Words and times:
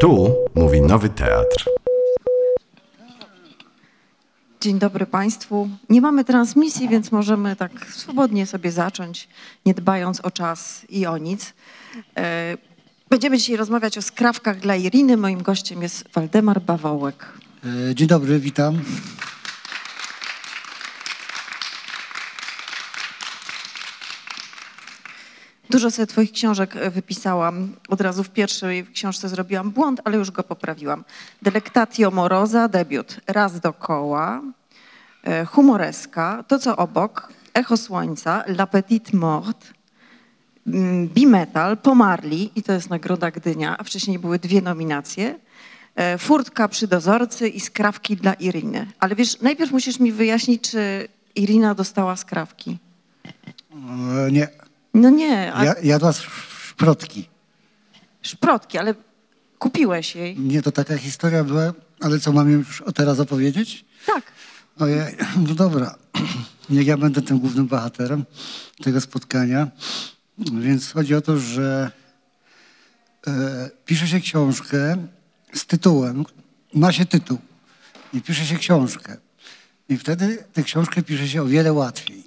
Tu 0.00 0.34
mówi 0.54 0.80
Nowy 0.80 1.08
Teatr. 1.08 1.64
Dzień 4.60 4.78
dobry 4.78 5.06
Państwu. 5.06 5.68
Nie 5.90 6.00
mamy 6.00 6.24
transmisji, 6.24 6.88
więc 6.88 7.12
możemy 7.12 7.56
tak 7.56 7.86
swobodnie 7.90 8.46
sobie 8.46 8.72
zacząć, 8.72 9.28
nie 9.66 9.74
dbając 9.74 10.20
o 10.20 10.30
czas 10.30 10.86
i 10.88 11.06
o 11.06 11.18
nic. 11.18 11.52
E, 12.16 12.56
Będziemy 13.10 13.38
dzisiaj 13.38 13.56
rozmawiać 13.56 13.98
o 13.98 14.02
skrawkach 14.02 14.60
dla 14.60 14.76
Iriny. 14.76 15.16
Moim 15.16 15.42
gościem 15.42 15.82
jest 15.82 16.04
Waldemar 16.14 16.60
Bawołek. 16.62 17.32
E, 17.90 17.94
Dzień 17.94 18.08
dobry, 18.08 18.38
witam. 18.38 18.78
Dużo 25.76 25.90
sobie 25.90 26.06
Twoich 26.06 26.32
książek 26.32 26.76
e, 26.76 26.90
wypisałam. 26.90 27.72
Od 27.88 28.00
razu 28.00 28.24
w 28.24 28.30
pierwszej 28.30 28.86
książce 28.86 29.28
zrobiłam 29.28 29.70
błąd, 29.70 30.00
ale 30.04 30.16
już 30.16 30.30
go 30.30 30.42
poprawiłam. 30.42 31.04
Delectatio 31.42 32.10
Moroza, 32.10 32.68
debiut. 32.68 33.20
Raz 33.26 33.60
dokoła. 33.60 34.42
E, 35.24 35.44
Humoreska, 35.44 36.44
To 36.48 36.58
co 36.58 36.76
obok. 36.76 37.28
Echo 37.54 37.76
Słońca, 37.76 38.44
La 38.46 38.66
Petite 38.66 39.16
Morte. 39.16 39.66
mm, 40.66 41.08
Bimetal, 41.08 41.76
Pomarli 41.76 42.50
i 42.56 42.62
to 42.62 42.72
jest 42.72 42.90
Nagroda 42.90 43.30
Gdynia, 43.30 43.78
a 43.78 43.84
wcześniej 43.84 44.18
były 44.18 44.38
dwie 44.38 44.62
nominacje. 44.62 45.38
E, 45.94 46.18
Furtka 46.18 46.68
przy 46.68 46.86
dozorcy 46.86 47.48
i 47.48 47.60
skrawki 47.60 48.16
dla 48.16 48.34
Iriny. 48.34 48.86
Ale 49.00 49.14
wiesz, 49.14 49.40
najpierw 49.40 49.72
musisz 49.72 50.00
mi 50.00 50.12
wyjaśnić, 50.12 50.70
czy 50.70 51.08
Irina 51.34 51.74
dostała 51.74 52.16
skrawki. 52.16 52.78
Nie, 54.32 54.48
No 54.96 55.10
nie, 55.10 55.54
a 55.54 55.64
ja, 55.64 55.74
jadła 55.82 56.10
sz- 56.10 56.30
szprotki. 56.70 57.28
szprotki, 58.22 58.78
ale 58.78 58.94
kupiłeś 59.58 60.16
jej. 60.16 60.38
Nie, 60.38 60.62
to 60.62 60.72
taka 60.72 60.96
historia 60.98 61.44
była, 61.44 61.72
ale 62.00 62.18
co 62.18 62.32
mam 62.32 62.50
już 62.50 62.82
teraz 62.94 63.20
opowiedzieć? 63.20 63.84
Tak. 64.06 64.22
Ojej, 64.78 65.16
no 65.48 65.54
dobra. 65.54 65.94
Niech 66.70 66.86
ja 66.86 66.96
będę 66.96 67.22
tym 67.22 67.38
głównym 67.38 67.66
bohaterem 67.66 68.24
tego 68.82 69.00
spotkania. 69.00 69.68
Więc 70.38 70.92
chodzi 70.92 71.14
o 71.14 71.20
to, 71.20 71.38
że 71.38 71.90
e, 73.26 73.70
pisze 73.84 74.08
się 74.08 74.20
książkę 74.20 75.06
z 75.54 75.66
tytułem, 75.66 76.24
ma 76.74 76.92
się 76.92 77.06
tytuł 77.06 77.38
i 78.12 78.22
pisze 78.22 78.46
się 78.46 78.56
książkę. 78.58 79.16
I 79.88 79.96
wtedy 79.96 80.44
tę 80.52 80.62
książkę 80.62 81.02
pisze 81.02 81.28
się 81.28 81.42
o 81.42 81.46
wiele 81.46 81.72
łatwiej. 81.72 82.24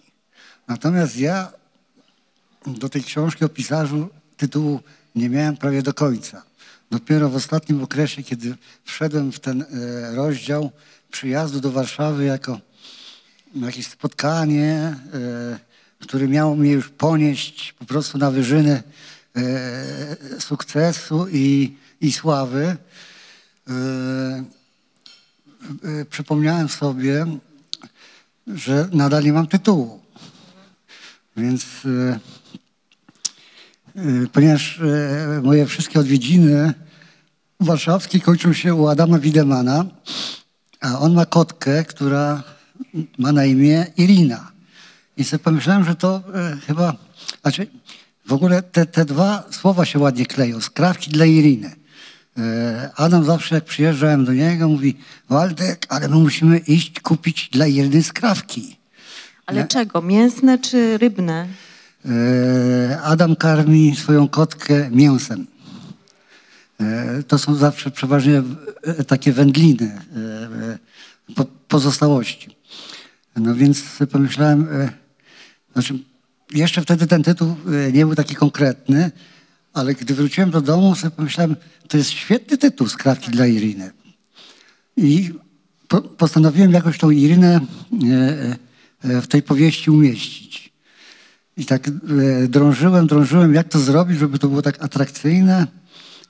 Natomiast 0.67 1.17
ja 1.17 1.51
do 2.67 2.89
tej 2.89 3.03
książki 3.03 3.45
o 3.45 3.49
pisarzu 3.49 4.09
tytułu 4.37 4.79
nie 5.15 5.29
miałem 5.29 5.57
prawie 5.57 5.81
do 5.81 5.93
końca. 5.93 6.43
Dopiero 6.91 7.29
w 7.29 7.35
ostatnim 7.35 7.83
okresie, 7.83 8.23
kiedy 8.23 8.55
wszedłem 8.83 9.31
w 9.31 9.39
ten 9.39 9.61
e, 9.61 9.65
rozdział 10.15 10.71
przyjazdu 11.11 11.59
do 11.59 11.71
Warszawy 11.71 12.25
jako 12.25 12.59
jakieś 13.55 13.87
spotkanie, 13.87 14.95
e, 15.13 15.59
które 15.99 16.27
miało 16.27 16.55
mnie 16.55 16.71
już 16.71 16.89
ponieść 16.89 17.73
po 17.73 17.85
prostu 17.85 18.17
na 18.17 18.31
wyżyny 18.31 18.83
e, 19.35 20.39
sukcesu 20.39 21.27
i, 21.31 21.75
i 22.01 22.11
sławy, 22.11 22.77
przypomniałem 26.09 26.69
sobie, 26.69 27.25
że 28.47 28.89
nadal 28.91 29.23
nie 29.23 29.33
mam 29.33 29.47
tytułu. 29.47 30.01
Więc 31.39 31.65
e, 31.85 32.19
e, 33.95 34.27
ponieważ 34.33 34.79
e, 34.79 35.41
moje 35.43 35.65
wszystkie 35.65 35.99
odwiedziny 35.99 36.73
warszawskie 37.59 38.19
kończą 38.19 38.53
się 38.53 38.75
u 38.75 38.87
Adama 38.87 39.19
Widemana, 39.19 39.85
a 40.81 40.99
on 40.99 41.13
ma 41.13 41.25
kotkę, 41.25 41.83
która 41.83 42.43
ma 43.17 43.31
na 43.31 43.45
imię 43.45 43.85
Irina. 43.97 44.51
I 45.17 45.23
sobie 45.23 45.43
pomyślałem, 45.43 45.83
że 45.83 45.95
to 45.95 46.23
chyba, 46.67 46.95
znaczy 47.41 47.67
w 48.25 48.33
ogóle 48.33 48.61
te, 48.63 48.85
te 48.85 49.05
dwa 49.05 49.43
słowa 49.51 49.85
się 49.85 49.99
ładnie 49.99 50.25
kleją, 50.25 50.61
skrawki 50.61 51.11
dla 51.11 51.25
Iriny. 51.25 51.75
Adam 52.95 53.25
zawsze 53.25 53.55
jak 53.55 53.65
przyjeżdżałem 53.65 54.25
do 54.25 54.33
niego 54.33 54.67
mówi, 54.67 54.97
Waldek, 55.29 55.85
ale 55.89 56.07
my 56.07 56.15
musimy 56.15 56.57
iść 56.57 56.99
kupić 56.99 57.49
dla 57.49 57.67
Iriny 57.67 58.03
skrawki. 58.03 58.78
Ale 59.49 59.67
czego? 59.67 60.01
Mięsne 60.01 60.59
czy 60.59 60.97
rybne? 60.97 61.47
E, 62.05 63.01
Adam 63.01 63.35
karmi 63.35 63.95
swoją 63.95 64.27
kotkę 64.27 64.89
mięsem. 64.91 65.47
E, 66.81 67.23
To 67.23 67.37
są 67.37 67.55
zawsze 67.55 67.91
przeważnie 67.91 68.43
e, 68.83 69.03
takie 69.03 69.33
wędliny, 69.33 69.85
e, 70.15 71.33
po- 71.35 71.45
pozostałości. 71.67 72.55
No 73.35 73.55
więc 73.55 73.83
pomyślałem, 74.11 74.67
znaczy 75.73 75.99
jeszcze 76.53 76.81
wtedy 76.81 77.07
ten 77.07 77.23
tytuł 77.23 77.55
nie 77.93 78.05
był 78.05 78.15
taki 78.15 78.35
konkretny, 78.35 79.11
ale 79.73 79.93
gdy 79.93 80.13
wróciłem 80.15 80.51
do 80.51 80.61
domu, 80.61 80.95
sobie 80.95 81.11
pomyślałem, 81.11 81.55
to 81.87 81.97
jest 81.97 82.09
świetny 82.09 82.57
tytuł 82.57 82.87
Skrawki 82.87 83.31
dla 83.31 83.47
Iriny. 83.47 83.91
I 84.97 85.33
po, 85.87 86.01
postanowiłem 86.01 86.71
jakoś 86.71 86.97
tą 86.97 87.09
Irynę 87.09 87.59
e, 88.11 88.55
w 89.03 89.27
tej 89.27 89.43
powieści 89.43 89.91
umieścić. 89.91 90.69
I 91.59 91.65
tak 91.65 91.87
e, 91.87 91.91
drążyłem, 92.47 93.07
drążyłem, 93.07 93.53
jak 93.53 93.67
to 93.69 93.79
zrobić, 93.79 94.17
żeby 94.17 94.39
to 94.39 94.47
było 94.47 94.61
tak 94.61 94.83
atrakcyjne. 94.83 95.67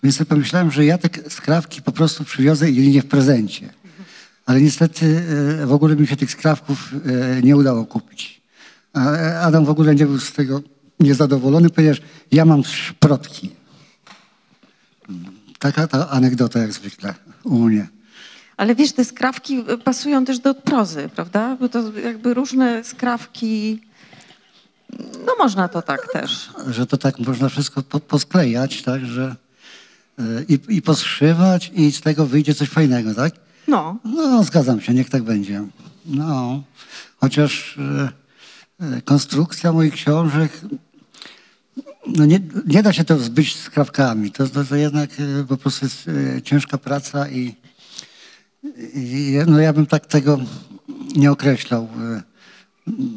Więc 0.03 0.15
sobie 0.15 0.25
pomyślałem, 0.25 0.71
że 0.71 0.85
ja 0.85 0.97
te 0.97 1.29
skrawki 1.29 1.81
po 1.81 1.91
prostu 1.91 2.23
przywiozę 2.23 2.71
Irinie 2.71 3.01
w 3.01 3.05
prezencie. 3.05 3.69
Ale 4.45 4.61
niestety 4.61 5.23
e, 5.61 5.65
w 5.65 5.73
ogóle 5.73 5.95
mi 5.95 6.07
się 6.07 6.15
tych 6.15 6.31
skrawków 6.31 6.93
e, 7.05 7.41
nie 7.41 7.57
udało 7.57 7.85
kupić. 7.85 8.41
Adam 9.41 9.65
w 9.65 9.69
ogóle 9.69 9.95
nie 9.95 10.05
był 10.05 10.19
z 10.19 10.31
tego 10.31 10.61
niezadowolony, 10.99 11.69
ponieważ 11.69 12.01
ja 12.31 12.45
mam 12.45 12.63
szprotki. 12.63 13.49
Taka 15.59 15.87
ta 15.87 16.09
anegdota 16.09 16.59
jak 16.59 16.73
zwykle 16.73 17.15
u 17.43 17.59
mnie. 17.59 17.87
Ale 18.59 18.75
wiesz, 18.75 18.91
te 18.91 19.05
skrawki 19.05 19.59
y, 19.71 19.77
pasują 19.77 20.25
też 20.25 20.39
do 20.39 20.53
prozy, 20.53 21.09
prawda? 21.15 21.57
Bo 21.59 21.69
to 21.69 21.99
jakby 21.99 22.33
różne 22.33 22.83
skrawki. 22.83 23.81
No 25.25 25.33
można 25.39 25.67
to 25.67 25.81
tak 25.81 26.07
też. 26.13 26.49
że 26.69 26.87
to 26.87 26.97
tak 26.97 27.19
można 27.19 27.49
wszystko 27.49 27.83
po, 27.83 27.99
posklejać, 27.99 28.81
tak, 28.81 29.05
że 29.05 29.35
e, 30.19 30.23
i, 30.49 30.59
i 30.69 30.81
poszywać 30.81 31.71
i 31.75 31.91
z 31.91 32.01
tego 32.01 32.25
wyjdzie 32.25 32.55
coś 32.55 32.69
fajnego, 32.69 33.13
tak? 33.13 33.33
No, 33.67 33.97
No, 34.03 34.43
zgadzam 34.43 34.81
się, 34.81 34.93
niech 34.93 35.09
tak 35.09 35.23
będzie. 35.23 35.63
No, 36.05 36.63
chociaż 37.17 37.77
e, 38.79 39.01
konstrukcja 39.01 39.71
moich 39.71 39.93
książek, 39.93 40.51
no 42.07 42.25
nie, 42.25 42.39
nie 42.65 42.83
da 42.83 42.93
się 42.93 43.03
to 43.03 43.17
zbyć 43.17 43.55
z 43.55 43.69
krawkami. 43.69 44.31
To, 44.31 44.47
to, 44.47 44.63
to 44.63 44.75
jednak 44.75 45.09
e, 45.19 45.43
po 45.43 45.57
prostu 45.57 45.85
jest 45.85 46.07
e, 46.07 46.41
ciężka 46.41 46.77
praca 46.77 47.29
i 47.29 47.68
no 49.47 49.59
ja 49.59 49.73
bym 49.73 49.85
tak 49.85 50.05
tego 50.05 50.39
nie 51.15 51.31
określał. 51.31 51.87
e, 52.01 52.21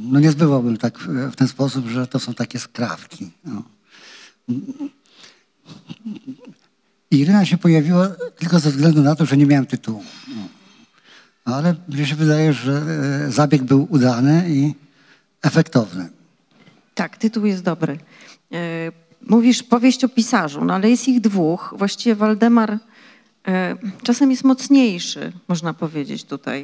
No 0.04 0.20
nie 0.20 0.30
zbywałbym 0.30 0.76
tak 0.76 0.94
e, 1.26 1.30
w 1.30 1.36
ten 1.36 1.48
sposób, 1.48 1.86
że 1.86 2.06
to 2.06 2.18
są 2.18 2.34
takie 2.34 2.58
skrawki. 2.58 3.30
No. 3.44 3.62
Iryna 7.10 7.44
się 7.44 7.58
pojawiła 7.58 8.08
tylko 8.38 8.58
ze 8.58 8.70
względu 8.70 9.02
na 9.02 9.14
to, 9.14 9.26
że 9.26 9.36
nie 9.36 9.46
miałem 9.46 9.66
tytułu. 9.66 10.04
No. 10.28 10.42
Ale 11.44 11.74
mnie 11.88 12.06
się 12.06 12.16
wydaje, 12.16 12.52
że 12.52 12.82
e, 13.26 13.30
zabieg 13.30 13.62
był 13.62 13.86
udany 13.90 14.44
i 14.48 14.74
efektowny. 15.42 16.08
tak, 16.94 17.16
tytuł 17.16 17.46
jest 17.46 17.62
dobry. 17.62 17.98
Mówisz 19.26 19.62
powieść 19.62 20.04
o 20.04 20.08
pisarzu, 20.08 20.64
no 20.64 20.74
ale 20.74 20.90
jest 20.90 21.08
ich 21.08 21.20
dwóch. 21.20 21.74
Właściwie 21.76 22.14
Waldemar 22.14 22.78
czasem 24.02 24.30
jest 24.30 24.44
mocniejszy, 24.44 25.32
można 25.48 25.74
powiedzieć 25.74 26.24
tutaj. 26.24 26.62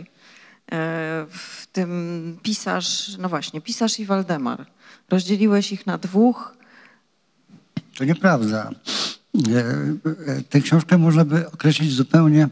E, 0.72 1.26
W 1.30 1.66
tym 1.72 2.38
pisarz, 2.42 3.16
no 3.18 3.28
właśnie, 3.28 3.60
pisarz 3.60 4.00
i 4.00 4.04
Waldemar. 4.06 4.66
Rozdzieliłeś 5.10 5.72
ich 5.72 5.86
na 5.86 5.98
dwóch. 5.98 6.56
To 7.98 8.04
nieprawda. 8.04 8.70
E, 8.70 9.58
e, 10.32 10.42
Tę 10.48 10.60
książkę 10.60 10.98
można 10.98 11.24
by 11.24 11.50
określić 11.50 11.92
zupełnie. 11.92 12.48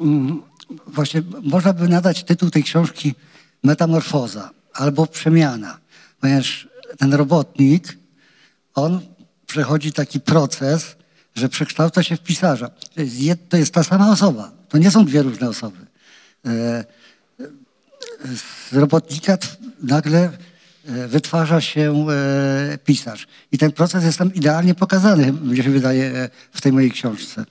mm, 0.00 0.42
Właśnie 0.86 1.22
można 1.42 1.72
by 1.72 1.88
nadać 1.88 2.24
tytuł 2.24 2.50
tej 2.50 2.62
książki 2.64 3.14
Metamorfoza 3.64 4.50
albo 4.72 5.06
Przemiana, 5.06 5.78
ponieważ 6.20 6.68
ten 6.98 7.14
robotnik, 7.14 7.98
on 8.74 9.00
przechodzi 9.46 9.92
taki 9.92 10.20
proces, 10.20 10.96
że 11.38 11.48
przekształca 11.48 12.02
się 12.02 12.16
w 12.16 12.20
pisarza. 12.20 12.70
To 13.48 13.56
jest, 13.56 13.72
ta 13.72 13.84
sama 13.84 14.12
osoba. 14.12 14.52
To 14.68 14.78
nie 14.78 14.90
są 14.90 15.04
dwie 15.04 15.22
różne 15.22 15.48
osoby. 15.48 15.78
E, 16.46 16.84
z 18.70 18.72
robotnika 18.72 19.38
nagle 19.82 20.30
e, 20.86 21.08
wytwarza 21.08 21.60
się 21.60 22.06
e, 22.10 22.78
pisarz. 22.84 23.26
I 23.52 23.58
ten 23.58 23.72
proces 23.72 24.04
jest 24.04 24.18
tam 24.18 24.34
idealnie 24.34 24.74
pokazany, 24.74 25.32
mnie 25.32 25.62
się 25.62 25.70
wydaje, 25.70 26.04
e, 26.04 26.30
w 26.52 26.60
tej 26.60 26.72
mojej 26.72 26.90
książce. 26.90 27.44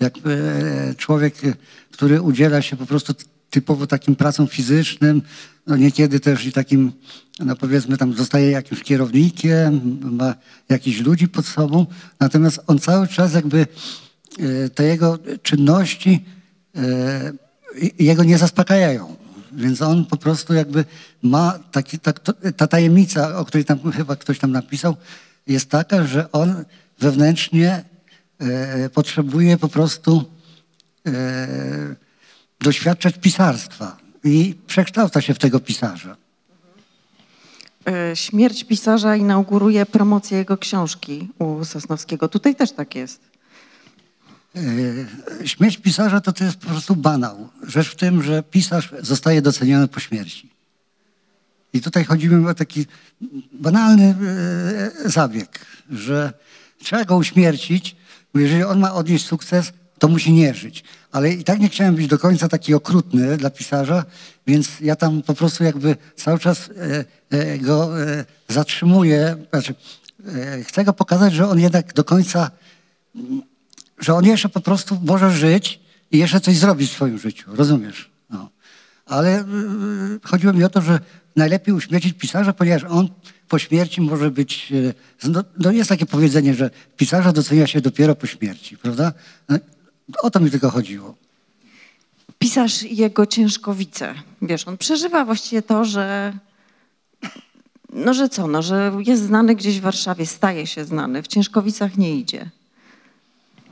jak 0.00 0.14
e, 0.16 0.94
człowiek, 0.94 1.44
e, 1.44 1.54
który 1.90 2.22
udziela 2.22 2.62
się 2.62 2.76
po 2.76 2.86
prostu 2.86 3.14
typowo 3.50 3.86
takim 3.86 4.16
pracą 4.16 4.46
fizycznym, 4.46 5.22
no 5.66 5.76
niekiedy 5.76 6.20
też 6.20 6.46
i 6.46 6.52
takim, 6.52 6.92
no 7.40 7.56
powiedzmy 7.56 7.96
tam 7.96 8.14
zostaje 8.14 8.50
jakimś 8.50 8.82
kierownikiem, 8.82 9.98
ma 10.02 10.34
jakichś 10.68 11.00
ludzi 11.00 11.28
pod 11.28 11.46
sobą, 11.46 11.86
natomiast 12.20 12.60
on 12.66 12.78
cały 12.78 13.08
czas 13.08 13.34
jakby 13.34 13.66
e, 14.38 14.68
te 14.70 14.84
jego 14.84 15.18
czynności 15.42 16.24
e, 16.76 17.32
jego 17.98 18.24
nie 18.24 18.38
zaspokajają. 18.38 19.16
Więc 19.52 19.82
on 19.82 20.06
po 20.06 20.16
prostu 20.16 20.54
jakby 20.54 20.84
ma 21.22 21.58
taki, 21.72 21.98
tak, 21.98 22.20
to, 22.20 22.32
ta 22.56 22.66
tajemnica, 22.66 23.38
o 23.38 23.44
której 23.44 23.64
tam 23.64 23.92
chyba 23.92 24.16
ktoś 24.16 24.38
tam 24.38 24.52
napisał, 24.52 24.96
jest 25.46 25.70
taka, 25.70 26.06
że 26.06 26.32
on 26.32 26.64
wewnętrznie 27.00 27.84
e, 28.38 28.90
potrzebuje 28.90 29.58
po 29.58 29.68
prostu 29.68 30.24
doświadczać 32.60 33.18
pisarstwa 33.18 34.03
i 34.24 34.54
przekształca 34.66 35.20
się 35.20 35.34
w 35.34 35.38
tego 35.38 35.60
pisarza. 35.60 36.16
E, 37.86 38.16
Śmierć 38.16 38.64
pisarza 38.64 39.16
inauguruje 39.16 39.86
promocję 39.86 40.38
jego 40.38 40.58
książki 40.58 41.28
u 41.38 41.64
Sosnowskiego. 41.64 42.28
Tutaj 42.28 42.54
też 42.54 42.72
tak 42.72 42.94
jest. 42.94 43.20
E, 45.42 45.48
Śmierć 45.48 45.76
pisarza 45.76 46.20
to, 46.20 46.32
to 46.32 46.44
jest 46.44 46.56
po 46.56 46.66
prostu 46.66 46.96
banał. 46.96 47.48
Rzecz 47.66 47.88
w 47.88 47.96
tym, 47.96 48.22
że 48.22 48.42
pisarz 48.42 48.92
zostaje 49.00 49.42
doceniony 49.42 49.88
po 49.88 50.00
śmierci. 50.00 50.50
I 51.72 51.80
tutaj 51.80 52.04
chodzimy 52.04 52.50
o 52.50 52.54
taki 52.54 52.86
banalny 53.52 54.14
e, 55.04 55.10
zabieg, 55.10 55.66
że 55.90 56.32
trzeba 56.78 57.04
go 57.04 57.16
uśmiercić, 57.16 57.96
bo 58.34 58.40
jeżeli 58.40 58.64
on 58.64 58.80
ma 58.80 58.94
odnieść 58.94 59.26
sukces, 59.26 59.72
to 59.98 60.08
musi 60.08 60.32
nie 60.32 60.54
żyć. 60.54 60.84
Ale 61.12 61.30
i 61.30 61.44
tak 61.44 61.60
nie 61.60 61.68
chciałem 61.68 61.94
być 61.94 62.06
do 62.06 62.18
końca 62.18 62.48
taki 62.48 62.74
okrutny 62.74 63.36
dla 63.36 63.50
pisarza, 63.50 64.04
więc 64.46 64.68
ja 64.80 64.96
tam 64.96 65.22
po 65.22 65.34
prostu 65.34 65.64
jakby 65.64 65.96
cały 66.16 66.38
czas 66.38 66.70
e, 66.70 67.04
e, 67.30 67.58
go 67.58 68.02
e, 68.02 68.24
zatrzymuję. 68.48 69.36
Znaczy, 69.50 69.74
chcę 70.62 70.84
go 70.84 70.92
pokazać, 70.92 71.32
że 71.32 71.48
on 71.48 71.60
jednak 71.60 71.92
do 71.92 72.04
końca 72.04 72.50
że 73.98 74.14
on 74.14 74.24
jeszcze 74.24 74.48
po 74.48 74.60
prostu 74.60 75.00
może 75.02 75.30
żyć 75.30 75.80
i 76.10 76.18
jeszcze 76.18 76.40
coś 76.40 76.56
zrobić 76.56 76.90
w 76.90 76.94
swoim 76.94 77.18
życiu, 77.18 77.56
rozumiesz? 77.56 78.10
No. 78.30 78.50
Ale 79.06 79.44
chodziło 80.22 80.52
mi 80.52 80.64
o 80.64 80.68
to, 80.68 80.80
że 80.80 81.00
najlepiej 81.36 81.74
uśmiercić 81.74 82.18
pisarza, 82.18 82.52
ponieważ 82.52 82.84
on 82.84 83.08
po 83.48 83.58
śmierci 83.58 84.00
może 84.00 84.30
być... 84.30 84.72
No, 85.24 85.44
no 85.58 85.70
jest 85.70 85.88
takie 85.88 86.06
powiedzenie, 86.06 86.54
że 86.54 86.70
pisarza 86.96 87.32
docenia 87.32 87.66
się 87.66 87.80
dopiero 87.80 88.14
po 88.14 88.26
śmierci, 88.26 88.76
prawda? 88.76 89.12
No, 89.48 89.58
o 90.22 90.30
to 90.30 90.40
mi 90.40 90.50
tylko 90.50 90.70
chodziło. 90.70 91.14
Pisarz 92.38 92.82
i 92.82 92.96
jego 92.96 93.26
ciężkowice. 93.26 94.14
Wiesz, 94.42 94.68
on 94.68 94.76
przeżywa 94.76 95.24
właściwie 95.24 95.62
to, 95.62 95.84
że 95.84 96.32
no 97.92 98.14
że 98.14 98.28
co, 98.28 98.46
no, 98.46 98.62
że 98.62 98.92
jest 99.06 99.22
znany 99.22 99.54
gdzieś 99.54 99.78
w 99.78 99.82
Warszawie, 99.82 100.26
staje 100.26 100.66
się 100.66 100.84
znany, 100.84 101.22
w 101.22 101.26
Ciężkowicach 101.26 101.96
nie 101.96 102.16
idzie. 102.16 102.50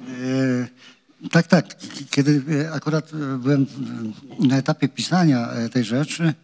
E, 0.08 0.68
Tak, 1.30 1.46
tak. 1.46 1.76
Kiedy 2.10 2.42
e, 2.64 2.72
akurat 2.72 3.12
e, 3.14 3.38
byłem 3.38 3.66
e, 4.42 4.46
na 4.46 4.56
etapie 4.56 4.88
pisania 4.88 5.48
tej 5.72 5.84
rzeczy, 5.84 6.34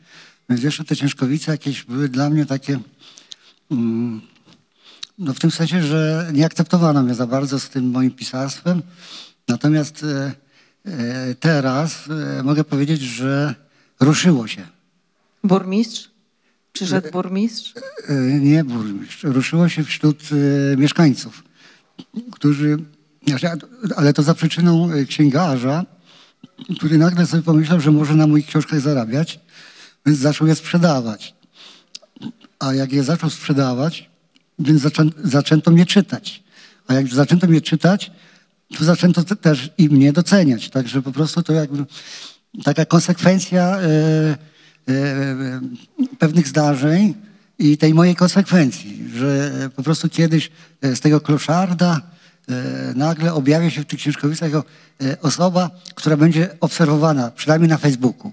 więc 0.49 0.63
jeszcze 0.63 0.85
te 0.85 0.97
ciężkowice 0.97 1.53
jakieś 1.53 1.85
były 1.85 2.09
dla 2.09 2.31
mnie 2.31 2.47
takie, 2.47 2.79
mm, 3.71 4.21
no 5.19 5.35
w 5.35 5.39
tym 5.39 5.51
sensie, 5.51 5.83
że 5.83 6.31
nie 6.33 6.47
akceptowano 6.47 7.03
mnie 7.03 7.15
za 7.15 7.27
bardzo 7.27 7.61
z 7.61 7.69
tym 7.69 7.91
moim 7.91 8.11
pisarstwem. 8.11 8.83
Natomiast 9.49 10.05
e, 10.05 10.33
e, 10.87 11.35
teraz 11.35 12.05
e, 12.39 12.43
mogę 12.43 12.65
powiedzieć, 12.65 13.01
że 13.01 13.55
ruszyło 14.01 14.47
się. 14.47 14.67
Burmistrz? 15.45 16.11
Przyszedł 16.73 17.11
burmistrz? 17.11 17.75
Nie 18.41 18.65
burmistrz. 18.65 19.25
Ruszyło 19.25 19.69
się 19.69 19.85
wśród 19.85 20.23
mieszkańców, 20.77 21.45
którzy, 22.33 22.79
ale 23.97 24.13
to 24.13 24.23
za 24.23 24.35
przyczyną 24.35 24.91
księgarza, 25.09 25.87
który 26.77 26.99
nagle 26.99 27.27
sobie 27.27 27.43
pomyślał, 27.43 27.81
że 27.81 27.91
może 27.91 28.15
na 28.15 28.27
moich 28.27 28.47
książkach 28.47 28.81
zarabiać, 28.81 29.41
więc 30.07 30.19
zaczął 30.19 30.47
je 30.47 30.55
sprzedawać. 30.55 31.35
A 32.59 32.75
jak 32.75 32.93
je 32.93 33.05
zaczął 33.05 33.31
sprzedawać, 33.31 34.11
więc 34.59 34.83
zaczę, 34.83 35.05
zaczęto 35.25 35.71
mnie 35.71 35.87
czytać. 35.87 36.43
A 36.87 36.95
jak 36.95 37.09
zaczęto 37.09 37.47
mnie 37.47 37.61
czytać, 37.61 38.11
to 38.77 38.85
zaczęto 38.85 39.25
te- 39.25 39.37
też 39.37 39.71
i 39.79 39.89
mnie 39.89 40.13
doceniać. 40.13 40.71
Także 40.71 41.03
po 41.03 41.13
prostu 41.13 41.43
to 41.43 41.53
jakby 41.53 41.85
taka 42.65 42.85
konsekwencja 42.85 43.63
e, 43.79 43.81
e, 44.89 45.61
pewnych 46.19 46.49
zdarzeń 46.49 47.15
i 47.59 47.79
tej 47.79 47.95
mojej 47.95 48.17
konsekwencji, 48.17 49.11
że 49.15 49.53
po 49.77 49.83
prostu 49.83 50.09
kiedyś 50.09 50.51
e, 50.83 50.97
z 50.97 51.01
tego 51.01 51.21
kloszarda 51.21 52.01
e, 52.49 52.53
nagle 52.95 53.35
objawia 53.35 53.71
się 53.71 53.81
w 53.83 53.87
tych 53.87 54.01
e, 55.03 55.21
osoba, 55.23 55.71
która 55.95 56.17
będzie 56.17 56.57
obserwowana, 56.61 57.31
przynajmniej 57.31 57.69
na 57.69 57.79
Facebooku. 57.79 58.33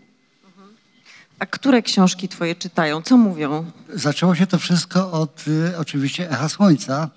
A 1.39 1.45
które 1.45 1.81
książki 1.81 2.27
twoje 2.27 2.55
czytają? 2.55 3.01
Co 3.01 3.17
mówią? 3.17 3.71
Zaczęło 3.93 4.35
się 4.35 4.47
to 4.47 4.57
wszystko 4.59 5.11
od 5.11 5.45
oczywiście 5.77 6.29
Echa 6.31 6.49
Słońca, 6.49 7.09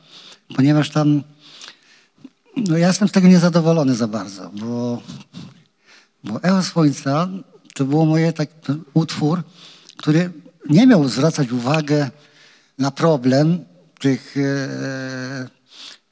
ponieważ 0.56 0.90
tam 0.90 1.22
no 2.66 2.78
ja 2.78 2.86
jestem 2.88 3.08
z 3.08 3.12
tego 3.12 3.28
niezadowolony 3.28 3.94
za 3.94 4.08
bardzo, 4.08 4.50
bo, 4.50 5.02
bo 6.24 6.42
Echo 6.42 6.62
Słońca 6.62 7.28
to 7.74 7.84
było 7.84 8.06
moje 8.06 8.32
tak, 8.32 8.48
utwór, 8.94 9.42
który 9.96 10.30
nie 10.70 10.86
miał 10.86 11.08
zwracać 11.08 11.52
uwagę 11.52 12.10
na 12.78 12.90
problem 12.90 13.64
tych, 14.00 14.36
e, 14.36 14.42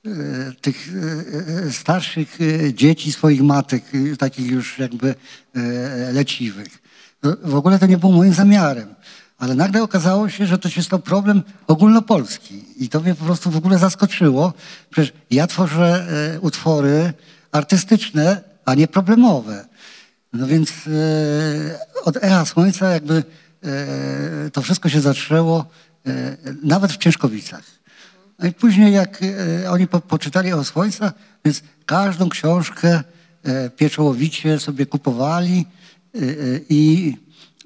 e, 0.06 0.52
tych 0.60 0.88
e, 0.88 1.66
e, 1.66 1.72
starszych 1.72 2.38
e, 2.40 2.74
dzieci 2.74 3.12
swoich 3.12 3.42
matek, 3.42 3.84
takich 4.18 4.50
już 4.50 4.78
jakby 4.78 5.14
e, 5.54 6.12
leciwych. 6.12 6.82
No, 7.22 7.36
W 7.44 7.54
ogóle 7.54 7.78
to 7.78 7.86
nie 7.86 7.98
było 7.98 8.12
moim 8.12 8.32
zamiarem. 8.32 8.95
Ale 9.38 9.54
nagle 9.54 9.82
okazało 9.82 10.28
się, 10.28 10.46
że 10.46 10.58
to 10.58 10.68
się 10.68 10.82
stał 10.82 10.98
problem 10.98 11.42
ogólnopolski. 11.66 12.64
I 12.76 12.88
to 12.88 13.00
mnie 13.00 13.14
po 13.14 13.24
prostu 13.24 13.50
w 13.50 13.56
ogóle 13.56 13.78
zaskoczyło. 13.78 14.52
Przecież 14.90 15.12
ja 15.30 15.46
tworzę 15.46 16.06
e, 16.34 16.40
utwory 16.40 17.12
artystyczne, 17.52 18.40
a 18.64 18.74
nie 18.74 18.88
problemowe. 18.88 19.66
No 20.32 20.46
więc 20.46 20.70
e, 20.70 22.02
od 22.04 22.16
Echa 22.16 22.44
Słońca 22.44 22.90
jakby 22.90 23.24
e, 23.64 24.50
to 24.50 24.62
wszystko 24.62 24.88
się 24.88 25.00
zaczęło 25.00 25.64
e, 26.06 26.36
nawet 26.62 26.92
w 26.92 26.96
Ciężkowicach. 26.96 27.62
No 28.38 28.48
i 28.48 28.52
później 28.52 28.92
jak 28.92 29.20
e, 29.62 29.70
oni 29.70 29.86
po, 29.86 30.00
poczytali 30.00 30.52
o 30.52 30.64
Słońca, 30.64 31.12
więc 31.44 31.62
każdą 31.86 32.28
książkę 32.28 33.02
e, 33.42 33.70
pieczołowicie 33.70 34.58
sobie 34.58 34.86
kupowali 34.86 35.66
e, 36.14 36.18
e, 36.18 36.24
i 36.68 37.16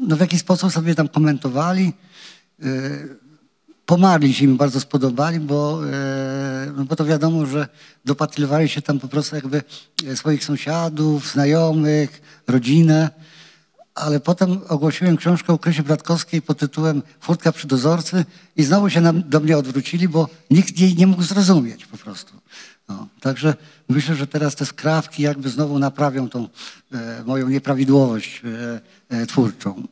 no, 0.01 0.17
w 0.17 0.21
jakiś 0.21 0.41
sposób 0.41 0.73
sobie 0.73 0.95
tam 0.95 1.09
komentowali. 1.09 1.93
E, 2.63 2.67
Pomarli 3.91 4.35
się 4.35 4.47
mi 4.47 4.57
bardzo 4.57 4.81
spodobali, 4.81 5.41
bo, 5.41 5.81
e, 5.87 6.73
no 6.77 6.85
bo 6.85 6.97
to 6.97 7.05
wiadomo, 7.05 7.47
że 7.47 7.69
dopatrywali 8.05 8.69
się 8.69 8.83
tam 8.83 9.01
po 9.01 9.09
prostu 9.09 9.37
jakby 9.37 9.63
e, 10.07 10.17
swoich 10.17 10.45
sąsiadów, 10.45 11.33
znajomych, 11.33 12.23
rodzinę. 12.49 13.11
Ale 13.95 14.21
potem 14.21 14.61
ogłosiłem 14.69 15.17
książkę 15.17 15.53
o 15.53 15.59
Krysie 15.59 15.83
Bratkowskiej 15.83 16.43
pod 16.43 16.59
tytułem 16.59 17.03
Furtka 17.21 17.53
przy 17.53 17.67
dozorcy 17.67 18.25
i 18.57 18.63
znowu 18.65 18.91
się 18.91 19.23
do 19.23 19.41
mnie 19.41 19.59
odwrócili, 19.59 20.09
bo 20.09 20.29
nikt 20.51 20.79
jej 20.79 20.95
nie 20.95 21.07
mógł 21.07 21.23
zrozumieć 21.23 21.87
po 21.87 21.97
prostu. 21.97 22.33
No, 22.91 23.07
także 23.21 23.55
myślę, 23.89 24.15
że 24.15 24.27
teraz 24.27 24.55
te 24.57 24.67
skrawki 24.67 25.23
jakby 25.23 25.49
znowu 25.49 25.79
naprawią 25.79 26.29
tą 26.29 26.49
e, 26.93 27.25
moją 27.27 27.49
nieprawidłowość 27.49 28.43
e, 29.11 29.17
e, 29.17 29.27
twórczą. 29.27 29.83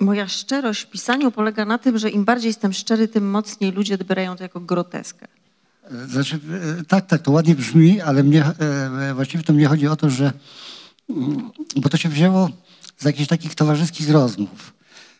Moja 0.00 0.28
szczerość 0.28 0.82
w 0.82 0.90
pisaniu 0.90 1.30
polega 1.30 1.64
na 1.64 1.78
tym, 1.78 1.98
że 1.98 2.10
im 2.10 2.24
bardziej 2.24 2.48
jestem 2.48 2.72
szczery, 2.72 3.08
tym 3.08 3.30
mocniej 3.30 3.72
ludzie 3.72 3.94
odbierają 3.94 4.36
to 4.36 4.42
jako 4.42 4.60
groteskę. 4.60 5.26
E, 5.90 6.06
Znaczy, 6.06 6.40
e, 6.80 6.84
tak, 6.84 7.06
tak, 7.06 7.22
to 7.22 7.30
ładnie 7.30 7.54
brzmi, 7.54 8.00
ale 8.00 8.22
mnie, 8.22 8.44
e, 8.44 9.14
właściwie 9.14 9.44
to 9.44 9.52
mnie 9.52 9.66
chodzi 9.66 9.88
o 9.88 9.96
to, 9.96 10.10
że, 10.10 10.32
mm, 11.10 11.50
bo 11.76 11.88
to 11.88 11.96
się 11.96 12.08
wzięło 12.08 12.50
z 12.98 13.04
jakichś 13.04 13.28
takich 13.28 13.54
towarzyskich 13.54 14.10
rozmów. 14.10 14.74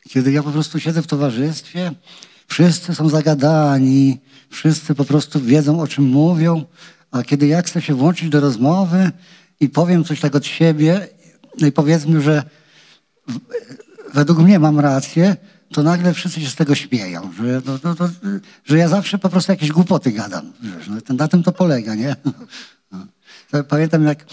Kiedy 0.09 0.33
ja 0.33 0.43
po 0.43 0.51
prostu 0.51 0.81
siedzę 0.81 1.03
w 1.03 1.07
towarzystwie, 1.07 1.93
wszyscy 2.49 2.95
są 2.95 3.09
zagadani, 3.09 4.19
wszyscy 4.51 4.95
po 4.95 5.05
prostu 5.05 5.41
wiedzą, 5.41 5.81
o 5.81 5.87
czym 5.87 6.05
mówią, 6.05 6.65
a 7.11 7.23
kiedy 7.23 7.47
ja 7.47 7.63
chcę 7.63 7.83
się 7.83 7.95
włączyć 7.95 8.29
do 8.29 8.41
rozmowy 8.41 9.11
i 9.61 9.69
powiem 9.69 10.05
coś 10.05 10.21
tak 10.21 10.35
od 10.35 10.47
siebie, 10.47 11.09
no 11.61 11.67
i 11.67 11.73
powiedzmy, 11.73 12.21
że 12.23 12.43
według 14.15 14.39
mnie 14.39 14.59
mam 14.59 14.81
rację, 14.81 15.37
to 15.73 15.83
nagle 15.83 16.15
wszyscy 16.15 16.41
się 16.41 16.47
z 16.49 16.55
tego 16.55 16.75
śmieją, 16.75 17.33
że, 17.39 17.63
no, 17.67 17.79
no, 17.85 17.95
to, 17.95 18.09
że 18.65 18.79
ja 18.79 18.89
zawsze 18.89 19.19
po 19.19 19.29
prostu 19.29 19.53
jakieś 19.53 19.73
głupoty 19.73 20.13
gadam. 20.13 20.53
Wiesz, 20.63 20.89
no, 20.89 21.01
to- 21.01 21.15
na 21.15 21.29
tym 21.29 21.43
to 21.43 21.53
polega, 21.53 21.95
nie? 21.95 22.17
No. 22.93 23.07
To 23.51 23.65
Pamiętam, 23.65 24.05
jak 24.05 24.25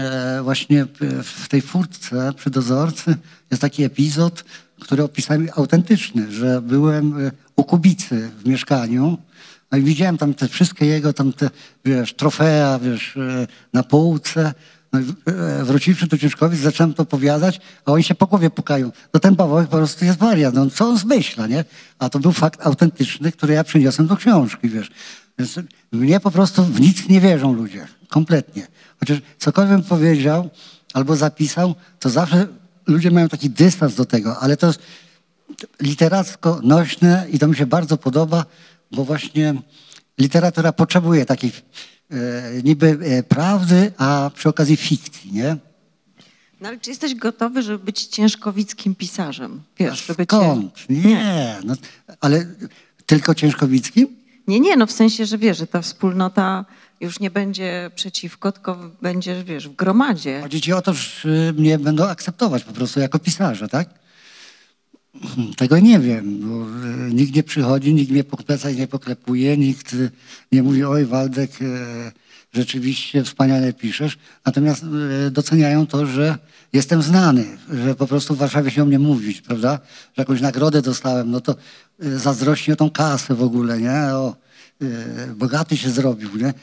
e, 0.00 0.40
właśnie 0.42 0.84
w- 0.84 1.22
w 1.24 1.48
tej 1.48 1.60
furtce 1.62 2.32
przy 2.36 2.50
dozorcy 2.50 3.16
jest 3.50 3.60
taki 3.60 3.84
epizod, 3.84 4.44
który 4.80 5.02
opisałem 5.02 5.48
autentyczny, 5.56 6.32
że 6.32 6.62
byłem 6.62 7.26
e, 7.26 7.30
u 7.56 7.64
Kubicy 7.64 8.30
w 8.44 8.48
mieszkaniu 8.48 9.18
no 9.72 9.78
i 9.78 9.82
widziałem 9.82 10.18
tam 10.18 10.34
te 10.34 10.48
wszystkie 10.48 10.86
jego 10.86 11.12
tam 11.12 11.32
te, 11.32 11.50
wiesz, 11.84 12.14
trofea, 12.14 12.78
wiesz, 12.78 13.16
e, 13.16 13.46
na 13.72 13.82
półce. 13.82 14.54
No 14.92 15.00
e, 15.00 15.64
wróciwszy 15.64 16.06
do 16.06 16.18
Ciężkowic, 16.18 16.60
zacząłem 16.60 16.94
to 16.94 17.02
opowiadać, 17.02 17.60
a 17.84 17.92
oni 17.92 18.04
się 18.04 18.14
po 18.14 18.26
głowie 18.26 18.50
pukają. 18.50 18.92
No 19.14 19.20
ten 19.20 19.36
Pawełek 19.36 19.68
po 19.68 19.76
prostu 19.76 20.04
jest 20.04 20.18
wariat, 20.18 20.54
no 20.54 20.70
co 20.70 20.88
on 20.88 20.98
zmyśla, 20.98 21.46
nie? 21.46 21.64
A 21.98 22.08
to 22.08 22.18
był 22.18 22.32
fakt 22.32 22.66
autentyczny, 22.66 23.32
który 23.32 23.54
ja 23.54 23.64
przyniosłem 23.64 24.08
do 24.08 24.16
książki, 24.16 24.68
wiesz. 24.68 24.90
Więc 25.38 25.60
mnie 25.92 26.20
po 26.20 26.30
prostu 26.30 26.64
w 26.64 26.80
nic 26.80 27.08
nie 27.08 27.20
wierzą 27.20 27.52
ludzie, 27.52 27.88
kompletnie. 28.08 28.66
Chociaż 29.00 29.18
cokolwiek 29.38 29.76
bym 29.76 29.84
powiedział 29.84 30.50
albo 30.94 31.16
zapisał, 31.16 31.74
to 31.98 32.10
zawsze 32.10 32.46
ludzie 32.88 33.10
mają 33.10 33.28
taki 33.28 33.50
dystans 33.50 33.94
do 33.94 34.04
tego, 34.04 34.38
ale 34.38 34.56
to 34.56 34.66
jest 34.66 34.80
literacko 35.80 36.60
nośne 36.62 37.26
i 37.32 37.38
to 37.38 37.48
mi 37.48 37.56
się 37.56 37.66
bardzo 37.66 37.96
podoba, 37.96 38.44
bo 38.92 39.04
właśnie 39.04 39.54
literatura 40.18 40.72
potrzebuje 40.72 41.26
takiej 41.26 41.52
e, 42.10 42.16
niby 42.64 42.98
e, 43.02 43.22
prawdy, 43.22 43.92
a 43.98 44.30
przy 44.34 44.48
okazji 44.48 44.76
fikcji, 44.76 45.32
nie? 45.32 45.56
No 46.60 46.68
ale 46.68 46.78
czy 46.78 46.90
jesteś 46.90 47.14
gotowy, 47.14 47.62
żeby 47.62 47.84
być 47.84 48.04
ciężkowickim 48.04 48.94
pisarzem? 48.94 49.62
Wiesz, 49.78 50.06
żeby 50.06 50.26
cię... 50.26 50.36
Skąd? 50.36 50.74
Nie, 50.88 51.58
no, 51.64 51.74
ale 52.20 52.46
tylko 53.06 53.34
ciężkowickim? 53.34 54.16
Nie, 54.46 54.60
nie, 54.60 54.76
no 54.76 54.86
w 54.86 54.92
sensie, 54.92 55.26
że 55.26 55.38
wiesz, 55.38 55.58
że 55.58 55.66
ta 55.66 55.82
wspólnota 55.82 56.64
już 57.00 57.20
nie 57.20 57.30
będzie 57.30 57.90
przeciwko, 57.94 58.52
tylko 58.52 58.90
będzie, 59.02 59.44
wiesz, 59.44 59.68
w 59.68 59.76
gromadzie. 59.76 60.40
Chodzi 60.42 60.60
ci 60.60 60.72
o 60.72 60.82
to, 60.82 60.94
że 60.94 61.52
mnie 61.52 61.78
będą 61.78 62.08
akceptować 62.08 62.64
po 62.64 62.72
prostu 62.72 63.00
jako 63.00 63.18
pisarza, 63.18 63.68
tak? 63.68 63.88
Tego 65.56 65.78
nie 65.78 65.98
wiem, 65.98 66.40
bo 66.40 66.62
e, 66.62 67.14
nikt 67.14 67.34
nie 67.34 67.42
przychodzi, 67.42 67.94
nikt 67.94 68.10
mnie 68.10 68.24
po 68.24 68.36
plecach 68.36 68.76
nie 68.76 68.86
poklepuje, 68.86 69.56
nikt 69.56 69.94
e, 69.94 70.10
nie 70.52 70.62
mówi, 70.62 70.84
oj 70.84 71.04
Waldek, 71.04 71.50
e, 71.62 72.12
rzeczywiście 72.52 73.24
wspaniale 73.24 73.72
piszesz. 73.72 74.18
Natomiast 74.46 74.84
doceniają 75.30 75.86
to, 75.86 76.06
że 76.06 76.38
jestem 76.72 77.02
znany, 77.02 77.58
że 77.84 77.94
po 77.94 78.06
prostu 78.06 78.34
w 78.34 78.38
Warszawie 78.38 78.70
się 78.70 78.82
o 78.82 78.86
mnie 78.86 78.98
mówić, 78.98 79.40
prawda? 79.40 79.78
Że 80.16 80.22
jakąś 80.22 80.40
nagrodę 80.40 80.82
dostałem, 80.82 81.30
no 81.30 81.40
to 81.40 81.54
zazdrośnie 81.98 82.76
tą 82.76 82.90
kasę 82.90 83.34
w 83.34 83.42
ogóle, 83.42 83.80
nie? 83.80 84.00
O, 84.00 84.36
bogaty 85.36 85.76
się 85.76 85.90
zrobił, 85.90 86.36
nie? 86.36 86.54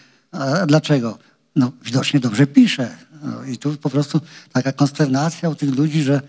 Dlaczego? 0.67 1.17
No 1.55 1.71
widocznie 1.83 2.19
dobrze 2.19 2.47
piszę. 2.47 2.97
No, 3.23 3.45
I 3.45 3.57
tu 3.57 3.77
po 3.77 3.89
prostu 3.89 4.21
taka 4.53 4.71
konsternacja 4.71 5.49
u 5.49 5.55
tych 5.55 5.75
ludzi, 5.75 6.03
że 6.03 6.21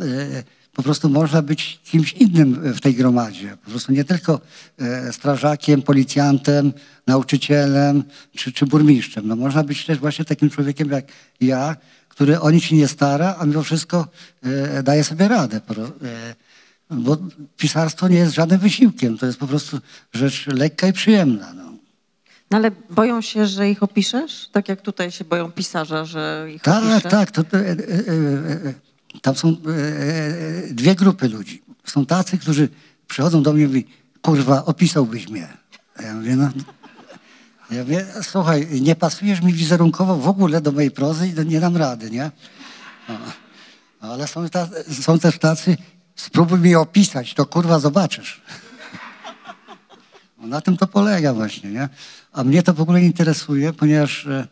e, 0.00 0.04
po 0.72 0.82
prostu 0.82 1.08
można 1.08 1.42
być 1.42 1.80
kimś 1.84 2.12
innym 2.12 2.74
w 2.74 2.80
tej 2.80 2.94
gromadzie. 2.94 3.56
Po 3.64 3.70
prostu 3.70 3.92
nie 3.92 4.04
tylko 4.04 4.40
e, 4.78 5.12
strażakiem, 5.12 5.82
policjantem, 5.82 6.72
nauczycielem 7.06 8.04
czy, 8.36 8.52
czy 8.52 8.66
burmistrzem. 8.66 9.28
No, 9.28 9.36
można 9.36 9.64
być 9.64 9.86
też 9.86 9.98
właśnie 9.98 10.24
takim 10.24 10.50
człowiekiem 10.50 10.90
jak 10.90 11.04
ja, 11.40 11.76
który 12.08 12.40
o 12.40 12.50
nic 12.50 12.64
się 12.64 12.76
nie 12.76 12.88
stara, 12.88 13.36
a 13.38 13.46
mimo 13.46 13.62
wszystko 13.62 14.08
e, 14.42 14.82
daje 14.82 15.04
sobie 15.04 15.28
radę. 15.28 15.60
Bo 16.90 17.16
pisarstwo 17.56 18.08
nie 18.08 18.18
jest 18.18 18.34
żadnym 18.34 18.60
wysiłkiem. 18.60 19.18
To 19.18 19.26
jest 19.26 19.38
po 19.38 19.46
prostu 19.46 19.80
rzecz 20.12 20.46
lekka 20.46 20.88
i 20.88 20.92
przyjemna. 20.92 21.52
No. 21.54 21.77
No 22.50 22.56
ale 22.58 22.70
boją 22.90 23.20
się, 23.20 23.46
że 23.46 23.70
ich 23.70 23.82
opiszesz? 23.82 24.48
Tak 24.52 24.68
jak 24.68 24.80
tutaj 24.82 25.10
się 25.10 25.24
boją 25.24 25.52
pisarza, 25.52 26.04
że 26.04 26.46
ich 26.54 26.62
Tak, 26.62 26.84
opisze? 26.84 27.08
tak. 27.08 27.30
To, 27.30 27.44
to, 27.44 27.58
e, 27.58 27.70
e, 27.70 27.74
e, 27.74 28.74
tam 29.22 29.36
są 29.36 29.48
e, 29.48 29.52
e, 29.54 30.74
dwie 30.74 30.94
grupy 30.94 31.28
ludzi. 31.28 31.62
Są 31.84 32.06
tacy, 32.06 32.38
którzy 32.38 32.68
przychodzą 33.08 33.42
do 33.42 33.52
mnie 33.52 33.64
i 33.64 33.66
mówią, 33.66 33.82
kurwa, 34.22 34.64
opisałbyś 34.64 35.28
mnie. 35.28 35.48
A 35.96 36.02
ja 36.02 36.14
mówię, 36.14 36.36
no... 36.36 36.50
Ja 37.70 37.82
mówię, 37.82 38.06
słuchaj, 38.22 38.68
nie 38.80 38.96
pasujesz 38.96 39.42
mi 39.42 39.52
wizerunkowo 39.52 40.16
w 40.16 40.28
ogóle 40.28 40.60
do 40.60 40.72
mojej 40.72 40.90
prozy 40.90 41.28
i 41.28 41.46
nie 41.46 41.60
dam 41.60 41.76
rady, 41.76 42.10
nie? 42.10 42.30
No. 43.08 43.14
Ale 44.00 44.28
są, 44.28 44.48
ta, 44.48 44.68
są 45.02 45.18
też 45.18 45.38
tacy, 45.38 45.76
spróbuj 46.16 46.58
mi 46.58 46.74
opisać, 46.74 47.34
to 47.34 47.46
kurwa 47.46 47.78
zobaczysz. 47.78 48.42
No, 50.38 50.46
na 50.46 50.60
tym 50.60 50.76
to 50.76 50.86
polega 50.86 51.34
właśnie, 51.34 51.70
nie? 51.70 51.88
A 52.32 52.44
mnie 52.44 52.62
to 52.62 52.74
w 52.74 52.80
ogóle 52.80 53.02
interesuje, 53.02 53.72
ponieważ 53.72 54.26
e, 54.26 54.46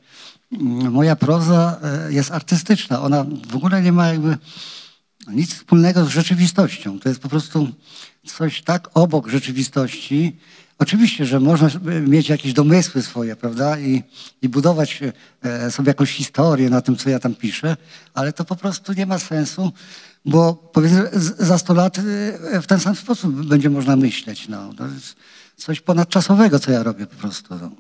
moja 0.91 1.17
proza 1.17 1.81
e, 1.83 2.13
jest 2.13 2.31
artystyczna. 2.31 3.03
Ona 3.03 3.27
w 3.49 3.57
ogóle 3.57 3.83
nie 3.83 3.93
ma 3.93 4.09
jakby 4.09 4.39
nic 5.29 5.55
wspólnego 5.55 6.05
z 6.05 6.09
rzeczywistością. 6.09 7.01
To 7.01 7.09
jest 7.09 7.21
po 7.21 7.29
prostu 7.29 7.69
coś 8.27 8.63
tak 8.63 8.89
obok 8.95 9.29
rzeczywistości. 9.29 10.37
Oczywiście, 10.79 11.27
że 11.27 11.41
można 11.41 11.69
mieć 12.01 12.29
jakieś 12.29 12.53
domysły 12.53 13.03
swoje, 13.03 13.37
prawda? 13.37 13.79
I, 13.79 14.03
i 14.43 14.49
budować 14.49 15.01
e, 15.43 15.71
sobie 15.71 15.89
jakąś 15.89 16.11
historię 16.11 16.71
na 16.71 16.81
tym, 16.81 16.97
co 16.97 17.11
ja 17.11 17.19
tam 17.19 17.35
piszę, 17.35 17.77
ale 18.15 18.33
to 18.33 18.45
po 18.45 18.57
prostu 18.57 18.93
nie 18.93 19.07
ma 19.07 19.19
sensu, 19.19 19.73
bo 20.25 20.55
powiedzmy 20.55 21.11
za 21.39 21.59
100 21.59 21.75
lat 21.75 22.01
w 22.63 22.67
ten 22.67 22.81
sam 22.81 22.97
sposób 22.97 23.47
będzie 23.47 23.71
można 23.71 23.97
myśleć. 23.97 24.49
No. 24.49 24.71
Coś 25.57 25.81
ponadczasowego, 25.81 26.59
co 26.59 26.71
ja 26.71 26.83
robię 26.83 27.07
po 27.07 27.17
prostu. 27.17 27.55
No. 27.61 27.71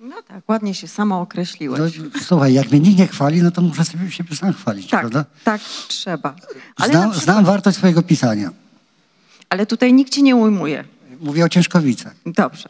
No 0.00 0.22
tak, 0.22 0.48
ładnie 0.48 0.74
się 0.74 0.88
samo 0.88 1.14
No, 1.14 1.20
określiłeś. 1.20 2.00
słuchaj, 2.22 2.54
jak 2.54 2.70
mnie 2.70 2.80
nikt 2.80 2.98
nie 2.98 3.06
chwali, 3.06 3.42
no 3.42 3.50
to 3.50 3.62
muszę 3.62 3.84
sobie 3.84 4.10
siebie 4.10 4.36
sam 4.36 4.52
chwalić, 4.52 4.90
tak, 4.90 5.00
prawda? 5.00 5.24
tak, 5.44 5.60
trzeba. 5.88 6.34
Ale, 6.76 6.90
Znam, 6.90 7.02
na 7.02 7.10
przykład, 7.10 7.24
znam 7.24 7.44
wartość 7.44 7.76
swojego 7.76 8.02
pisania. 8.02 8.50
ale 9.48 9.66
tutaj 9.66 9.92
nikt 9.92 10.12
ci 10.12 10.22
nie 10.22 10.36
ujmuje. 10.36 10.84
Mówię 11.20 11.44
o 11.44 11.48
Ciężkowicach. 11.48 12.14
Dobrze. 12.26 12.68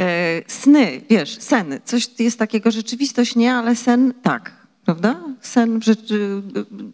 E, 0.00 0.42
sny, 0.46 1.00
wiesz, 1.10 1.38
sen. 1.40 1.80
Coś 1.84 2.08
jest 2.18 2.38
takiego, 2.38 2.70
rzeczywistość 2.70 3.36
nie, 3.36 3.54
ale 3.54 3.76
sen 3.76 4.14
tak, 4.22 4.52
prawda? 4.84 5.20
Sen, 5.40 5.82
rzeczy, 5.82 6.42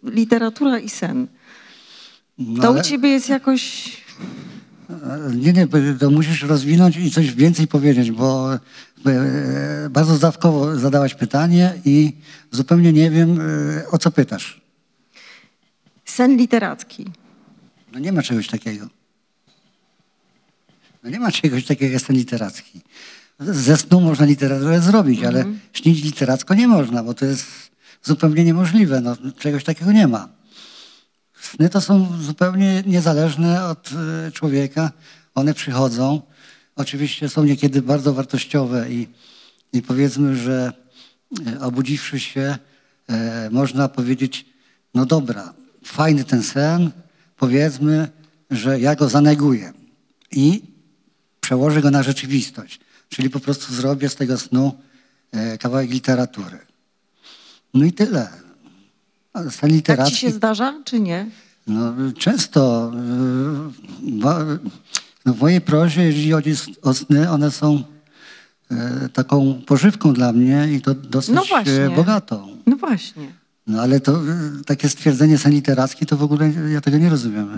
literatura 0.03 0.79
i 0.79 0.89
sen. 0.89 1.27
No, 2.37 2.61
To 2.61 2.67
ale- 2.67 2.79
u 2.79 2.83
ciebie 2.83 3.09
jest 3.09 3.29
jakoś... 3.29 3.91
Nie, 5.35 5.53
nie, 5.53 5.67
to 5.99 6.09
musisz 6.09 6.43
rozwinąć 6.43 6.97
i 6.97 7.11
coś 7.11 7.33
więcej 7.33 7.67
powiedzieć, 7.67 8.11
bo 8.11 8.53
e, 8.53 8.59
bardzo 9.89 10.15
zdawkowo 10.15 10.79
zadałaś 10.79 11.13
pytanie 11.15 11.73
i 11.85 12.13
zupełnie 12.51 12.93
nie 12.93 13.11
wiem, 13.11 13.39
e, 13.41 13.87
o 13.91 13.97
co 13.97 14.11
pytasz. 14.11 14.61
Sen 16.05 16.37
literacki. 16.37 17.05
No 17.93 17.99
nie 17.99 18.11
ma 18.11 18.23
czegoś 18.23 18.47
takiego. 18.47 18.87
No 21.03 21.09
nie 21.09 21.19
ma 21.19 21.31
czegoś 21.31 21.65
takiego 21.65 21.93
jak 21.93 22.01
sen 22.01 22.15
literacki. 22.15 22.81
Ze 23.39 23.77
snu 23.77 24.01
można 24.01 24.25
literaturę 24.25 24.81
zrobić, 24.81 25.23
ale 25.23 25.45
śnić 25.73 26.03
literacko 26.03 26.53
nie 26.53 26.67
można, 26.67 27.03
bo 27.03 27.13
to 27.13 27.25
jest 27.25 27.45
zupełnie 28.03 28.43
niemożliwe. 28.43 29.01
No, 29.01 29.17
czegoś 29.37 29.63
takiego 29.63 29.91
nie 29.91 30.07
ma. 30.07 30.29
Sny 31.51 31.69
to 31.69 31.81
są 31.81 32.21
zupełnie 32.21 32.83
niezależne 32.85 33.65
od 33.65 33.89
e, 34.27 34.31
człowieka. 34.31 34.91
One 35.35 35.53
przychodzą. 35.53 36.21
Oczywiście 36.75 37.29
są 37.29 37.43
niekiedy 37.43 37.81
bardzo 37.81 38.13
wartościowe 38.13 38.91
i, 38.91 39.07
i 39.73 39.81
powiedzmy, 39.81 40.35
że 40.35 40.73
e, 41.47 41.61
obudziwszy 41.61 42.19
się, 42.19 42.57
e, 43.09 43.49
można 43.51 43.89
powiedzieć, 43.89 44.45
no 44.93 45.05
dobra, 45.05 45.53
fajny 45.83 46.23
ten 46.23 46.43
sen, 46.43 46.91
powiedzmy, 47.37 48.07
że 48.51 48.79
ja 48.79 48.95
go 48.95 49.09
zaneguję 49.09 49.73
i 50.31 50.61
przełożę 51.41 51.81
go 51.81 51.91
na 51.91 52.03
rzeczywistość. 52.03 52.79
Czyli 53.09 53.29
po 53.29 53.39
prostu 53.39 53.73
zrobię 53.73 54.09
z 54.09 54.15
tego 54.15 54.37
snu 54.37 54.79
e, 55.31 55.57
kawałek 55.57 55.89
literatury. 55.89 56.59
No 57.73 57.85
i 57.85 57.93
tyle. 57.93 58.46
Sen 59.43 59.51
Tak 59.51 59.71
literacki... 59.71 60.15
ci 60.15 60.19
się 60.19 60.31
zdarza, 60.31 60.81
czy 60.85 60.99
nie? 60.99 61.29
No, 61.67 61.93
często 62.17 62.91
y, 62.93 62.97
no, 64.01 64.35
w 65.25 65.41
mojej 65.41 65.61
prozie, 65.61 66.03
jeżeli 66.03 66.31
chodzi 66.31 66.53
o 66.81 66.93
sny, 66.93 67.29
one 67.29 67.51
są 67.51 67.83
e, 68.71 69.09
taką 69.09 69.61
pożywką 69.65 70.13
dla 70.13 70.33
mnie 70.33 70.67
i 70.73 70.81
to 70.81 70.93
dosyć 70.93 71.35
No 71.35 71.43
e, 71.65 71.89
bogatą. 71.89 72.47
No 72.65 72.75
właśnie. 72.75 73.31
No 73.67 73.81
ale 73.81 73.99
to 73.99 74.11
y, 74.11 74.63
takie 74.65 74.89
stwierdzenie 74.89 75.37
sen 75.37 75.51
literacki, 75.51 76.05
to 76.05 76.17
w 76.17 76.23
ogóle 76.23 76.51
ja 76.73 76.81
tego 76.81 76.97
nie 76.97 77.09
rozumiem, 77.09 77.49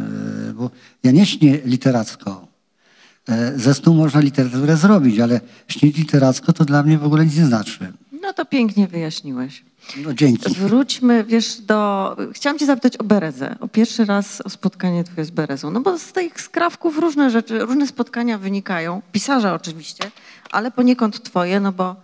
bo 0.55 0.71
ja 1.03 1.11
nie 1.11 1.25
śnię 1.25 1.59
literacko. 1.65 2.47
Ze 3.55 3.73
snu 3.73 3.93
można 3.93 4.19
literaturę 4.19 4.77
zrobić, 4.77 5.19
ale 5.19 5.41
śnić 5.67 5.97
literacko 5.97 6.53
to 6.53 6.65
dla 6.65 6.83
mnie 6.83 6.97
w 6.97 7.03
ogóle 7.03 7.25
nic 7.25 7.37
nie 7.37 7.45
znaczy. 7.45 7.93
No 8.29 8.33
to 8.33 8.45
pięknie 8.45 8.87
wyjaśniłeś. 8.87 9.63
No 9.97 10.13
dzięki. 10.13 10.53
Wróćmy, 10.53 11.23
wiesz, 11.23 11.57
do... 11.61 12.15
Chciałam 12.33 12.59
cię 12.59 12.65
zapytać 12.65 12.97
o 12.97 13.03
Berezę. 13.03 13.55
O 13.59 13.67
pierwszy 13.67 14.05
raz 14.05 14.41
o 14.41 14.49
spotkanie 14.49 15.03
twoje 15.03 15.25
z 15.25 15.31
Berezą. 15.31 15.71
No 15.71 15.81
bo 15.81 15.97
z 15.97 16.11
tych 16.11 16.41
skrawków 16.41 16.97
różne 16.97 17.29
rzeczy, 17.29 17.59
różne 17.59 17.87
spotkania 17.87 18.37
wynikają. 18.37 19.01
Pisarza 19.11 19.53
oczywiście, 19.53 20.11
ale 20.51 20.71
poniekąd 20.71 21.23
twoje, 21.23 21.59
no 21.59 21.71
bo 21.71 21.95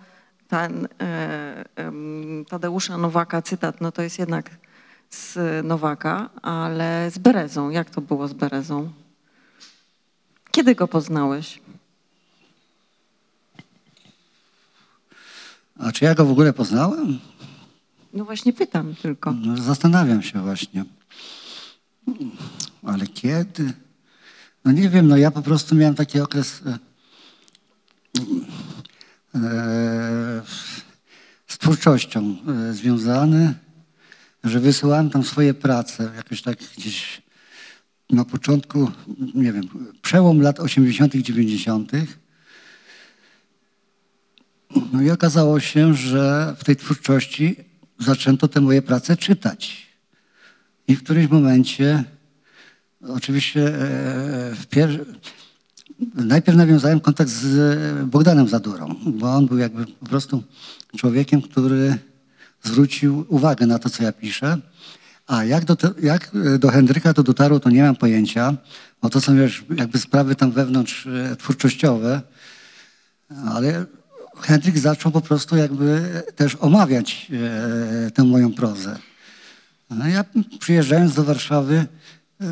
ten 0.47 0.87
e, 1.01 1.65
em, 1.75 2.45
Tadeusza 2.49 2.97
Nowaka 2.97 3.41
cytat, 3.41 3.81
no 3.81 3.91
to 3.91 4.01
jest 4.01 4.19
jednak 4.19 4.49
z 5.09 5.37
Nowaka, 5.65 6.29
ale 6.41 7.11
z 7.11 7.17
Berezą. 7.17 7.69
Jak 7.69 7.89
to 7.89 8.01
było 8.01 8.27
z 8.27 8.33
Berezą? 8.33 8.91
Kiedy 10.51 10.75
go 10.75 10.87
poznałeś? 10.87 11.59
Czy 15.95 16.05
ja 16.05 16.15
go 16.15 16.25
w 16.25 16.31
ogóle 16.31 16.53
poznałem? 16.53 17.19
No 18.13 18.25
właśnie 18.25 18.53
pytam 18.53 18.95
tylko. 18.95 19.31
No, 19.31 19.57
zastanawiam 19.57 20.23
się 20.23 20.41
właśnie. 20.41 20.85
Ale 22.83 23.07
kiedy? 23.07 23.73
No 24.65 24.71
nie 24.71 24.89
wiem, 24.89 25.07
no 25.07 25.17
ja 25.17 25.31
po 25.31 25.41
prostu 25.41 25.75
miałem 25.75 25.95
taki 25.95 26.19
okres 26.19 26.61
e, 26.65 26.77
e, 29.35 30.41
z 31.47 31.57
twórczością 31.57 32.35
e, 32.47 32.73
związany, 32.73 33.53
że 34.43 34.59
wysyłałem 34.59 35.09
tam 35.09 35.23
swoje 35.23 35.53
prace, 35.53 36.11
jakoś 36.15 36.41
tak 36.41 36.57
gdzieś 36.77 37.21
na 38.09 38.25
początku, 38.25 38.91
nie 39.35 39.53
wiem, 39.53 39.63
przełom 40.01 40.41
lat 40.41 40.59
80., 40.59 41.15
90. 41.15 41.91
No 44.93 45.01
i 45.01 45.11
okazało 45.11 45.59
się, 45.59 45.93
że 45.93 46.55
w 46.57 46.63
tej 46.63 46.75
twórczości 46.75 47.55
zaczęto 47.99 48.47
te 48.47 48.61
moje 48.61 48.81
prace 48.81 49.17
czytać. 49.17 49.87
I 50.87 50.95
w 50.95 51.03
którymś 51.03 51.29
momencie, 51.31 52.03
oczywiście, 53.07 53.81
e, 53.81 54.55
pier... 54.69 55.05
najpierw 56.15 56.57
nawiązałem 56.57 56.99
kontakt 56.99 57.29
z 57.29 58.07
Bogdanem 58.09 58.47
Zadurą, 58.47 58.95
bo 59.05 59.35
on 59.35 59.47
był 59.47 59.57
jakby 59.57 59.85
po 59.85 60.05
prostu 60.05 60.43
człowiekiem, 60.97 61.41
który 61.41 61.97
zwrócił 62.63 63.25
uwagę 63.29 63.65
na 63.65 63.79
to, 63.79 63.89
co 63.89 64.03
ja 64.03 64.11
piszę. 64.11 64.57
A 65.27 65.43
jak 65.43 65.65
do, 65.65 65.75
te, 65.75 65.91
jak 66.01 66.31
do 66.59 66.69
Hendryka 66.69 67.13
to 67.13 67.23
dotarło, 67.23 67.59
to 67.59 67.69
nie 67.69 67.83
mam 67.83 67.95
pojęcia, 67.95 68.57
bo 69.01 69.09
to 69.09 69.21
są 69.21 69.33
już 69.33 69.65
jakby 69.75 69.99
sprawy 69.99 70.35
tam 70.35 70.51
wewnątrz 70.51 71.07
e, 71.07 71.35
twórczościowe, 71.35 72.21
ale 73.47 73.85
Hendryk 74.41 74.77
zaczął 74.77 75.11
po 75.11 75.21
prostu 75.21 75.57
jakby 75.57 76.23
też 76.35 76.55
omawiać 76.55 77.31
e, 78.07 78.11
tę 78.11 78.23
moją 78.23 78.53
prozę. 78.53 78.99
No 79.89 80.07
ja 80.07 80.25
przyjeżdżając 80.59 81.13
do 81.15 81.23
Warszawy 81.23 81.85
e, 82.41 82.45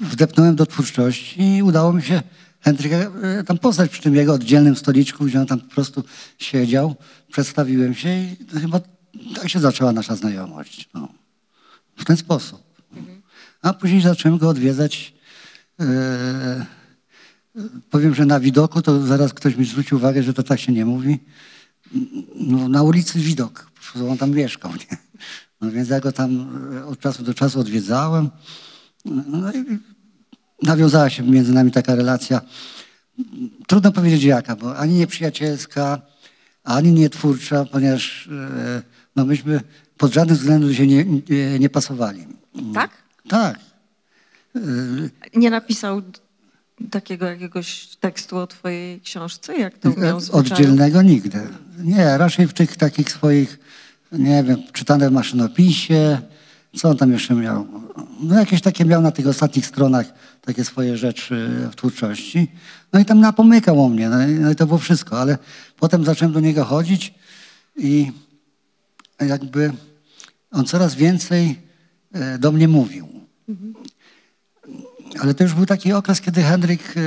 wdepnąłem 0.00 0.56
do 0.56 0.66
twórczości 0.66 1.56
i 1.56 1.62
udało 1.62 1.92
mi 1.92 2.02
się 2.02 2.22
Hendryka 2.60 2.96
e, 2.96 3.44
tam 3.44 3.58
poznać 3.58 3.90
przy 3.90 4.02
tym 4.02 4.14
jego 4.14 4.32
oddzielnym 4.32 4.76
stoliczku, 4.76 5.24
gdzie 5.24 5.40
on 5.40 5.46
tam 5.46 5.60
po 5.60 5.74
prostu 5.74 6.04
siedział. 6.38 6.96
Przedstawiłem 7.32 7.94
się 7.94 8.08
i 8.22 8.36
chyba 8.60 8.80
tak 9.34 9.48
się 9.48 9.60
zaczęła 9.60 9.92
nasza 9.92 10.16
znajomość. 10.16 10.88
No. 10.94 11.08
W 11.96 12.04
ten 12.04 12.16
sposób. 12.16 12.62
A 13.62 13.72
później 13.72 14.00
zacząłem 14.00 14.38
go 14.38 14.48
odwiedzać 14.48 15.14
e, 15.80 16.66
Powiem, 17.90 18.14
że 18.14 18.26
na 18.26 18.40
widoku 18.40 18.82
to 18.82 19.06
zaraz 19.06 19.32
ktoś 19.34 19.56
mi 19.56 19.64
zwrócił 19.64 19.98
uwagę, 19.98 20.22
że 20.22 20.34
to 20.34 20.42
tak 20.42 20.60
się 20.60 20.72
nie 20.72 20.84
mówi. 20.84 21.18
No, 22.34 22.68
na 22.68 22.82
ulicy 22.82 23.18
Widok, 23.18 23.70
on 24.10 24.18
tam 24.18 24.30
mieszkał. 24.30 24.72
Nie? 24.72 24.96
No 25.60 25.70
więc 25.70 25.88
ja 25.88 26.00
go 26.00 26.12
tam 26.12 26.48
e, 26.76 26.86
od 26.86 27.00
czasu 27.00 27.22
do 27.22 27.34
czasu 27.34 27.60
odwiedzałem. 27.60 28.30
No 29.04 29.52
i 29.52 29.64
nawiązała 30.62 31.10
się 31.10 31.22
między 31.22 31.52
nami 31.52 31.70
taka 31.70 31.94
relacja. 31.94 32.40
Trudno 33.66 33.92
powiedzieć 33.92 34.22
jaka, 34.22 34.56
bo 34.56 34.76
ani 34.76 34.94
nie 34.94 35.06
przyjacielska, 35.06 36.02
ani 36.64 36.92
nie 36.92 37.10
twórcza, 37.10 37.64
ponieważ 37.64 38.28
e, 38.28 38.82
no 39.16 39.24
myśmy 39.24 39.60
pod 39.96 40.12
żadnym 40.12 40.36
względem 40.36 40.74
się 40.74 40.86
nie, 40.86 41.04
nie, 41.04 41.58
nie 41.58 41.70
pasowali. 41.70 42.26
Tak? 42.74 42.90
Tak. 43.28 43.58
Nie 45.34 45.50
napisał 45.50 46.02
takiego 46.90 47.26
jakiegoś 47.26 47.86
tekstu 47.86 48.36
o 48.36 48.46
twojej 48.46 49.00
książce? 49.00 49.56
Jak 49.56 49.78
to 49.78 49.88
miał 49.90 50.20
zwyczaju? 50.20 50.40
Oddzielnego 50.40 51.02
nigdy. 51.02 51.40
Nie, 51.78 52.18
raczej 52.18 52.46
w 52.46 52.52
tych 52.52 52.76
takich 52.76 53.10
swoich, 53.12 53.58
nie 54.12 54.44
wiem, 54.44 54.62
czytane 54.72 55.10
w 55.10 55.12
maszynopisie. 55.12 56.18
Co 56.76 56.88
on 56.88 56.96
tam 56.96 57.12
jeszcze 57.12 57.34
miał? 57.34 57.66
No 58.20 58.34
jakieś 58.34 58.60
takie 58.60 58.84
miał 58.84 59.02
na 59.02 59.10
tych 59.10 59.26
ostatnich 59.26 59.66
stronach 59.66 60.06
takie 60.40 60.64
swoje 60.64 60.96
rzeczy 60.96 61.48
w 61.72 61.76
twórczości. 61.76 62.48
No 62.92 63.00
i 63.00 63.04
tam 63.04 63.20
napomykał 63.20 63.84
o 63.84 63.88
mnie, 63.88 64.08
no 64.08 64.28
i, 64.28 64.30
no 64.30 64.50
i 64.50 64.56
to 64.56 64.66
było 64.66 64.78
wszystko. 64.78 65.20
Ale 65.20 65.38
potem 65.76 66.04
zacząłem 66.04 66.32
do 66.32 66.40
niego 66.40 66.64
chodzić 66.64 67.14
i 67.76 68.12
jakby 69.20 69.72
on 70.50 70.64
coraz 70.64 70.94
więcej 70.94 71.58
e, 72.12 72.38
do 72.38 72.52
mnie 72.52 72.68
mówił. 72.68 73.08
Ale 75.18 75.34
to 75.34 75.44
już 75.44 75.54
był 75.54 75.66
taki 75.66 75.92
okres, 75.92 76.20
kiedy 76.20 76.42
Henryk 76.42 76.96
e, 76.96 77.00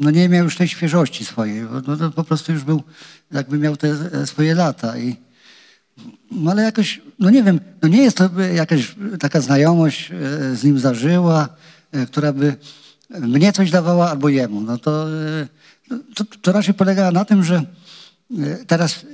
no 0.00 0.10
nie 0.10 0.28
miał 0.28 0.44
już 0.44 0.56
tej 0.56 0.68
świeżości 0.68 1.24
swojej. 1.24 1.66
No 1.86 1.96
to 1.96 2.10
po 2.10 2.24
prostu 2.24 2.52
już 2.52 2.64
był, 2.64 2.82
jakby 3.32 3.58
miał 3.58 3.76
te 3.76 3.88
e, 3.88 4.26
swoje 4.26 4.54
lata. 4.54 4.98
I, 4.98 5.16
no 6.30 6.50
ale 6.50 6.62
jakoś, 6.62 7.00
no 7.18 7.30
nie 7.30 7.42
wiem, 7.42 7.60
no 7.82 7.88
nie 7.88 8.02
jest 8.02 8.16
to 8.16 8.40
jakaś 8.54 8.94
taka 9.20 9.40
znajomość 9.40 10.10
e, 10.10 10.56
z 10.56 10.64
nim 10.64 10.78
zażyła, 10.78 11.48
która 12.06 12.32
by 12.32 12.56
mnie 13.10 13.52
coś 13.52 13.70
dawała 13.70 14.10
albo 14.10 14.28
jemu. 14.28 14.60
No 14.60 14.78
to, 14.78 15.06
no 15.90 15.98
to, 16.14 16.24
to 16.42 16.52
raczej 16.52 16.74
polegała 16.74 17.10
na 17.10 17.24
tym, 17.24 17.44
że 17.44 17.62
teraz 18.66 19.06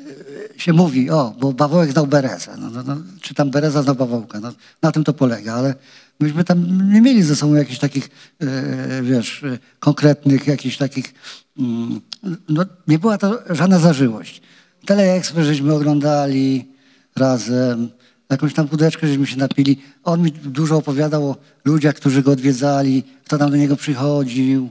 się 0.56 0.72
mówi, 0.72 1.10
o, 1.10 1.34
bo 1.40 1.52
Bawołek 1.52 1.92
znał 1.92 2.06
Berezę, 2.06 2.56
no, 2.58 2.70
no, 2.70 2.82
no, 2.82 2.96
czy 3.20 3.34
tam 3.34 3.50
Bereza 3.50 3.82
znał 3.82 3.94
Bawołka, 3.94 4.40
no, 4.40 4.52
na 4.82 4.92
tym 4.92 5.04
to 5.04 5.12
polega, 5.12 5.54
ale 5.54 5.74
myśmy 6.20 6.44
tam 6.44 6.90
nie 6.92 7.00
mieli 7.00 7.22
ze 7.22 7.36
sobą 7.36 7.54
jakichś 7.54 7.78
takich, 7.78 8.10
e, 8.40 9.02
wiesz, 9.02 9.44
e, 9.44 9.58
konkretnych, 9.78 10.46
jakichś 10.46 10.76
takich, 10.76 11.14
mm, 11.58 12.00
no 12.48 12.64
nie 12.88 12.98
była 12.98 13.18
to 13.18 13.42
żadna 13.50 13.78
zażyłość. 13.78 14.42
Teleekspres 14.86 15.46
żeśmy 15.46 15.74
oglądali 15.74 16.68
razem, 17.16 17.88
jakąś 18.30 18.54
tam 18.54 18.66
wódeczkę 18.66 19.08
żeśmy 19.08 19.26
się 19.26 19.36
napili. 19.36 19.82
On 20.04 20.22
mi 20.22 20.32
dużo 20.32 20.76
opowiadał 20.76 21.30
o 21.30 21.36
ludziach, 21.64 21.94
którzy 21.94 22.22
go 22.22 22.30
odwiedzali, 22.30 23.02
kto 23.24 23.38
tam 23.38 23.50
do 23.50 23.56
niego 23.56 23.76
przychodził. 23.76 24.70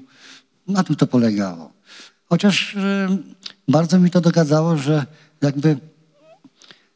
Na 0.68 0.84
tym 0.84 0.96
to 0.96 1.08
polegało. 1.08 1.74
Chociaż 2.26 2.76
e, 2.76 3.18
bardzo 3.68 4.00
mi 4.00 4.12
to 4.12 4.22
dogadzało, 4.22 4.78
że 4.78 5.06
jakby 5.42 5.78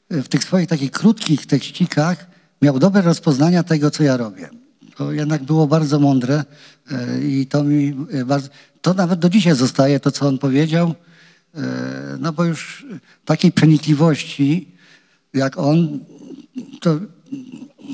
w 0.09 0.27
tych 0.27 0.43
swoich 0.43 0.67
takich 0.67 0.91
krótkich 0.91 1.45
tekścikach 1.45 2.28
miał 2.61 2.79
dobre 2.79 3.01
rozpoznania 3.01 3.63
tego, 3.63 3.91
co 3.91 4.03
ja 4.03 4.17
robię. 4.17 4.49
To 4.95 5.11
jednak 5.11 5.43
było 5.43 5.67
bardzo 5.67 5.99
mądre 5.99 6.43
e, 6.91 7.21
i 7.21 7.47
to 7.47 7.63
mi 7.63 7.95
e, 8.11 8.25
bardzo, 8.25 8.49
to 8.81 8.93
nawet 8.93 9.19
do 9.19 9.29
dzisiaj 9.29 9.55
zostaje 9.55 9.99
to, 9.99 10.11
co 10.11 10.27
on 10.27 10.37
powiedział, 10.37 10.95
e, 11.55 11.61
no 12.19 12.33
bo 12.33 12.43
już 12.43 12.85
takiej 13.25 13.51
przenikliwości 13.51 14.79
jak 15.33 15.57
on, 15.57 15.99
to 16.81 16.99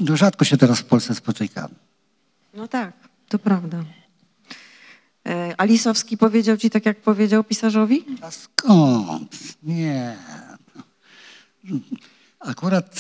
no 0.02 0.18
rzadko 0.18 0.46
się 0.46 0.58
teraz 0.58 0.80
w 0.80 0.86
Polsce 0.86 1.16
spotyka. 1.16 1.70
No 2.54 2.68
tak, 2.68 2.94
to 3.30 3.40
prawda. 3.40 3.84
E, 5.26 5.56
A 5.58 5.66
Lisowski 5.66 6.18
powiedział 6.18 6.58
ci 6.58 6.70
tak, 6.70 6.86
jak 6.86 7.02
powiedział 7.02 7.44
pisarzowi? 7.44 8.06
A 8.22 8.32
skąd? 8.32 9.38
Nie. 9.64 10.18
Akurat 12.46 12.98
e, 12.98 13.00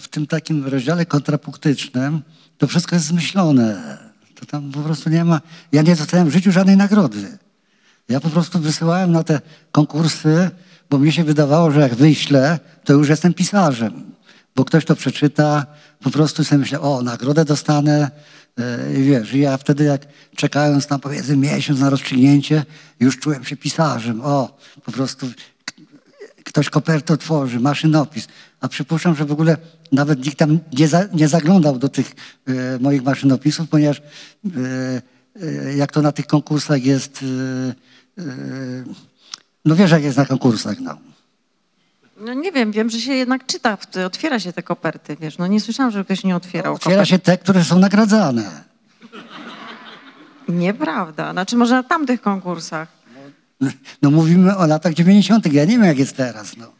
w 0.00 0.08
tym 0.10 0.26
takim 0.26 0.66
rozdziale 0.66 1.06
kontrapunktycznym 1.06 2.22
to 2.58 2.66
wszystko 2.66 2.96
jest 2.96 3.06
zmyślone. 3.06 3.98
To 4.34 4.46
tam 4.46 4.72
po 4.72 4.80
prostu 4.80 5.10
nie 5.10 5.24
ma. 5.24 5.40
Ja 5.72 5.82
nie 5.82 5.96
dostałem 5.96 6.28
w 6.28 6.32
życiu 6.32 6.52
żadnej 6.52 6.76
nagrody. 6.76 7.38
Ja 8.08 8.20
po 8.20 8.30
prostu 8.30 8.58
wysyłałem 8.58 9.12
na 9.12 9.24
te 9.24 9.40
konkursy, 9.72 10.50
bo 10.90 10.98
mi 10.98 11.12
się 11.12 11.24
wydawało, 11.24 11.70
że 11.70 11.80
jak 11.80 11.94
wyślę, 11.94 12.58
to 12.84 12.92
już 12.92 13.08
jestem 13.08 13.34
pisarzem. 13.34 14.12
Bo 14.56 14.64
ktoś 14.64 14.84
to 14.84 14.96
przeczyta, 14.96 15.66
po 16.02 16.10
prostu 16.10 16.44
sobie 16.44 16.58
myślę, 16.58 16.80
o, 16.80 17.02
nagrodę 17.02 17.44
dostanę. 17.44 18.10
E, 18.58 18.98
I 19.00 19.02
wiesz, 19.02 19.34
ja 19.34 19.56
wtedy 19.56 19.84
jak 19.84 20.06
czekając 20.36 20.90
na 20.90 20.98
powiedzmy 20.98 21.36
miesiąc 21.36 21.80
na 21.80 21.90
rozstrzygnięcie, 21.90 22.64
już 23.00 23.18
czułem 23.18 23.44
się 23.44 23.56
pisarzem. 23.56 24.20
O, 24.20 24.56
po 24.84 24.92
prostu 24.92 25.26
ktoś 26.46 26.70
kopertę 26.70 27.14
otworzy, 27.14 27.60
maszynopis. 27.60 28.28
A 28.60 28.68
przypuszczam, 28.68 29.14
że 29.16 29.24
w 29.24 29.32
ogóle 29.32 29.56
nawet 29.92 30.24
nikt 30.24 30.38
tam 30.38 30.58
nie, 30.78 30.88
za, 30.88 31.04
nie 31.12 31.28
zaglądał 31.28 31.78
do 31.78 31.88
tych 31.88 32.12
e, 32.46 32.52
moich 32.80 33.02
maszynopisów, 33.02 33.68
ponieważ 33.68 33.98
e, 33.98 34.02
e, 35.42 35.76
jak 35.76 35.92
to 35.92 36.02
na 36.02 36.12
tych 36.12 36.26
konkursach 36.26 36.84
jest, 36.84 37.20
e, 38.18 38.22
e, 38.22 38.24
no 39.64 39.76
wiesz 39.76 39.90
jak 39.90 40.02
jest 40.02 40.16
na 40.18 40.26
konkursach, 40.26 40.80
no. 40.80 40.98
No 42.20 42.34
nie 42.34 42.52
wiem, 42.52 42.72
wiem, 42.72 42.90
że 42.90 43.00
się 43.00 43.12
jednak 43.12 43.46
czyta, 43.46 43.78
otwiera 44.06 44.40
się 44.40 44.52
te 44.52 44.62
koperty, 44.62 45.16
wiesz. 45.20 45.38
No 45.38 45.46
nie 45.46 45.60
słyszałam, 45.60 45.92
żeby 45.92 46.04
ktoś 46.04 46.24
nie 46.24 46.36
otwierał 46.36 46.74
Otwiera 46.74 46.96
kopert. 46.96 47.08
się 47.08 47.18
te, 47.18 47.38
które 47.38 47.64
są 47.64 47.78
nagradzane. 47.78 48.64
Nieprawda. 50.48 51.32
Znaczy 51.32 51.56
może 51.56 51.74
na 51.74 51.82
tamtych 51.82 52.20
konkursach. 52.20 52.88
No 54.02 54.10
mówimy 54.10 54.56
o 54.56 54.66
latach 54.66 54.94
90. 54.94 55.52
Ja 55.52 55.64
nie 55.64 55.72
wiem, 55.72 55.84
jak 55.84 55.98
jest 55.98 56.16
teraz. 56.16 56.56
No. 56.56 56.72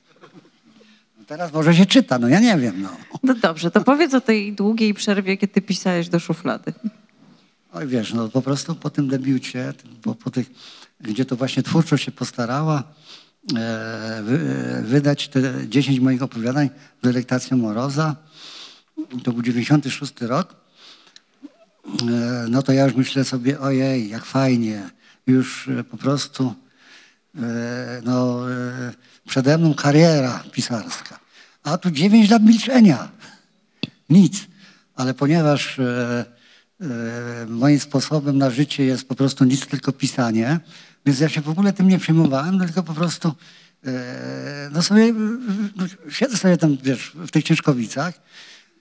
Teraz 1.27 1.53
może 1.53 1.75
się 1.75 1.87
czyta, 1.87 2.19
no 2.19 2.29
ja 2.29 2.41
nie 2.41 2.57
wiem. 2.59 2.83
No. 2.83 2.91
No 3.23 3.35
dobrze, 3.35 3.71
to 3.71 3.81
powiedz 3.81 4.15
o 4.15 4.21
tej 4.21 4.53
długiej 4.53 4.95
przerwie, 4.95 5.37
kiedy 5.37 5.63
pisałeś 5.63 6.09
do 6.09 6.21
szuflady. 6.21 6.73
Oj 7.73 7.87
wiesz, 7.87 8.13
no 8.13 8.29
po 8.29 8.43
prostu 8.43 8.75
po 8.75 8.91
tym 8.91 9.09
debiucie, 9.09 9.73
po, 10.03 10.15
po 10.15 10.31
tych, 10.31 10.51
gdzie 11.01 11.25
to 11.25 11.37
właśnie 11.37 11.63
twórczość 11.63 12.05
się 12.05 12.13
postarała 12.13 12.83
e, 13.55 13.59
e, 13.59 14.83
wydać 14.83 15.29
te 15.29 15.69
10 15.69 16.01
moich 16.01 16.23
opowiadań 16.23 16.71
z 17.01 17.05
delektacją 17.05 17.57
Moroza, 17.57 18.17
to 19.25 19.33
był 19.33 19.43
96 19.43 20.21
rok, 20.21 20.57
e, 22.03 22.47
no 22.49 22.63
to 22.63 22.73
ja 22.73 22.85
już 22.85 22.95
myślę 22.95 23.25
sobie, 23.25 23.61
ojej, 23.61 24.09
jak 24.09 24.25
fajnie, 24.25 24.91
już 25.27 25.69
e, 25.69 25.85
po 25.85 25.97
prostu 25.97 26.55
no, 28.03 28.51
e, 28.51 28.93
przede 29.29 29.59
mną 29.59 29.75
kariera 29.75 30.45
pisarska. 30.53 31.19
A 31.63 31.79
tu 31.79 31.91
9 31.91 32.31
lat 32.31 32.43
milczenia. 32.43 33.09
Nic. 34.11 34.47
Ale 34.95 35.15
ponieważ 35.15 35.79
e, 35.79 36.25
e, 36.81 37.47
moim 37.49 37.81
sposobem 37.81 38.39
na 38.39 38.51
życie 38.51 38.85
jest 38.85 39.09
po 39.09 39.15
prostu 39.15 39.45
nic, 39.45 39.67
tylko 39.67 39.93
pisanie, 39.93 40.61
więc 41.07 41.21
ja 41.21 41.29
się 41.29 41.41
w 41.41 41.49
ogóle 41.49 41.73
tym 41.73 41.89
nie 41.89 41.99
przejmowałem, 41.99 42.59
tylko 42.59 42.83
po 42.83 42.95
prostu 42.95 43.33
e, 43.87 44.71
no 44.73 44.83
sobie, 44.83 45.13
no, 45.77 45.85
siedzę 46.11 46.37
sobie 46.37 46.57
tam, 46.57 46.77
wiesz, 46.83 47.13
w 47.15 47.31
tych 47.31 47.45
Ciężkowicach 47.45 48.21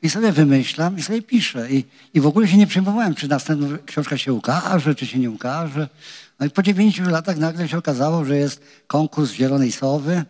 i 0.01 0.09
sobie 0.09 0.31
wymyślam 0.31 0.97
i 0.97 1.01
sobie 1.01 1.21
piszę. 1.21 1.71
I, 1.71 1.85
I 2.13 2.21
w 2.21 2.27
ogóle 2.27 2.47
się 2.47 2.57
nie 2.57 2.67
przejmowałem, 2.67 3.15
czy 3.15 3.27
następna 3.27 3.77
książka 3.85 4.17
się 4.17 4.33
ukaże, 4.33 4.95
czy 4.95 5.07
się 5.07 5.19
nie 5.19 5.31
ukaże. 5.31 5.89
No 6.39 6.45
i 6.45 6.49
po 6.49 6.63
dziewięciu 6.63 7.03
latach 7.09 7.37
nagle 7.37 7.67
się 7.67 7.77
okazało, 7.77 8.25
że 8.25 8.37
jest 8.37 8.61
konkurs 8.87 9.31
Zielonej 9.31 9.71
Sowy. 9.71 10.23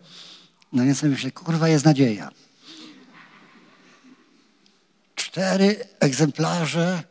No 0.73 0.83
więc 0.83 0.99
sobie 0.99 1.11
myślę, 1.11 1.31
kurwa, 1.31 1.69
jest 1.69 1.85
nadzieja. 1.85 2.31
Cztery 5.15 5.75
egzemplarze 5.99 7.03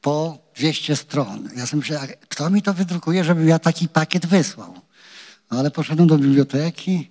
po 0.00 0.38
200 0.56 0.96
stron. 0.96 1.48
Ja 1.56 1.66
sobie 1.66 1.78
myślę, 1.80 2.00
kto 2.28 2.50
mi 2.50 2.62
to 2.62 2.74
wydrukuje, 2.74 3.24
żebym 3.24 3.48
ja 3.48 3.58
taki 3.58 3.88
pakiet 3.88 4.26
wysłał? 4.26 4.74
No, 5.50 5.58
ale 5.58 5.70
poszedłem 5.70 6.08
do 6.08 6.18
biblioteki, 6.18 7.10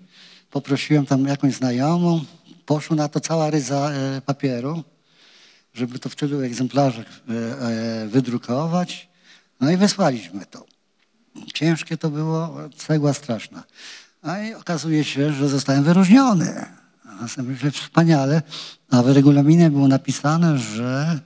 poprosiłem 0.52 1.06
tam 1.06 1.26
jakąś 1.26 1.54
znajomą, 1.54 2.26
poszło 2.72 2.96
na 2.96 3.08
to 3.08 3.20
cała 3.20 3.50
ryza 3.50 3.92
e, 3.92 4.22
papieru, 4.22 4.84
żeby 5.74 6.00
to 6.00 6.10
w 6.10 6.16
tylu 6.16 6.42
egzemplarzach 6.42 7.06
e, 7.06 7.34
e, 7.34 8.08
wydrukować. 8.08 9.10
No 9.62 9.72
i 9.72 9.78
wysłaliśmy 9.78 10.46
to. 10.46 10.66
Ciężkie 11.54 11.98
to 11.98 12.10
było, 12.10 12.58
cegła 12.78 13.14
straszna. 13.14 13.64
A 14.22 14.40
i 14.40 14.54
okazuje 14.54 15.04
się, 15.04 15.34
że 15.34 15.50
zostałem 15.50 15.84
wyróżniony. 15.84 16.66
A 17.22 17.28
sobie 17.28 17.72
wspaniale. 17.72 18.42
A 18.92 19.04
w 19.04 19.10
regulaminie 19.10 19.70
było 19.70 19.88
napisane, 19.88 20.58
że 20.58 21.20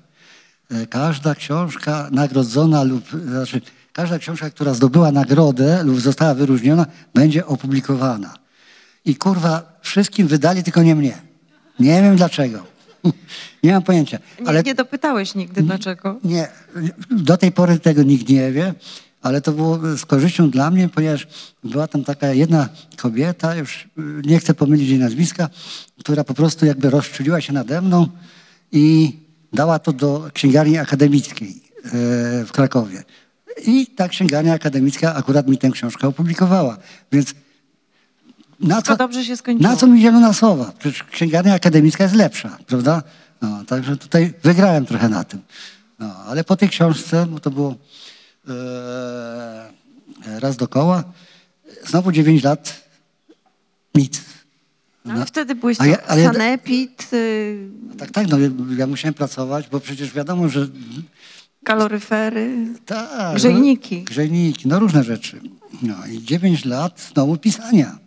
każda 0.90 1.36
książka 1.36 2.10
nagrodzona 2.12 2.84
lub, 2.84 3.10
znaczy 3.10 3.62
każda 3.94 4.20
książka, 4.20 4.50
która 4.50 4.74
zdobyła 4.74 5.12
nagrodę 5.12 5.84
lub 5.84 6.02
została 6.02 6.34
wyróżniona, 6.34 6.86
będzie 7.14 7.46
opublikowana. 7.46 8.34
I 9.06 9.16
kurwa, 9.16 9.80
wszystkim 9.82 10.28
wydali, 10.28 10.64
tylko 10.64 10.84
nie 10.84 10.96
mnie. 10.96 11.25
Nie 11.80 12.02
wiem 12.02 12.16
dlaczego. 12.16 12.64
Nie 13.64 13.72
mam 13.72 13.82
pojęcia. 13.84 14.20
Nie, 14.42 14.48
Ale 14.48 14.64
nie 14.64 14.76
dopytałeś 14.76 15.36
nigdy 15.36 15.62
dlaczego. 15.64 16.20
nie, 16.24 16.48
do 17.12 17.38
tej 17.38 17.52
pory 17.52 17.80
tego 17.80 18.04
nikt 18.04 18.30
nie 18.30 18.52
wie, 18.52 18.74
ale 19.22 19.42
to 19.42 19.52
było 19.52 19.80
z 19.98 20.06
korzyścią 20.06 20.50
dla 20.50 20.72
mnie, 20.72 20.90
ponieważ 20.90 21.28
była 21.64 21.88
tam 21.88 22.04
taka 22.04 22.28
jedna 22.34 22.70
kobieta, 22.98 23.56
już 23.56 23.84
y, 23.84 23.88
nie 24.26 24.40
chcę 24.40 24.54
pomylić 24.54 24.90
jej 24.90 25.00
nazwiska, 25.00 25.50
która 26.00 26.24
po 26.24 26.34
prostu 26.34 26.66
jakby 26.66 26.90
rozczuliła 26.90 27.42
się 27.42 27.54
nade 27.54 27.82
mną 27.82 28.08
i 28.72 29.14
dała 29.54 29.80
to 29.80 29.94
do 29.94 30.30
księgarni 30.34 30.78
akademickiej 30.78 31.50
e, 31.50 31.90
w 32.46 32.50
Krakowie. 32.52 33.04
I 33.66 33.88
ta 33.88 34.08
księgarnia 34.08 34.54
akademicka 34.54 35.16
akurat 35.16 35.48
mi 35.48 35.58
tę 35.58 35.70
książkę 35.72 36.08
opublikowała. 36.08 36.78
Więc 37.12 37.36
na 38.60 38.82
co, 38.82 38.96
dobrze 38.98 39.26
się 39.26 39.38
skończyło. 39.38 39.70
na 39.70 39.76
co 39.76 39.88
mi 39.88 40.02
zielona 40.02 40.34
słowa? 40.34 40.72
Przecież 40.80 41.04
księgarnia 41.04 41.54
akademicka 41.54 42.04
jest 42.04 42.16
lepsza, 42.16 42.58
prawda? 42.68 43.04
No, 43.42 43.64
także 43.66 43.98
tutaj 43.98 44.34
wygrałem 44.44 44.86
trochę 44.86 45.10
na 45.10 45.24
tym. 45.24 45.42
No, 46.00 46.16
ale 46.16 46.44
po 46.44 46.56
tej 46.58 46.70
książce, 46.70 47.26
bo 47.26 47.40
to 47.40 47.52
było 47.52 47.76
e, 48.48 50.40
raz 50.40 50.58
dokoła, 50.58 51.04
znowu 51.88 52.12
9 52.12 52.44
lat, 52.44 52.84
nic. 53.96 54.22
No, 55.06 55.14
ale 55.14 55.26
wtedy 55.26 55.56
byłeś 55.56 55.82
A 55.82 55.86
ja- 55.86 56.04
ale 56.08 56.24
sanepid, 56.24 57.10
y, 57.14 57.70
Tak, 57.98 58.12
tak, 58.12 58.28
no 58.28 58.38
ja 58.78 58.88
musiałem 58.88 59.14
pracować, 59.14 59.70
bo 59.72 59.80
przecież 59.80 60.14
wiadomo, 60.14 60.50
że 60.50 60.68
kaloryfery. 61.66 62.68
tak. 62.86 63.36
Grzejniki. 63.36 63.98
No, 63.98 64.04
grzejniki, 64.04 64.68
no 64.68 64.80
różne 64.80 65.04
rzeczy. 65.04 65.42
No 65.82 65.96
i 66.12 66.24
9 66.24 66.66
lat 66.66 67.10
znowu 67.14 67.38
pisania. 67.38 67.98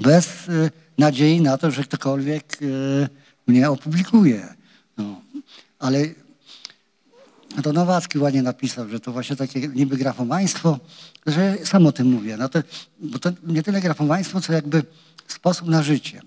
Bez 0.00 0.48
y, 0.48 0.70
nadziei 0.98 1.40
na 1.40 1.58
to, 1.58 1.70
że 1.70 1.84
ktokolwiek 1.84 2.62
y, 2.62 3.08
mnie 3.46 3.70
opublikuje. 3.70 4.54
No. 4.98 5.20
Ale 5.78 5.98
to 7.62 7.72
Nowacki 7.72 8.18
ładnie 8.18 8.42
napisał, 8.42 8.88
że 8.88 9.00
to 9.00 9.12
właśnie 9.12 9.36
takie 9.36 9.68
niby 9.68 9.96
grafomaństwo, 9.96 10.78
że 11.26 11.56
sam 11.64 11.86
o 11.86 11.92
tym 11.92 12.06
mówię. 12.06 12.36
No 12.36 12.48
to, 12.48 12.62
bo 13.00 13.18
to 13.18 13.30
nie 13.46 13.62
tyle 13.62 13.80
grafomaństwo, 13.80 14.40
co 14.40 14.52
jakby 14.52 14.82
sposób 15.26 15.68
na 15.68 15.82
życie. 15.82 16.20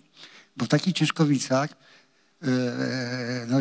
Bo 0.57 0.65
w 0.65 0.67
takich 0.67 0.93
Ciężkowicach, 0.93 1.69
yy, 2.41 2.49
no, 3.47 3.57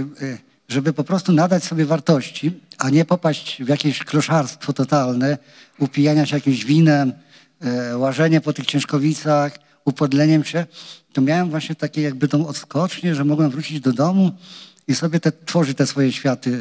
żeby 0.69 0.93
po 0.93 1.05
prostu 1.05 1.33
nadać 1.33 1.65
sobie 1.65 1.85
wartości, 1.85 2.61
a 2.79 2.91
nie 2.91 3.05
popaść 3.05 3.63
w 3.63 3.69
jakieś 3.69 3.99
kloszarstwo 3.99 4.73
totalne, 4.73 5.39
upijania 5.79 6.27
się 6.27 6.37
jakimś 6.37 6.65
winem, 6.65 7.13
łażenie 7.97 8.41
po 8.41 8.53
tych 8.53 8.67
Ciężkowicach, 8.67 9.59
upodleniem 9.85 10.45
się, 10.45 10.67
to 11.13 11.21
miałem 11.21 11.51
właśnie 11.51 11.75
takie 11.75 12.03
jakby 12.03 12.29
tą 12.29 12.47
odskocznię, 12.47 13.15
że 13.15 13.25
mogłem 13.25 13.51
wrócić 13.51 13.81
do 13.81 13.93
domu 13.93 14.33
i 14.89 14.95
sobie 14.95 15.21
te, 15.21 15.33
tworzyć 15.33 15.79
te 15.79 15.87
swoje 15.87 16.13
światy 16.13 16.59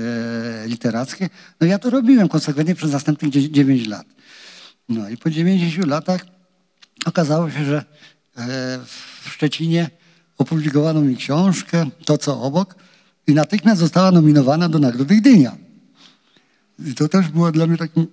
e, 0.64 0.68
literackie. 0.68 1.30
No 1.62 1.68
ja 1.68 1.80
to 1.80 1.90
robiłem 1.90 2.28
konsekwentnie 2.30 2.76
przez 2.76 2.92
następnych 2.92 3.32
dzie- 3.32 3.52
9 3.52 3.88
lat. 3.88 4.06
No 4.90 5.10
i 5.10 5.18
po 5.18 5.30
90 5.30 5.88
latach 5.88 6.26
okazało 7.06 7.52
się, 7.52 7.66
że 7.66 7.78
e, 7.78 7.86
w 9.24 9.30
Szczecinie 9.30 9.90
opublikowano 10.38 11.02
mi 11.02 11.18
książkę, 11.18 11.86
to 12.06 12.18
co 12.18 12.42
obok, 12.42 12.76
i 13.28 13.34
natychmiast 13.34 13.80
została 13.80 14.12
nominowana 14.12 14.70
do 14.70 14.80
Nagrody 14.80 15.16
Gdynia. 15.16 15.58
I 16.86 16.96
to 16.96 17.08
też 17.08 17.28
było 17.28 17.52
dla 17.52 17.68
mnie 17.68 17.78
takim 17.78 18.08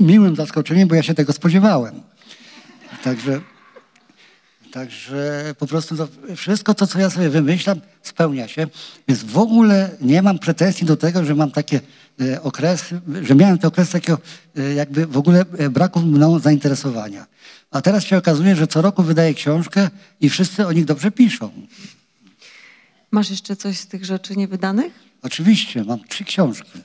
miłym 0.00 0.36
zaskoczeniem, 0.36 0.88
bo 0.88 0.94
ja 0.94 1.02
się 1.02 1.14
tego 1.14 1.32
spodziewałem. 1.32 2.00
Także, 3.02 3.40
także 4.76 5.54
po 5.58 5.66
prostu 5.66 5.96
to 5.96 6.08
wszystko 6.36 6.74
to, 6.74 6.86
co 6.86 6.98
ja 6.98 7.10
sobie 7.10 7.30
wymyślam, 7.30 7.80
spełnia 8.02 8.48
się. 8.48 8.66
Więc 9.08 9.24
w 9.24 9.38
ogóle 9.38 9.90
nie 10.00 10.22
mam 10.22 10.38
pretensji 10.38 10.86
do 10.86 10.96
tego, 10.96 11.24
że 11.24 11.34
mam 11.34 11.50
takie 11.50 11.80
e, 12.20 12.42
okresy, 12.42 13.00
że 13.22 13.34
miałem 13.34 13.58
te 13.58 13.68
okresy 13.68 13.92
takiego 13.92 14.18
e, 14.56 14.74
jakby 14.74 15.06
w 15.06 15.16
ogóle 15.16 15.44
e, 15.58 15.70
braku 15.70 16.00
mną 16.00 16.38
zainteresowania. 16.38 17.26
A 17.70 17.82
teraz 17.82 18.04
się 18.04 18.16
okazuje, 18.16 18.56
że 18.56 18.66
co 18.66 18.82
roku 18.82 19.02
wydaję 19.02 19.34
książkę 19.34 19.90
i 20.20 20.28
wszyscy 20.30 20.66
o 20.66 20.72
nich 20.72 20.84
dobrze 20.84 21.10
piszą. 21.10 21.50
Masz 23.10 23.30
jeszcze 23.30 23.56
coś 23.56 23.78
z 23.78 23.86
tych 23.86 24.04
rzeczy 24.04 24.36
niewydanych? 24.36 24.92
Oczywiście, 25.22 25.84
mam 25.84 26.04
trzy 26.04 26.24
książki. 26.24 26.78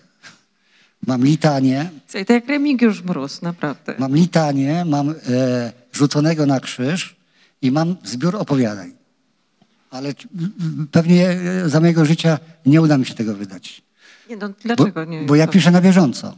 Mam 1.08 1.26
litanie, 1.26 1.90
Słuchaj, 2.08 2.26
to 2.26 2.34
jak 2.34 2.48
Remigiusz 2.48 3.04
Mróz, 3.04 3.42
naprawdę. 3.42 3.96
mam 4.00 4.16
litanie, 4.16 4.86
mam 4.86 5.10
e, 5.10 5.14
rzuconego 5.94 6.46
na 6.46 6.60
krzyż 6.60 7.21
i 7.62 7.72
mam 7.72 7.96
zbiór 8.04 8.36
opowiadań. 8.36 8.94
Ale 9.92 10.14
pewnie 10.92 11.30
e, 11.30 11.70
za 11.70 11.80
mojego 11.80 12.06
życia 12.06 12.40
nie 12.66 12.82
uda 12.82 12.98
mi 12.98 13.06
się 13.06 13.14
tego 13.14 13.36
wydać. 13.36 13.82
Nie, 14.30 14.38
no 14.38 14.50
Bo, 14.50 14.56
dlaczego 14.64 15.06
nie? 15.06 15.22
bo 15.24 15.36
ja 15.36 15.48
To- 15.48 15.54
piszę 15.54 15.72
na 15.72 15.82
bieżąco. 15.82 16.36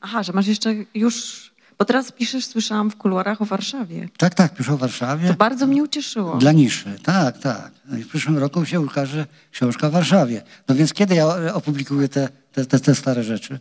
Aha, 0.00 0.22
że 0.22 0.32
masz 0.32 0.46
jeszcze 0.46 0.74
już... 0.94 1.50
Bo 1.78 1.84
teraz 1.84 2.12
piszesz, 2.12 2.46
słyszałam 2.46 2.90
w 2.90 2.96
kuluarach 2.96 3.42
o 3.42 3.44
Warszawie. 3.44 4.08
Tak, 4.18 4.34
tak, 4.34 4.54
piszę 4.54 4.72
o 4.72 4.76
Warszawie. 4.76 5.28
To 5.28 5.34
bardzo 5.34 5.66
mnie 5.66 5.82
ucieszyło. 5.82 6.36
Dla 6.36 6.52
niszy, 6.52 6.98
tak, 7.02 7.38
tak. 7.38 7.70
No 7.86 7.96
w 7.96 8.06
przyszłym 8.06 8.38
roku 8.38 8.64
się 8.64 8.80
ukaże 8.80 9.26
książka 9.52 9.86
o 9.86 9.90
Warszawie. 9.90 10.42
No 10.68 10.74
więc 10.74 10.92
kiedy 10.92 11.14
ja 11.14 11.24
e, 11.26 11.54
opublikuję 11.54 12.08
te, 12.08 12.28
te, 12.52 12.64
te, 12.66 12.80
te 12.80 12.94
stare 12.94 13.22
rzeczy? 13.24 13.58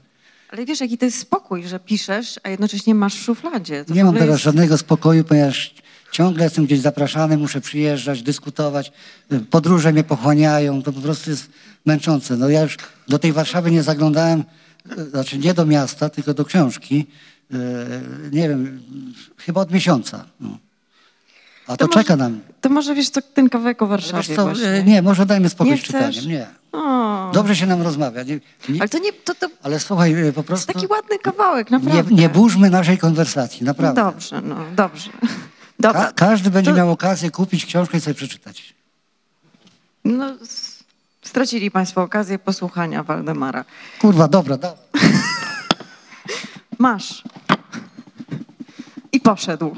Ale 0.50 0.65
wiesz, 0.65 0.80
jaki 0.82 0.98
to 0.98 1.06
jest 1.06 1.20
spokój, 1.20 1.68
że 1.68 1.80
piszesz, 1.80 2.39
a 2.44 2.50
jednocześnie 2.50 2.96
masz 2.96 3.15
w 3.15 3.24
szufladzie. 3.24 3.86
To 3.86 3.94
Nie 3.94 4.04
mam 4.04 4.13
teraz 4.13 4.30
jest... 4.30 4.44
żadnego 4.44 4.78
spokoju, 4.78 5.24
ponieważ 5.24 5.74
Ciągle 6.12 6.43
jestem 6.43 6.65
gdzieś 6.65 6.80
zapraszany, 6.80 7.38
muszę 7.38 7.62
przyjeżdżać, 7.62 8.24
dyskutować. 8.24 8.91
Podróże 9.50 9.91
mnie 9.93 10.04
pochłaniają, 10.04 10.84
to 10.84 10.93
po 10.93 11.02
prostu 11.02 11.30
jest 11.30 11.50
męczące. 11.86 12.38
No 12.38 12.50
ja 12.50 12.62
już 12.62 12.78
do 13.08 13.19
tej 13.19 13.34
Warszawy 13.34 13.72
nie 13.72 13.84
zaglądałem, 13.84 14.43
y, 14.98 15.10
znaczy 15.10 15.38
nie 15.38 15.54
do 15.54 15.65
miasta, 15.65 16.10
tylko 16.10 16.34
do 16.34 16.45
książki. 16.45 17.06
y, 17.54 17.56
Nie 18.32 18.50
wiem, 18.50 18.82
chyba 19.38 19.62
od 19.62 19.72
miesiąca. 19.72 20.26
No. 20.39 20.58
A 21.67 21.78
to, 21.78 21.86
może- 21.88 22.00
czeka 22.00 22.15
na 22.15 22.30
mnie. 22.30 22.39
To 22.62 22.69
może 22.69 22.95
wiesz 22.95 23.10
co, 23.10 23.22
ten 23.22 23.50
kawałek 23.50 23.82
o 23.82 23.88
Warszawie 23.88 24.36
co, 24.36 24.52
y, 24.52 24.84
nie, 24.86 25.02
może 25.02 25.26
dajmy 25.26 25.50
spokój 25.50 25.72
Nie 25.74 25.78
z 25.78 25.82
czytaniem. 25.82 26.26
Nie. 26.28 26.48
O, 26.72 27.32
Dobrze 27.34 27.56
się 27.56 27.65
nam 27.65 27.82
rozmawia. 27.82 28.24
Nie, 28.24 28.39
nie, 28.69 28.80
ale 28.80 28.89
to 28.89 29.00
nie, 29.00 29.13
to, 29.13 29.36
to 29.36 29.48
ale 29.63 29.80
słuchaj, 29.80 30.12
po 30.12 30.17
jest 30.19 30.48
prostu 30.48 30.74
taki 30.74 30.88
ładny 30.88 31.19
kawałek, 31.19 31.72
nie, 31.72 31.78
naprawdę. 31.80 32.15
nie 32.15 32.30
burzmy 32.30 32.69
naszej 32.69 32.98
konwersacji, 32.98 33.63
naprawdę. 33.65 34.02
Dobrze, 34.02 34.41
no, 34.41 34.56
dobrze. 34.76 35.10
Dobra, 35.80 36.06
Ka- 36.06 36.12
każdy 36.12 36.50
będzie 36.52 36.72
to- 36.72 36.78
miał 36.78 36.92
okazję 36.92 37.32
kupić 37.32 37.65
książkę 37.65 37.98
i 37.98 38.02
sobie 38.02 38.13
przeczytać. 38.13 38.74
No, 40.06 40.38
stracili 41.22 41.72
Państwo 41.72 42.02
okazję 42.02 42.39
posłuchania 42.39 43.04
Waldemara. 43.04 43.65
Kurwa, 44.02 44.28
dobra, 44.28 44.58
dobra. 44.58 44.78
Masz. 46.80 47.24
I 49.12 49.20
poszedł. 49.20 49.76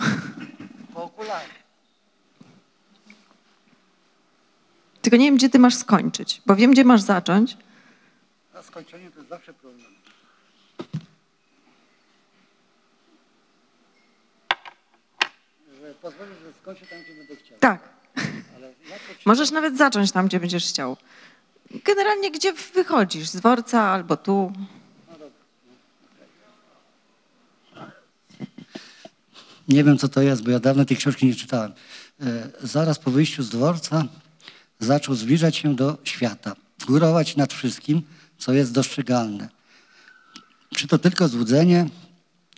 Tylko 5.02 5.18
nie 5.18 5.26
wiem, 5.26 5.36
gdzie 5.36 5.50
ty 5.50 5.60
masz 5.60 5.76
skończyć, 5.76 6.42
bo 6.46 6.56
wiem, 6.56 6.72
gdzie 6.72 6.84
masz 6.84 7.02
zacząć. 7.02 7.58
Na 8.54 8.64
skończenie 8.64 9.12
to 9.12 9.18
jest 9.18 9.30
zawsze 9.30 9.54
problem. 9.54 9.92
Że 15.82 15.91
pozwolisz, 16.02 16.34
że 16.46 16.54
skończę 16.62 16.86
tam, 16.86 17.00
gdzie 17.04 17.16
będę 17.16 17.36
chciał. 17.36 17.58
Tak. 17.60 17.90
Możesz 19.26 19.52
nawet 19.52 19.78
zacząć 19.78 20.12
tam, 20.12 20.28
gdzie 20.28 20.40
będziesz 20.40 20.66
chciał. 20.68 20.98
Generalnie 21.86 22.32
gdzie 22.32 22.54
wychodzisz? 22.54 23.30
Z 23.30 23.36
dworca 23.36 23.82
albo 23.82 24.18
tu. 24.18 24.54
Nie 29.68 29.84
wiem, 29.84 29.98
co 29.98 30.08
to 30.10 30.22
jest, 30.22 30.44
bo 30.44 30.52
ja 30.52 30.60
dawno 30.60 30.86
tej 30.86 30.98
książki 30.98 31.26
nie 31.26 31.36
czytałem. 31.36 31.74
E, 32.22 32.50
Zaraz 32.64 33.00
po 33.00 33.12
wyjściu 33.12 33.44
z 33.44 33.50
dworca 33.50 34.04
zaczął 34.80 35.16
zbliżać 35.16 35.58
się 35.58 35.76
do 35.76 35.98
świata, 36.04 36.56
górować 36.88 37.36
nad 37.36 37.54
wszystkim, 37.54 38.02
co 38.38 38.54
jest 38.54 38.72
dostrzegalne. 38.74 39.50
Czy 40.76 40.88
to 40.88 40.98
tylko 40.98 41.28
złudzenie? 41.28 41.90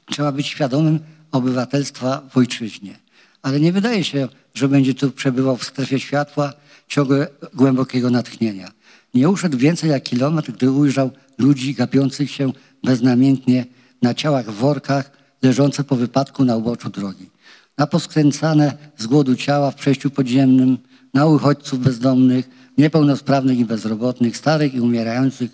Trzeba 0.05 0.31
być 0.31 0.47
świadomym 0.47 0.99
obywatelstwa 1.31 2.21
w 2.29 2.37
ojczyźnie. 2.37 3.02
Ale 3.43 3.59
nie 3.59 3.73
wydaje 3.73 4.03
się, 4.03 4.27
że 4.53 4.69
będzie 4.69 4.93
tu 4.93 5.11
przebywał 5.11 5.57
w 5.57 5.63
strefie 5.63 5.99
światła 5.99 6.53
ciągle 6.87 7.27
głębokiego 7.53 8.09
natchnienia. 8.09 8.71
Nie 9.13 9.29
uszedł 9.29 9.57
więcej 9.57 9.89
jak 9.89 10.03
kilometr, 10.03 10.51
gdy 10.51 10.71
ujrzał 10.71 11.11
ludzi 11.37 11.73
gapiących 11.73 12.31
się 12.31 12.51
beznamiętnie 12.83 13.65
na 14.01 14.13
ciałach 14.13 14.51
w 14.51 14.55
workach, 14.55 15.11
leżące 15.41 15.83
po 15.83 15.95
wypadku 15.95 16.45
na 16.45 16.57
uboczu 16.57 16.89
drogi. 16.89 17.29
Na 17.77 17.87
poskręcane 17.87 18.77
z 18.97 19.07
głodu 19.07 19.35
ciała 19.35 19.71
w 19.71 19.75
przejściu 19.75 20.09
podziemnym, 20.09 20.77
na 21.13 21.25
uchodźców 21.25 21.79
bezdomnych, 21.79 22.49
niepełnosprawnych 22.77 23.59
i 23.59 23.65
bezrobotnych, 23.65 24.37
starych 24.37 24.73
i 24.73 24.81
umierających. 24.81 25.51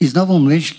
I 0.00 0.06
znowu 0.06 0.38
myśl 0.38 0.74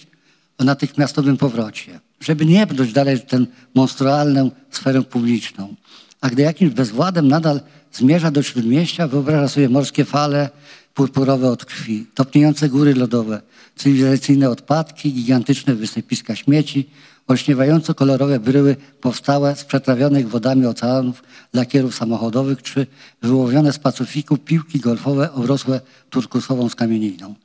o 0.58 0.64
natychmiastowym 0.64 1.38
powrocie, 1.38 2.00
żeby 2.20 2.46
nie 2.46 2.68
brnąć 2.68 2.94
dalej 2.94 3.18
w 3.18 3.26
tę 3.26 3.46
monstrualną 3.76 4.52
sferę 4.72 5.02
publiczną. 5.02 5.76
A 6.22 6.30
gdy 6.30 6.42
jakimś 6.42 6.74
bezwładem 6.74 7.28
nadal 7.28 7.62
zmierza 7.92 8.32
do 8.32 8.44
śródmieścia, 8.44 9.08
wyobraża 9.08 9.48
sobie 9.48 9.70
morskie 9.70 10.06
fale 10.06 10.50
purpurowe 10.94 11.50
od 11.52 11.66
krwi, 11.66 12.06
topniejące 12.14 12.70
góry 12.70 12.96
lodowe, 12.96 13.42
cywilizacyjne 13.76 14.50
odpadki, 14.50 15.14
gigantyczne 15.14 15.76
wysypiska 15.76 16.36
śmieci, 16.36 16.90
olśniewająco 17.28 17.96
kolorowe 17.96 18.40
bryły 18.40 18.76
powstałe 19.02 19.56
z 19.56 19.64
przetrawionych 19.64 20.30
wodami 20.30 20.66
oceanów, 20.66 21.24
lakierów 21.54 21.96
samochodowych 21.96 22.62
czy 22.62 22.88
wyłowione 23.22 23.74
z 23.74 23.80
Pacyfiku 23.80 24.38
piłki 24.38 24.80
golfowe 24.80 25.32
obrosłe 25.32 25.82
turkusową 26.10 26.70
skamieniną. 26.70 27.36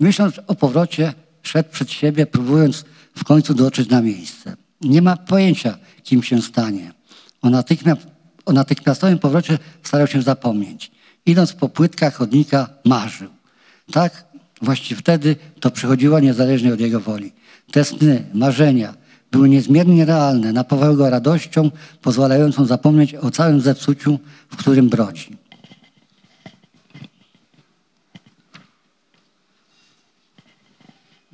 Myśląc 0.00 0.40
o 0.46 0.54
powrocie, 0.54 1.12
szedł 1.42 1.70
przed 1.72 1.90
siebie, 1.90 2.26
próbując 2.26 2.84
w 3.16 3.24
końcu 3.24 3.54
dotrzeć 3.54 3.88
na 3.88 4.02
miejsce. 4.02 4.56
Nie 4.80 5.02
ma 5.02 5.16
pojęcia, 5.16 5.78
kim 6.02 6.22
się 6.22 6.42
stanie. 6.42 6.99
O, 7.42 7.50
natychmiast, 7.50 8.06
o 8.46 8.52
natychmiastowym 8.52 9.18
powrocie 9.18 9.58
starał 9.82 10.06
się 10.06 10.22
zapomnieć. 10.22 10.90
Idąc 11.26 11.52
po 11.52 11.68
płytkach 11.68 12.14
chodnika, 12.14 12.68
marzył. 12.84 13.30
Tak 13.92 14.24
właściwie 14.62 15.00
wtedy 15.00 15.36
to 15.60 15.70
przychodziło 15.70 16.20
niezależnie 16.20 16.74
od 16.74 16.80
jego 16.80 17.00
woli. 17.00 17.32
Te 17.72 17.84
sny, 17.84 18.24
marzenia 18.34 18.94
były 19.30 19.48
niezmiernie 19.48 20.04
realne, 20.04 20.52
napawały 20.52 20.96
go 20.96 21.10
radością, 21.10 21.70
pozwalającą 22.02 22.64
zapomnieć 22.64 23.14
o 23.14 23.30
całym 23.30 23.60
zepsuciu, 23.60 24.18
w 24.50 24.56
którym 24.56 24.88
brodzi. 24.88 25.36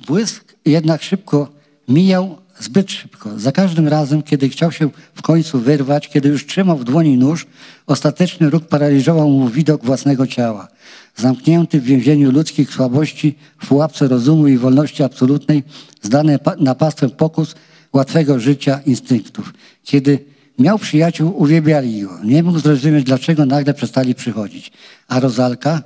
Błysk 0.07 0.55
jednak 0.65 1.03
szybko 1.03 1.51
mijał, 1.87 2.37
zbyt 2.59 2.91
szybko. 2.91 3.39
Za 3.39 3.51
każdym 3.51 3.87
razem, 3.87 4.23
kiedy 4.23 4.49
chciał 4.49 4.71
się 4.71 4.89
w 5.15 5.21
końcu 5.21 5.59
wyrwać, 5.59 6.09
kiedy 6.09 6.29
już 6.29 6.45
trzymał 6.45 6.77
w 6.77 6.83
dłoni 6.83 7.17
nóż, 7.17 7.47
ostateczny 7.87 8.49
róg 8.49 8.65
paraliżował 8.65 9.29
mu 9.29 9.49
widok 9.49 9.85
własnego 9.85 10.27
ciała. 10.27 10.67
Zamknięty 11.15 11.81
w 11.81 11.83
więzieniu 11.83 12.31
ludzkich 12.31 12.73
słabości, 12.73 13.35
w 13.57 13.67
pułapce 13.67 14.07
rozumu 14.07 14.47
i 14.47 14.57
wolności 14.57 15.03
absolutnej, 15.03 15.63
zdany 16.01 16.39
na 16.59 16.75
pastwę 16.75 17.09
pokus 17.09 17.55
łatwego 17.93 18.39
życia, 18.39 18.79
instynktów. 18.85 19.53
Kiedy 19.83 20.25
miał 20.59 20.79
przyjaciół, 20.79 21.41
uwielbiali 21.41 22.01
go. 22.01 22.19
Nie 22.23 22.43
mógł 22.43 22.59
zrozumieć, 22.59 23.03
dlaczego 23.03 23.45
nagle 23.45 23.73
przestali 23.73 24.15
przychodzić. 24.15 24.71
A 25.07 25.19
Rozalka? 25.19 25.81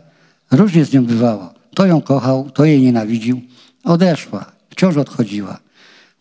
Różnie 0.51 0.85
z 0.85 0.93
nią 0.93 1.05
bywało. 1.05 1.53
To 1.75 1.85
ją 1.85 2.01
kochał, 2.01 2.49
to 2.49 2.65
jej 2.65 2.81
nienawidził. 2.81 3.41
Odeszła, 3.83 4.45
wciąż 4.69 4.97
odchodziła. 4.97 5.59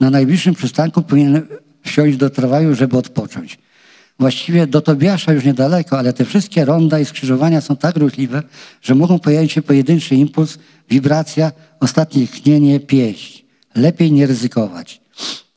Na 0.01 0.11
najbliższym 0.11 0.55
przystanku 0.55 1.03
powinien 1.03 1.47
wsiąść 1.85 2.17
do 2.17 2.31
tramwaju, 2.31 2.75
żeby 2.75 2.99
odpocząć. 2.99 3.59
Właściwie 4.19 4.67
do 4.67 4.81
Tobiasza 4.81 5.33
już 5.33 5.45
niedaleko, 5.45 5.99
ale 5.99 6.13
te 6.13 6.25
wszystkie 6.25 6.65
ronda 6.65 6.99
i 7.01 7.05
skrzyżowania 7.05 7.61
są 7.61 7.77
tak 7.77 7.97
ruchliwe, 7.97 8.43
że 8.83 8.95
mogą 8.95 9.19
pojawić 9.19 9.53
się 9.53 9.63
pojedynczy 9.63 10.15
impuls, 10.15 10.59
wibracja, 10.91 11.53
ostatnie 11.81 12.27
chnienie, 12.27 12.81
pieśń. 12.81 13.43
Lepiej 13.75 14.13
nie 14.13 14.27
ryzykować. 14.27 15.01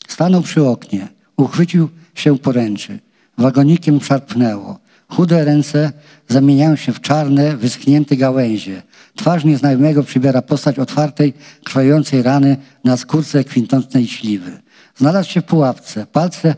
Stanął 0.07 0.41
przy 0.41 0.63
oknie, 0.63 1.07
uchwycił 1.37 1.89
się 2.15 2.37
poręczy. 2.37 2.99
Wagonikiem 3.37 4.01
szarpnęło. 4.01 4.79
Chude 5.15 5.45
ręce 5.45 5.91
zamieniają 6.27 6.75
się 6.75 6.93
w 6.93 7.01
czarne, 7.01 7.57
wyschnięte 7.57 8.17
gałęzie. 8.17 8.81
Twarz 9.15 9.43
nieznajomego 9.43 10.03
przybiera 10.03 10.41
postać 10.41 10.79
otwartej, 10.79 11.33
krwającej 11.63 12.23
rany 12.23 12.57
na 12.83 12.97
skórce 12.97 13.43
kwintącej 13.43 14.07
śliwy. 14.07 14.51
Znalazł 14.95 15.29
się 15.29 15.41
w 15.41 15.45
pułapce. 15.45 16.05
Palce 16.05 16.55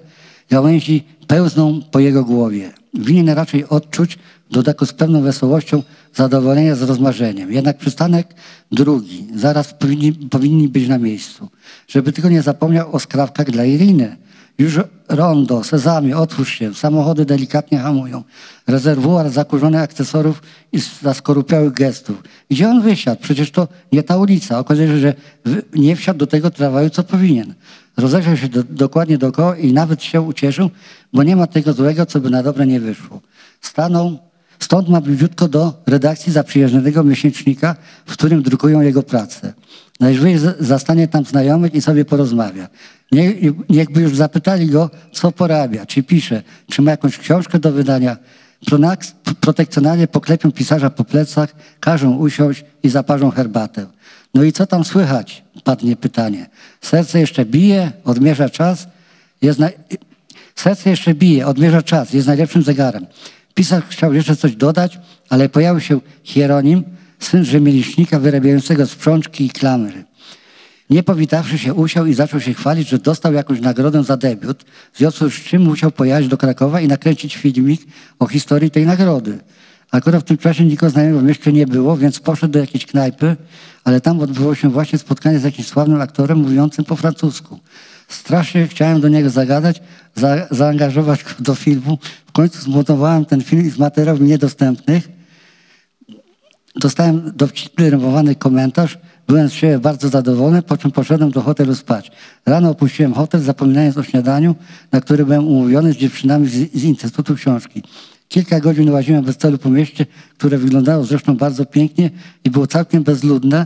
gałęzi 0.50 1.04
pełzną 1.28 1.82
po 1.92 2.00
jego 2.00 2.24
głowie. 2.24 2.72
Winien 2.94 3.30
raczej 3.30 3.70
odczuć, 3.70 4.18
dodaku 4.52 4.86
z 4.86 4.94
pewną 4.94 5.22
wesołością, 5.22 5.84
zadowolenia 6.14 6.76
z 6.76 6.82
rozmarzeniem. 6.82 7.52
Jednak 7.52 7.78
przystanek 7.78 8.28
drugi, 8.72 9.28
zaraz 9.36 9.74
powinni, 9.74 10.14
powinni 10.14 10.68
być 10.68 10.88
na 10.88 10.98
miejscu. 10.98 11.50
Żeby 11.88 12.12
tylko 12.12 12.30
nie 12.30 12.42
zapomniał 12.42 12.96
o 12.96 13.00
skrawkach 13.00 13.52
dla 13.52 13.66
Iriny. 13.66 14.18
Już 14.58 14.80
rondo, 15.10 15.64
sezamie, 15.64 16.18
otwórz 16.18 16.54
się, 16.54 16.74
samochody 16.74 17.26
delikatnie 17.26 17.80
hamują. 17.80 18.24
Rezerwuar 18.68 19.30
zakurzonych 19.30 19.82
akcesorów 19.82 20.42
i 20.72 20.80
zaskorupiałych 21.02 21.74
gestów. 21.74 22.24
Gdzie 22.50 22.70
on 22.70 22.82
wysiadł? 22.82 23.22
Przecież 23.22 23.52
to 23.52 23.68
nie 23.92 24.04
ta 24.04 24.18
ulica. 24.18 24.60
Okazuje 24.60 24.88
się, 24.88 24.98
że 24.98 25.14
nie 25.74 25.96
wsiadł 25.96 26.20
do 26.20 26.28
tego 26.28 26.52
tramwaju, 26.52 26.90
co 26.90 27.04
powinien. 27.04 27.54
Rozejrzał 27.98 28.38
się 28.38 28.48
do, 28.48 28.64
dokładnie 28.64 29.18
dookoła 29.18 29.58
i 29.58 29.74
nawet 29.74 30.04
się 30.04 30.22
ucieszył, 30.22 30.70
bo 31.14 31.24
nie 31.24 31.36
ma 31.36 31.48
tego 31.48 31.74
złego, 31.74 32.06
co 32.06 32.20
by 32.20 32.30
na 32.30 32.44
dobre 32.44 32.68
nie 32.68 32.80
wyszło. 32.80 33.22
Stanął, 33.62 34.18
stąd 34.60 34.90
ma 34.90 35.02
bliziutko 35.02 35.48
do 35.48 35.74
redakcji 35.88 36.34
zaprzyjaźnionego 36.34 37.04
miesięcznika, 37.04 37.76
w 38.06 38.14
którym 38.14 38.42
drukują 38.42 38.82
jego 38.82 39.04
pracę. 39.04 39.54
Najwyżej 40.00 40.38
zastanie 40.60 41.08
tam 41.08 41.26
znajomych 41.26 41.76
i 41.76 41.82
sobie 41.82 42.06
porozmawia. 42.06 42.68
Nie, 43.12 43.34
niechby 43.70 44.02
już 44.02 44.16
zapytali 44.16 44.68
go, 44.68 44.90
co 45.12 45.32
porabia, 45.32 45.86
czy 45.86 46.04
pisze, 46.04 46.44
czy 46.72 46.82
ma 46.82 46.92
jakąś 46.92 47.18
książkę 47.18 47.60
do 47.60 47.72
wydania. 47.72 48.18
Protekcjonalnie 49.42 50.08
poklepią 50.08 50.52
pisarza 50.52 50.90
po 50.90 51.04
plecach, 51.04 51.56
każą 51.80 52.16
usiąść 52.16 52.66
i 52.84 52.90
zaparzą 52.90 53.32
herbatę. 53.32 53.86
No 54.34 54.44
i 54.44 54.52
co 54.52 54.66
tam 54.68 54.84
słychać? 54.84 55.44
Padnie 55.64 55.96
pytanie. 55.96 56.50
Serce 56.82 57.20
jeszcze 57.20 57.46
bije, 57.46 57.92
odmierza 58.04 58.50
czas. 58.50 58.88
Jest 59.42 59.60
na... 59.60 59.70
Serce 60.56 60.90
jeszcze 60.90 61.14
bije, 61.14 61.48
odmierza 61.48 61.82
czas, 61.82 62.14
jest 62.14 62.28
najlepszym 62.28 62.64
zegarem. 62.64 63.06
Pisarz 63.54 63.84
chciał 63.90 64.14
jeszcze 64.14 64.36
coś 64.36 64.56
dodać, 64.56 65.00
ale 65.30 65.50
pojawił 65.50 65.82
się 65.82 66.00
Hieronim, 66.24 66.84
syn 67.20 67.46
rzemieślnika 67.46 68.20
wyrabiającego 68.20 68.88
sprzączki 68.88 69.46
i 69.46 69.50
klamry. 69.50 70.04
Nie 70.90 71.04
powitawszy 71.04 71.58
się, 71.58 71.74
usiął 71.74 72.06
i 72.06 72.14
zaczął 72.14 72.40
się 72.40 72.54
chwalić, 72.54 72.90
że 72.90 72.98
dostał 72.98 73.34
jakąś 73.34 73.62
nagrodę 73.62 74.04
za 74.04 74.18
debiut, 74.18 74.64
w 74.94 74.98
związku 74.98 75.30
z 75.30 75.34
czym 75.34 75.62
musiał 75.62 75.92
pojechać 75.92 76.28
do 76.28 76.38
Krakowa 76.38 76.82
i 76.82 76.88
nakręcić 76.88 77.36
filmik 77.36 77.82
o 78.20 78.28
historii 78.28 78.72
tej 78.72 78.86
nagrody. 78.86 79.40
Akurat 79.92 80.22
w 80.22 80.24
tym 80.24 80.38
czasie 80.38 80.66
nikogo 80.66 80.90
znajomego 80.90 81.22
mieście 81.22 81.52
nie 81.52 81.68
było, 81.68 81.98
więc 81.98 82.20
poszedł 82.20 82.54
do 82.54 82.60
jakiejś 82.60 82.86
knajpy, 82.86 83.36
ale 83.84 84.02
tam 84.02 84.20
odbyło 84.20 84.56
się 84.56 84.70
właśnie 84.70 85.00
spotkanie 85.00 85.40
z 85.40 85.44
jakimś 85.44 85.68
sławnym 85.68 86.02
aktorem 86.02 86.38
mówiącym 86.38 86.86
po 86.86 86.96
francusku. 86.96 87.60
Strasznie 88.08 88.68
chciałem 88.68 89.02
do 89.02 89.08
niego 89.08 89.30
zagadać, 89.30 89.82
za, 90.16 90.48
zaangażować 90.52 91.24
go 91.24 91.30
do 91.40 91.56
filmu. 91.56 91.98
W 92.26 92.32
końcu 92.32 92.62
zmontowałem 92.62 93.26
ten 93.26 93.42
film 93.42 93.72
z 93.72 93.78
materiałów 93.78 94.22
niedostępnych. 94.22 95.10
Dostałem 96.76 97.32
dowcipny, 97.36 97.90
rymowany 97.90 98.36
komentarz. 98.36 98.98
Byłem 99.28 99.50
z 99.50 99.54
siebie 99.54 99.80
bardzo 99.80 100.10
zadowolony, 100.10 100.62
po 100.62 100.78
czym 100.78 100.92
poszedłem 100.92 101.32
do 101.32 101.42
hotelu 101.42 101.76
spać. 101.76 102.12
Rano 102.46 102.70
opuściłem 102.70 103.14
hotel, 103.14 103.42
zapominając 103.42 103.98
o 103.98 104.04
śniadaniu, 104.04 104.56
na 104.92 105.02
który 105.02 105.26
byłem 105.26 105.48
umówiony 105.48 105.94
z 105.94 105.98
dziewczynami 105.98 106.48
z, 106.48 106.52
z 106.52 106.84
Instytutu 106.84 107.36
Książki. 107.36 107.84
Kilka 108.30 108.60
godzin 108.60 108.90
łaziłem 108.90 109.26
bez 109.26 109.38
celu 109.38 109.58
po 109.58 109.70
mieście, 109.70 110.06
które 110.38 110.58
wyglądało 110.58 111.04
zresztą 111.04 111.38
bardzo 111.38 111.66
pięknie 111.66 112.10
i 112.44 112.50
było 112.50 112.68
całkiem 112.68 113.04
bezludne. 113.04 113.66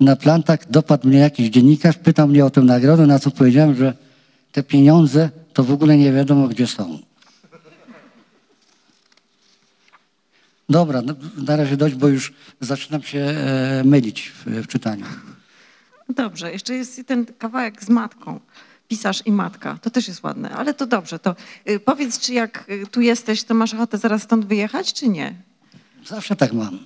Na 0.00 0.16
plantach 0.16 0.70
dopadł 0.70 1.08
mnie 1.08 1.18
jakiś 1.18 1.48
dziennikarz, 1.48 1.96
pytał 1.96 2.28
mnie 2.28 2.44
o 2.44 2.50
tę 2.50 2.60
nagrodę, 2.60 3.06
na 3.06 3.18
co 3.18 3.30
powiedziałem, 3.30 3.74
że 3.74 3.94
te 4.52 4.62
pieniądze 4.62 5.30
to 5.52 5.64
w 5.64 5.72
ogóle 5.72 5.96
nie 5.96 6.12
wiadomo 6.12 6.48
gdzie 6.48 6.66
są. 6.66 7.07
Dobra, 10.68 11.02
no, 11.02 11.14
na 11.46 11.56
razie 11.56 11.76
dość, 11.76 11.94
bo 11.94 12.08
już 12.08 12.32
zaczynam 12.60 13.02
się 13.02 13.18
e, 13.18 13.82
mylić 13.84 14.28
w, 14.28 14.46
w 14.46 14.66
czytaniu. 14.66 15.04
Dobrze, 16.08 16.52
jeszcze 16.52 16.74
jest 16.74 17.02
ten 17.06 17.26
kawałek 17.26 17.84
z 17.84 17.88
matką. 17.88 18.40
Pisarz 18.88 19.22
i 19.26 19.32
matka. 19.32 19.78
To 19.82 19.90
też 19.90 20.08
jest 20.08 20.22
ładne, 20.22 20.50
ale 20.50 20.74
to 20.74 20.86
dobrze. 20.86 21.18
To 21.18 21.36
y, 21.70 21.80
powiedz, 21.80 22.20
czy 22.20 22.34
jak 22.34 22.64
y, 22.68 22.86
tu 22.86 23.00
jesteś, 23.00 23.44
to 23.44 23.54
masz 23.54 23.74
ochotę 23.74 23.98
zaraz 23.98 24.22
stąd 24.22 24.44
wyjechać, 24.46 24.92
czy 24.92 25.08
nie? 25.08 25.34
Zawsze 26.06 26.36
tak 26.36 26.52
mam. 26.52 26.78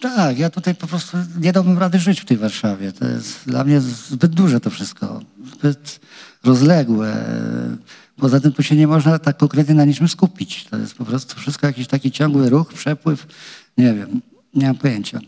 Tak, 0.00 0.38
ja 0.38 0.50
tutaj 0.50 0.74
po 0.74 0.86
prostu 0.86 1.16
nie 1.40 1.52
dałbym 1.52 1.78
rady 1.78 1.98
żyć 1.98 2.20
w 2.20 2.24
tej 2.24 2.36
Warszawie. 2.36 2.92
To 2.92 3.08
jest 3.08 3.46
dla 3.46 3.64
mnie 3.64 3.80
zbyt 3.80 4.34
duże 4.34 4.60
to 4.60 4.70
wszystko, 4.70 5.20
zbyt 5.54 6.00
rozległe. 6.44 7.24
Poza 8.18 8.40
tym 8.40 8.52
tu 8.52 8.62
się 8.62 8.76
nie 8.76 8.86
można 8.86 9.18
tak 9.18 9.36
konkretnie 9.36 9.74
na 9.74 9.84
niczym 9.84 10.08
skupić. 10.08 10.64
To 10.64 10.76
jest 10.78 10.94
po 10.94 11.04
prostu 11.04 11.40
wszystko 11.40 11.66
jakiś 11.66 11.86
taki 11.86 12.10
ciągły 12.10 12.50
ruch, 12.50 12.72
przepływ. 12.74 13.26
Nie 13.78 13.94
wiem, 13.94 14.20
nie 14.54 14.66
mam 14.66 14.76
pojęcia. 14.76 15.20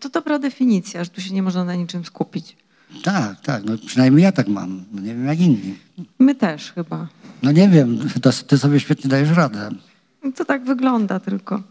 To 0.00 0.08
dobra 0.08 0.38
definicja, 0.38 1.04
że 1.04 1.10
tu 1.10 1.20
się 1.20 1.34
nie 1.34 1.42
można 1.42 1.64
na 1.64 1.74
niczym 1.74 2.04
skupić. 2.04 2.56
Tak, 3.02 3.40
tak, 3.40 3.64
no 3.64 3.78
przynajmniej 3.86 4.22
ja 4.22 4.32
tak 4.32 4.48
mam. 4.48 4.84
No 4.92 5.00
nie 5.00 5.14
wiem 5.14 5.26
jak 5.26 5.40
inni. 5.40 5.74
My 6.18 6.34
też 6.34 6.72
chyba. 6.72 7.08
No 7.42 7.52
nie 7.52 7.68
wiem, 7.68 7.98
to, 8.22 8.30
ty 8.32 8.58
sobie 8.58 8.80
świetnie 8.80 9.10
dajesz 9.10 9.30
radę. 9.30 9.70
To 10.36 10.44
tak 10.44 10.64
wygląda 10.64 11.20
tylko. 11.20 11.62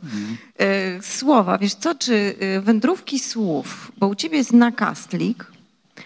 E, 0.60 1.02
Słowa, 1.02 1.58
wiesz 1.58 1.76
co, 1.76 1.96
czy 1.96 2.14
y, 2.14 2.62
wędrówki 2.62 3.20
słów, 3.20 3.92
bo 3.98 4.08
u 4.08 4.16
ciebie 4.16 4.38
jest 4.38 4.54
nakastlik, 4.54 5.52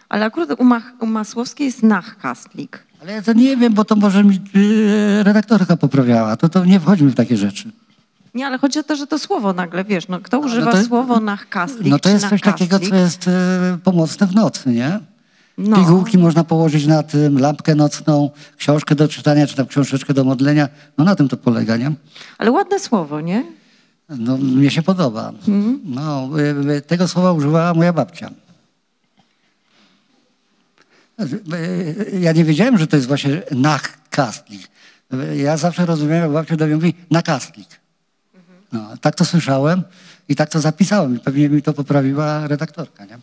ale 0.09 0.25
akurat 0.25 0.59
u, 0.59 0.63
Mach, 0.63 0.93
u 0.99 1.05
Masłowskiej 1.05 1.65
jest 1.65 1.83
nachkastlik. 1.83 2.83
Ale 3.01 3.13
ja 3.13 3.21
to 3.21 3.33
nie 3.33 3.57
wiem, 3.57 3.73
bo 3.73 3.85
to 3.85 3.95
może 3.95 4.23
mi 4.23 4.39
yy, 4.53 5.23
redaktorka 5.23 5.77
poprawiała. 5.77 6.37
To, 6.37 6.49
to 6.49 6.65
nie 6.65 6.79
wchodźmy 6.79 7.09
w 7.09 7.15
takie 7.15 7.37
rzeczy. 7.37 7.71
Nie, 8.33 8.47
ale 8.47 8.57
chodzi 8.57 8.79
o 8.79 8.83
to, 8.83 8.95
że 8.95 9.07
to 9.07 9.19
słowo 9.19 9.53
nagle, 9.53 9.83
wiesz, 9.83 10.07
no 10.07 10.19
kto 10.19 10.39
używa 10.39 10.71
to- 10.71 10.83
słowo 10.83 11.19
nachkastlik 11.19 11.87
No 11.87 11.99
to 11.99 12.09
jest 12.09 12.29
coś 12.29 12.41
takiego, 12.41 12.79
co 12.79 12.95
jest 12.95 13.27
e, 13.27 13.77
pomocne 13.83 14.27
w 14.27 14.35
nocy, 14.35 14.69
nie? 14.69 14.99
No. 15.57 15.77
Pigułki 15.77 16.17
można 16.17 16.43
położyć 16.43 16.85
na 16.85 17.03
tym, 17.03 17.39
lampkę 17.39 17.75
nocną, 17.75 18.29
książkę 18.57 18.95
do 18.95 19.07
czytania, 19.07 19.47
czy 19.47 19.55
tam 19.55 19.67
książeczkę 19.67 20.13
do 20.13 20.23
modlenia. 20.23 20.69
No 20.97 21.05
na 21.05 21.15
tym 21.15 21.27
to 21.27 21.37
polega, 21.37 21.77
nie? 21.77 21.91
Ale 22.37 22.51
ładne 22.51 22.79
słowo, 22.79 23.21
nie? 23.21 23.43
No 24.09 24.37
mnie 24.37 24.69
się 24.71 24.81
podoba. 24.81 25.29
Mhm. 25.29 25.79
No, 25.85 26.29
e, 26.69 26.75
e, 26.75 26.81
tego 26.81 27.07
słowa 27.07 27.31
używała 27.31 27.73
moja 27.73 27.93
babcia. 27.93 28.29
Ja 32.19 32.31
nie 32.31 32.43
wiedziałem, 32.45 32.77
że 32.77 32.87
to 32.87 32.95
jest 32.95 33.07
właśnie 33.07 33.41
nachkastlik. 33.51 34.61
E, 35.13 35.37
Ja 35.37 35.57
zawsze 35.57 35.85
rozumiałem, 35.85 36.23
jak 36.23 36.31
babcia 36.31 36.55
do 36.55 36.65
mnie 36.65 36.75
mówi 36.75 36.93
nakastlik. 37.11 37.67
No, 38.71 38.97
tak 39.01 39.15
to 39.15 39.25
słyszałem 39.25 39.83
i 40.29 40.35
tak 40.35 40.49
to 40.49 40.59
zapisałem 40.59 41.15
i 41.15 41.19
pewnie 41.19 41.49
mi 41.49 41.61
to 41.61 41.73
poprawiła 41.73 42.47
redaktorka, 42.47 43.05
nie? 43.05 43.17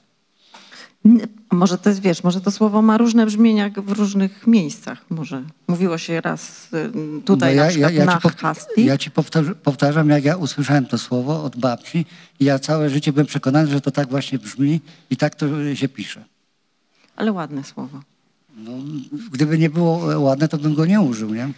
Może 1.52 1.78
to 1.78 1.88
jest, 1.88 2.00
wiesz, 2.00 2.24
może 2.24 2.40
to 2.40 2.50
słowo 2.50 2.83
ma 2.83 2.98
różne 2.98 3.26
brzmienia 3.26 3.70
w 3.76 3.92
różnych 3.92 4.46
miejscach. 4.46 5.04
Może 5.11 5.42
mówiło 5.68 5.98
się 5.98 6.20
raz 6.20 6.68
y, 6.74 6.90
tutaj 7.24 7.57
No 7.57 7.62
na 7.62 7.68
przykład 7.70 7.92
ci, 7.92 7.98
powta- 7.98 8.14
nachkastlik. 8.24 8.87
ja 8.87 8.98
ci 8.98 9.11
powtarzam, 9.11 9.54
powtarzam, 9.54 10.09
jak 10.09 10.24
ja 10.24 10.37
usłyszałem 10.37 10.87
to 10.87 10.98
słowo 10.98 11.44
od 11.44 11.57
babci 11.57 12.07
i 12.40 12.44
ja 12.44 12.59
całe 12.59 12.90
życie 12.90 13.12
byłem 13.12 13.26
przekonany, 13.26 13.70
że 13.70 13.80
to 13.80 13.90
tak 13.90 14.09
właśnie 14.09 14.38
brzmi 14.38 14.80
i 15.11 15.16
tak 15.16 15.35
to 15.35 15.74
się 15.74 15.88
pisze. 15.88 16.24
Ale 17.16 17.33
ładne 17.33 17.64
słowo. 17.64 18.00
No, 18.57 18.72
gdyby 19.33 19.59
nie 19.59 19.70
było 19.70 20.20
ładne, 20.20 20.48
to 20.48 20.59
bym 20.59 20.74
go 20.74 20.87
nie 20.87 21.00
użył, 21.00 21.35
nie? 21.35 21.48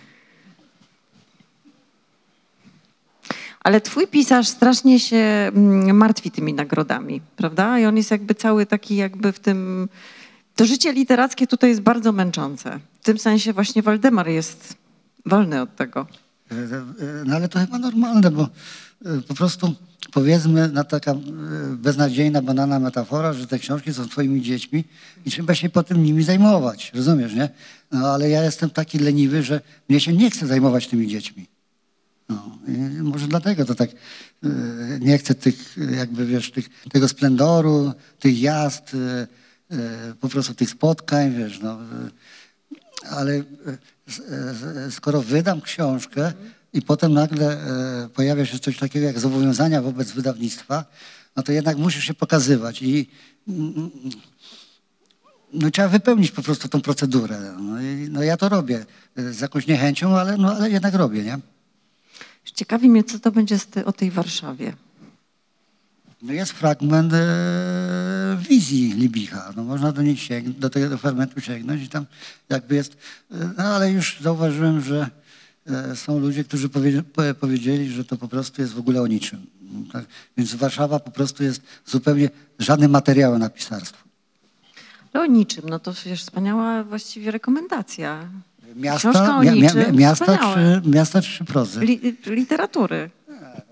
Ale 3.61 3.81
twój 3.81 4.07
pisarz 4.07 4.49
strasznie 4.49 5.01
się 5.01 5.16
mm, 5.16 5.97
martwi 5.97 6.31
tymi 6.31 6.55
nagrodami, 6.55 7.21
prawda? 7.37 7.79
I 7.79 7.87
on 7.87 7.97
jest 7.97 8.11
jakby 8.11 8.35
cały 8.35 8.66
taki 8.66 8.97
jakby 8.97 9.33
w 9.33 9.40
tym... 9.40 9.88
To 10.57 10.66
życie 10.66 10.92
literackie 10.92 11.47
tutaj 11.47 11.71
jest 11.71 11.83
bardzo 11.83 12.12
męczące. 12.12 12.81
W 13.01 13.05
tym 13.05 13.19
sensie 13.19 13.53
właśnie 13.53 13.83
Waldemar 13.83 14.29
jest 14.29 14.77
wolny 15.27 15.61
od 15.62 15.77
tego. 15.77 16.07
E, 16.51 16.55
e, 16.55 16.85
No 17.25 17.37
ale 17.37 17.49
to 17.49 17.59
chyba 17.59 17.79
normalne, 17.79 18.31
bo 18.31 18.42
e, 18.42 18.49
po 19.29 19.35
prostu 19.35 19.75
powiedzmy 20.13 20.69
na 20.69 20.85
taka 20.85 21.13
e, 21.13 21.17
beznadziejna, 21.77 22.43
banana 22.43 22.81
metafora, 22.81 23.33
że 23.33 23.47
te 23.47 23.59
książki 23.59 23.95
są 23.95 24.09
twoimi 24.09 24.43
dziećmi 24.43 24.85
i 25.27 25.31
trzeba 25.31 25.55
się 25.55 25.69
potem 25.69 26.03
nimi 26.03 26.23
zajmować, 26.23 26.93
rozumiesz, 26.95 27.35
nie? 27.35 27.49
No 27.93 28.09
ale 28.09 28.31
ja 28.31 28.45
jestem 28.45 28.71
taki 28.71 28.99
leniwy, 28.99 29.43
że 29.43 29.61
mnie 29.89 30.01
się 30.01 30.13
nie 30.13 30.31
chce 30.31 30.47
zajmować 30.47 30.87
tymi 30.87 31.09
dziećmi. 31.09 31.47
No, 32.29 32.59
może 33.03 33.27
dlatego 33.27 33.65
to 33.65 33.75
tak 33.75 33.91
e, 33.91 34.49
nie 35.01 35.19
chcę 35.19 35.35
tych, 35.35 35.77
jakby 35.97 36.27
wiesz, 36.27 36.51
tych, 36.51 36.69
tego 36.93 37.09
splendoru, 37.09 37.93
tych 38.19 38.41
jazd, 38.41 38.97
po 40.21 40.29
prostu 40.29 40.55
tych 40.55 40.71
spotkań, 40.71 41.35
wiesz, 41.35 41.61
no. 41.61 41.79
Ale 43.11 43.43
skoro 44.91 45.23
wydam 45.23 45.61
książkę 45.61 46.33
i 46.77 46.83
potem 46.83 47.12
nagle 47.12 47.53
e, 48.05 48.09
pojawia 48.09 48.47
się 48.47 48.59
coś 48.59 48.79
takiego 48.79 49.07
jak 49.07 49.19
zobowiązania 49.19 49.83
wobec 49.83 50.12
wydawnictwa, 50.12 50.85
no 51.37 51.43
to 51.43 51.53
jednak 51.53 51.77
musisz 51.77 52.05
się 52.05 52.15
pokazywać 52.15 52.83
i 52.83 53.11
mm, 53.49 53.91
no, 55.53 55.71
trzeba 55.71 55.89
wypełnić 55.89 56.31
po 56.31 56.43
prostu 56.43 56.69
tą 56.69 56.81
procedurę. 56.81 57.41
No, 57.61 57.81
i, 57.83 58.09
no 58.11 58.23
ja 58.23 58.37
to 58.37 58.49
robię 58.49 58.87
e, 59.17 59.33
z 59.33 59.41
jakąś 59.41 59.67
niechęcią, 59.67 60.19
ale, 60.19 60.37
no, 60.37 60.57
ale 60.57 60.71
jednak 60.71 60.95
robię, 60.95 61.23
nie? 61.23 61.39
Ciekawi 62.55 62.91
mnie, 62.91 63.05
co 63.05 63.19
to 63.19 63.31
będzie 63.33 63.59
z 63.59 63.67
ty, 63.67 63.85
o 63.85 63.93
tej 63.93 64.11
Warszawie. 64.11 64.73
No 66.23 66.33
jest 66.33 66.53
fragment 66.53 67.12
e, 67.12 68.37
wizji 68.49 68.93
Libicha. 68.93 69.53
No 69.57 69.65
można 69.65 69.93
do 69.93 70.03
niej 70.03 70.17
sięgnąć, 70.17 70.59
do 70.59 70.71
tego 70.71 70.99
fragmentu 70.99 71.41
sięgnąć 71.41 71.83
i 71.83 71.89
tam 71.89 72.07
jakby 72.49 72.75
jest... 72.75 72.97
E, 73.31 73.51
no 73.59 73.65
ale 73.65 73.93
już 73.93 74.19
zauważyłem, 74.21 74.81
że 74.81 75.11
są 75.95 76.19
ludzie, 76.19 76.45
którzy 76.45 76.69
powie, 76.69 77.03
po- 77.03 77.35
powiedzieli, 77.41 77.91
że 77.91 78.05
to 78.05 78.17
po 78.17 78.29
prostu 78.29 78.63
jest 78.63 78.75
w 78.75 78.79
ogóle 78.79 79.03
o 79.03 79.07
niczym. 79.07 79.47
Tak? 79.93 80.05
Więc 80.37 80.55
Warszawa 80.55 80.99
po 81.01 81.11
prostu 81.11 81.43
jest 81.45 81.63
zupełnie 81.87 82.31
żadnym 82.59 82.91
materiałem 82.91 83.39
na 83.39 83.51
pisarstwo. 83.51 83.99
No 85.14 85.21
o 85.21 85.27
niczym, 85.27 85.64
no 85.69 85.79
to 85.79 85.93
wiesz, 86.07 86.23
wspaniała 86.23 86.85
właściwie 86.85 87.31
rekomendacja. 87.31 88.29
Miasta, 88.77 88.99
Książka 89.11 89.37
o 89.39 89.41
mia- 89.43 89.55
mia- 89.55 89.93
miasta, 89.95 90.39
czy, 90.55 90.91
miasta 90.91 91.23
czy 91.23 91.45
prozy? 91.45 91.81
Li, 91.81 92.01
literatury. 92.27 93.11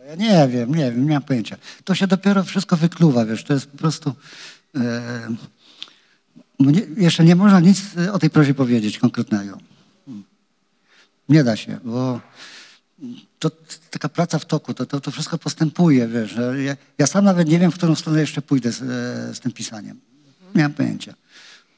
Ja 0.08 0.14
nie 0.14 0.48
wiem, 0.48 0.74
nie 0.74 0.92
wiem, 0.92 1.06
nie 1.08 1.14
mam 1.14 1.22
pojęcia. 1.22 1.56
To 1.84 1.94
się 1.94 2.06
dopiero 2.06 2.44
wszystko 2.44 2.76
wykluwa, 2.76 3.24
wiesz, 3.26 3.44
to 3.44 3.54
jest 3.54 3.66
po 3.66 3.78
prostu... 3.78 4.12
E, 4.76 5.28
no 6.60 6.70
nie, 6.70 6.82
jeszcze 6.96 7.24
nie 7.24 7.36
można 7.36 7.60
nic 7.60 7.82
o 8.12 8.18
tej 8.18 8.30
prozie 8.30 8.54
powiedzieć 8.54 8.98
konkretnego. 8.98 9.58
Nie 11.28 11.44
da 11.44 11.56
się, 11.56 11.78
bo 11.84 12.20
to 13.38 13.50
taka 13.90 14.08
praca 14.08 14.38
w 14.38 14.44
toku, 14.44 14.74
to, 14.74 14.86
to, 14.86 15.00
to 15.00 15.10
wszystko 15.10 15.38
postępuje, 15.38 16.08
wiesz. 16.08 16.36
Ja, 16.64 16.76
ja 16.98 17.06
sam 17.06 17.24
nawet 17.24 17.48
nie 17.48 17.58
wiem, 17.58 17.70
w 17.70 17.74
którą 17.74 17.94
stronę 17.94 18.20
jeszcze 18.20 18.42
pójdę 18.42 18.72
z, 18.72 18.82
e, 18.82 19.34
z 19.34 19.40
tym 19.40 19.52
pisaniem. 19.52 20.00
Nie 20.54 20.62
mam 20.62 20.72
pojęcia. 20.72 21.14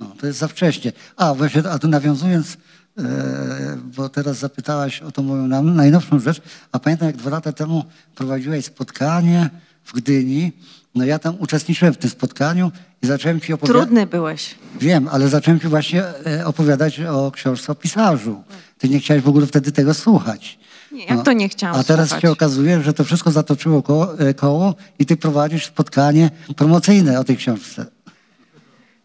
No, 0.01 0.15
to 0.21 0.27
jest 0.27 0.39
za 0.39 0.49
wcześnie. 0.49 0.93
A, 1.17 1.35
właśnie, 1.35 1.71
a 1.71 1.79
tu 1.79 1.89
nawiązując 1.89 2.57
e, 2.99 3.79
bo 3.97 4.09
teraz 4.09 4.39
zapytałaś 4.39 5.03
o 5.03 5.13
tą 5.13 5.23
moją 5.23 5.47
na- 5.47 5.63
najnowszą 5.63 6.21
rzecz, 6.21 6.43
a 6.73 6.79
pamiętam 6.79 7.07
jak 7.07 7.17
dwa 7.17 7.31
lata 7.31 7.53
temu 7.53 7.85
prowadziłeś 8.15 8.65
spotkanie 8.65 9.51
w 9.85 9.93
Gdyni, 9.93 10.53
no 10.97 11.05
ja 11.05 11.19
tam 11.19 11.37
uczestniczyłem 11.39 11.95
w 11.95 11.97
tym 11.97 12.11
spotkaniu 12.11 12.73
i 13.03 13.07
zacząłem 13.07 13.41
ci 13.41 13.53
opowiadać... 13.53 13.83
Trudny 13.83 14.07
byłeś. 14.07 14.55
Wiem, 14.81 15.09
ale 15.13 15.29
zacząłem 15.29 15.61
ci 15.61 15.69
właśnie 15.69 16.05
e, 16.27 16.47
opowiadać 16.47 17.01
o 17.01 17.31
książce 17.31 17.73
o 17.73 17.75
pisarzu. 17.75 18.43
Ty 18.79 18.89
nie 18.89 19.01
chciałeś 19.01 19.23
w 19.23 19.29
ogóle 19.29 19.47
wtedy 19.47 19.73
tego 19.73 19.95
słuchać. 19.95 20.59
Nie, 20.93 21.05
jak 21.05 21.23
to 21.25 21.33
nie 21.33 21.49
chciałam 21.49 21.81
A 21.81 21.85
teraz 21.85 22.09
słuchać? 22.09 22.23
się 22.23 22.31
okazuje, 22.31 22.83
że 22.83 22.93
to 22.93 23.05
wszystko 23.05 23.31
zatoczyło 23.31 23.83
koło, 23.83 24.19
e, 24.19 24.35
koło 24.35 24.75
i 24.99 25.07
ty 25.07 25.17
prowadzisz 25.17 25.67
spotkanie 25.67 26.31
promocyjne 26.57 27.21
o 27.21 27.25
tej 27.25 27.37
książce. 27.37 27.87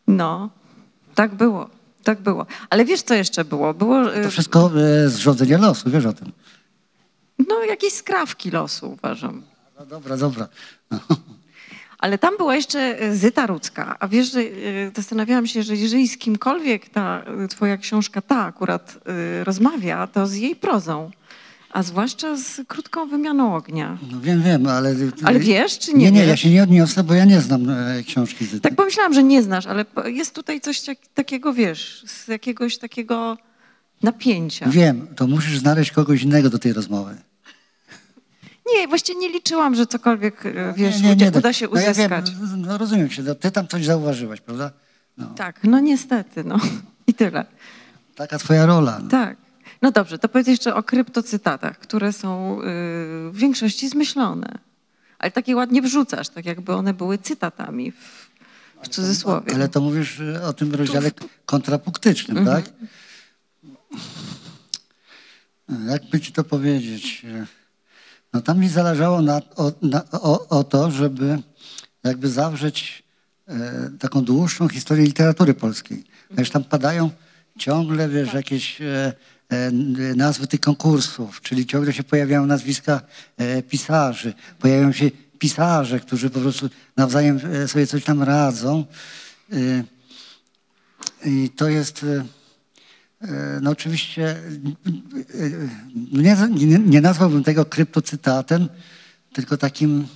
No, 0.07 0.49
tak 1.15 1.35
było. 1.35 1.69
Tak 2.03 2.21
było. 2.21 2.45
Ale 2.69 2.85
wiesz, 2.85 3.01
co 3.01 3.13
jeszcze 3.13 3.45
było? 3.45 3.73
Było 3.73 4.15
y, 4.17 4.23
To 4.23 4.29
wszystko 4.31 4.71
e, 5.05 5.09
zrządzenie 5.09 5.57
losu, 5.57 5.89
wiesz 5.91 6.05
o 6.05 6.13
tym. 6.13 6.31
no, 7.49 7.63
jakieś 7.63 7.93
skrawki 7.93 8.51
losu, 8.51 8.91
uważam. 8.91 9.43
No 9.79 9.85
dobra, 9.85 10.17
dobra. 10.17 10.47
No. 10.91 10.99
Ale 12.01 12.17
tam 12.17 12.37
była 12.37 12.55
jeszcze 12.55 13.03
y, 13.03 13.17
Zyta 13.17 13.45
Rudzka. 13.47 13.95
A 13.99 14.07
wiesz, 14.07 14.31
że 14.31 14.39
y, 14.39 14.91
zastanawiałam 14.95 15.47
się, 15.47 15.63
że 15.63 15.75
jeżeli 15.75 16.07
z 16.07 16.17
kimkolwiek 16.17 16.89
ta 16.89 17.23
y, 17.45 17.47
twoja 17.47 17.77
książka, 17.77 18.21
ta 18.21 18.45
akurat 18.45 18.97
rozmawia, 19.43 20.07
to 20.07 20.27
z 20.27 20.35
jej 20.35 20.55
prozą. 20.55 21.11
A 21.73 21.83
zwłaszcza 21.83 22.35
z 22.37 22.61
krótką 22.67 23.07
wymianą 23.07 23.55
ognia. 23.55 23.97
No 24.11 24.19
wiem, 24.21 24.43
wiem, 24.43 24.67
ale... 24.67 24.95
Ale 25.23 25.39
wiesz, 25.39 25.79
czy 25.79 25.93
nie 25.93 26.05
Nie, 26.05 26.11
nie, 26.11 26.19
wiesz? 26.19 26.27
ja 26.29 26.37
się 26.37 26.49
nie 26.49 26.63
odniosę, 26.63 27.03
bo 27.03 27.13
ja 27.13 27.25
nie 27.25 27.41
znam 27.41 27.69
e, 27.69 28.03
książki 28.03 28.45
Zyty. 28.45 28.59
Tak 28.61 28.75
pomyślałam, 28.75 29.13
że 29.13 29.23
nie 29.23 29.43
znasz, 29.43 29.65
ale 29.67 29.85
jest 30.05 30.35
tutaj 30.35 30.61
coś 30.61 30.81
tak- 30.81 30.97
takiego, 31.13 31.53
wiesz, 31.53 32.03
z 32.07 32.27
jakiegoś 32.27 32.77
takiego 32.77 33.37
napięcia. 34.03 34.69
Wiem, 34.69 35.07
to 35.15 35.27
musisz 35.27 35.59
znaleźć 35.59 35.91
kogoś 35.91 36.23
innego 36.23 36.49
do 36.49 36.59
tej 36.59 36.73
rozmowy. 36.73 37.15
Nie, 38.75 38.87
właściwie 38.87 39.19
nie 39.19 39.29
liczyłam, 39.29 39.75
że 39.75 39.87
cokolwiek, 39.87 40.45
e, 40.45 40.73
wiesz, 40.77 41.01
nie, 41.01 41.09
nie, 41.09 41.15
nie, 41.15 41.31
uda- 41.31 41.37
uda 41.39 41.53
się 41.53 41.67
no 41.73 41.79
ja 41.81 41.93
wiem, 41.93 42.11
uzyskać. 42.11 42.31
no 42.57 42.77
rozumiem 42.77 43.09
cię, 43.09 43.23
no, 43.23 43.35
ty 43.35 43.51
tam 43.51 43.67
coś 43.67 43.85
zauważyłaś, 43.85 44.41
prawda? 44.41 44.71
No, 45.17 45.25
Tak, 45.25 45.59
no 45.63 45.79
niestety, 45.79 46.43
no 46.43 46.57
i 47.07 47.13
tyle. 47.13 47.45
taka 48.15 48.37
twoja 48.37 48.65
rola. 48.65 48.99
No. 49.03 49.09
Tak. 49.09 49.37
No 49.81 49.91
dobrze, 49.91 50.19
to 50.19 50.29
powiedz 50.29 50.47
jeszcze 50.47 50.75
o 50.75 50.83
kryptocytatach, 50.83 51.79
które 51.79 52.13
są 52.13 52.59
y, 52.61 52.63
w 53.31 53.33
większości 53.33 53.89
zmyślone. 53.89 54.57
Ale 55.19 55.31
takie 55.31 55.55
ładnie 55.55 55.81
wrzucasz, 55.81 56.29
tak 56.29 56.45
jakby 56.45 56.73
one 56.73 56.93
były 56.93 57.17
cytatami 57.17 57.91
w, 57.91 58.29
w 58.83 58.87
cudzysłowie. 58.89 59.55
Ale 59.55 59.69
to 59.69 59.81
mówisz 59.81 60.19
e, 60.19 60.43
o 60.43 60.53
tym 60.53 60.75
rozdziale 60.75 61.11
kontrapunktycznym, 61.45 62.37
Mhm. 62.37 62.63
tak? 62.63 62.73
Jakby 65.89 66.19
ci 66.19 66.31
to 66.31 66.43
powiedzieć? 66.43 67.25
No 68.33 68.41
tam 68.41 68.59
mi 68.59 68.69
zależało 68.69 69.21
na, 69.21 69.41
o, 69.55 69.71
na, 69.81 70.03
o, 70.11 70.47
o 70.47 70.63
to, 70.63 70.91
żeby 70.91 71.39
jakby 72.03 72.29
zawrzeć 72.29 73.03
e, 73.47 73.91
taką 73.99 74.23
dłuższą 74.23 74.69
historię 74.69 75.05
literatury 75.05 75.53
polskiej. 75.53 76.03
Wiesz, 76.31 76.49
tam 76.49 76.63
padają 76.63 77.09
ciągle, 77.59 78.09
wiesz, 78.09 78.25
Tak. 78.25 78.35
jakieś 78.35 78.81
e, 78.81 79.13
e, 79.49 79.71
nazwy 80.15 80.47
tych 80.47 80.59
konkursów, 80.59 81.41
czyli 81.41 81.65
ciągle 81.65 81.93
się 81.93 82.03
pojawiają 82.03 82.45
nazwiska 82.45 83.01
e, 83.37 83.63
pisarzy, 83.63 84.33
pojawiają 84.59 84.91
się 84.91 85.11
pisarze, 85.39 85.99
którzy 85.99 86.29
po 86.29 86.39
prostu 86.39 86.69
nawzajem 86.97 87.39
e, 87.53 87.67
sobie 87.67 87.87
coś 87.87 88.03
tam 88.03 88.23
radzą. 88.23 88.85
E, 89.53 89.83
I 91.25 91.49
to 91.49 91.69
jest... 91.69 92.03
E, 92.03 92.40
No 93.61 93.71
oczywiście 93.71 94.23
e, 94.23 94.35
e, 95.39 95.69
nie, 96.13 96.65
nie, 96.65 96.79
nie 96.79 97.01
nazwałbym 97.01 97.43
tego 97.43 97.65
kryptocytatem, 97.65 98.69
tylko 99.33 99.57
takim, 99.57 100.07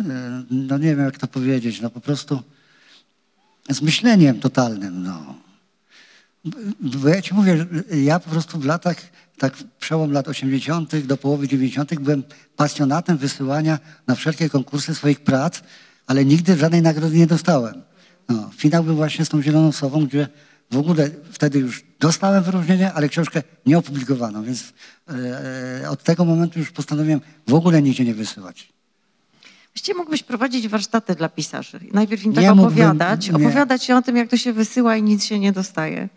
e, 0.00 0.42
no 0.50 0.78
nie 0.78 0.96
wiem 0.96 1.04
jak 1.04 1.18
to 1.18 1.26
powiedzieć, 1.26 1.80
no 1.80 1.90
po 1.90 2.00
prostu 2.00 2.42
zmyśleniem 3.68 4.40
totalnym. 4.40 5.02
No. 5.02 5.34
Bo 6.80 7.08
ja 7.08 7.22
ci 7.22 7.34
mówię, 7.34 7.66
ja 8.04 8.20
po 8.20 8.30
prostu 8.30 8.58
w 8.58 8.64
latach, 8.64 8.96
tak 9.38 9.54
przełom 9.78 10.12
lat 10.12 10.28
80. 10.28 11.06
do 11.06 11.16
połowy 11.16 11.48
90. 11.48 11.94
byłem 11.94 12.22
pasjonatem 12.56 13.16
wysyłania 13.16 13.78
na 14.06 14.14
wszelkie 14.14 14.50
konkursy 14.50 14.94
swoich 14.94 15.20
prac, 15.20 15.62
ale 16.06 16.24
nigdy 16.24 16.56
żadnej 16.56 16.82
nagrody 16.82 17.18
nie 17.18 17.26
dostałem. 17.26 17.82
No, 18.28 18.50
finał 18.56 18.84
był 18.84 18.96
właśnie 18.96 19.24
z 19.24 19.28
tą 19.28 19.42
Zieloną 19.42 19.72
Sową, 19.72 20.06
gdzie 20.06 20.28
w 20.70 20.76
ogóle 20.78 21.10
wtedy 21.32 21.58
już 21.58 21.84
dostałem 22.00 22.42
wyróżnienie, 22.44 22.92
ale 22.92 23.08
książkę 23.08 23.42
nie 23.66 23.78
opublikowano, 23.78 24.42
więc 24.42 24.72
e, 25.82 25.90
od 25.90 26.02
tego 26.02 26.24
momentu 26.24 26.58
już 26.58 26.70
postanowiłem 26.70 27.20
w 27.48 27.54
ogóle 27.54 27.82
nigdzie 27.82 28.04
nie 28.04 28.14
wysyłać. 28.14 28.68
Właściwie 29.74 29.98
mógłbyś 29.98 30.22
prowadzić 30.22 30.68
warsztaty 30.68 31.14
dla 31.14 31.28
pisarzy. 31.28 31.80
Najpierw 31.92 32.24
im 32.24 32.32
tak 32.32 32.44
Nie 32.44 32.50
mógłbym, 32.50 32.66
opowiadać, 32.66 33.28
nie. 33.28 33.34
opowiadać 33.36 33.90
o 33.90 34.02
tym, 34.02 34.16
jak 34.16 34.28
to 34.28 34.36
się 34.36 34.52
wysyła 34.52 34.96
i 34.96 35.02
nic 35.02 35.24
się 35.24 35.38
nie 35.38 35.52
dostaje. 35.52 36.08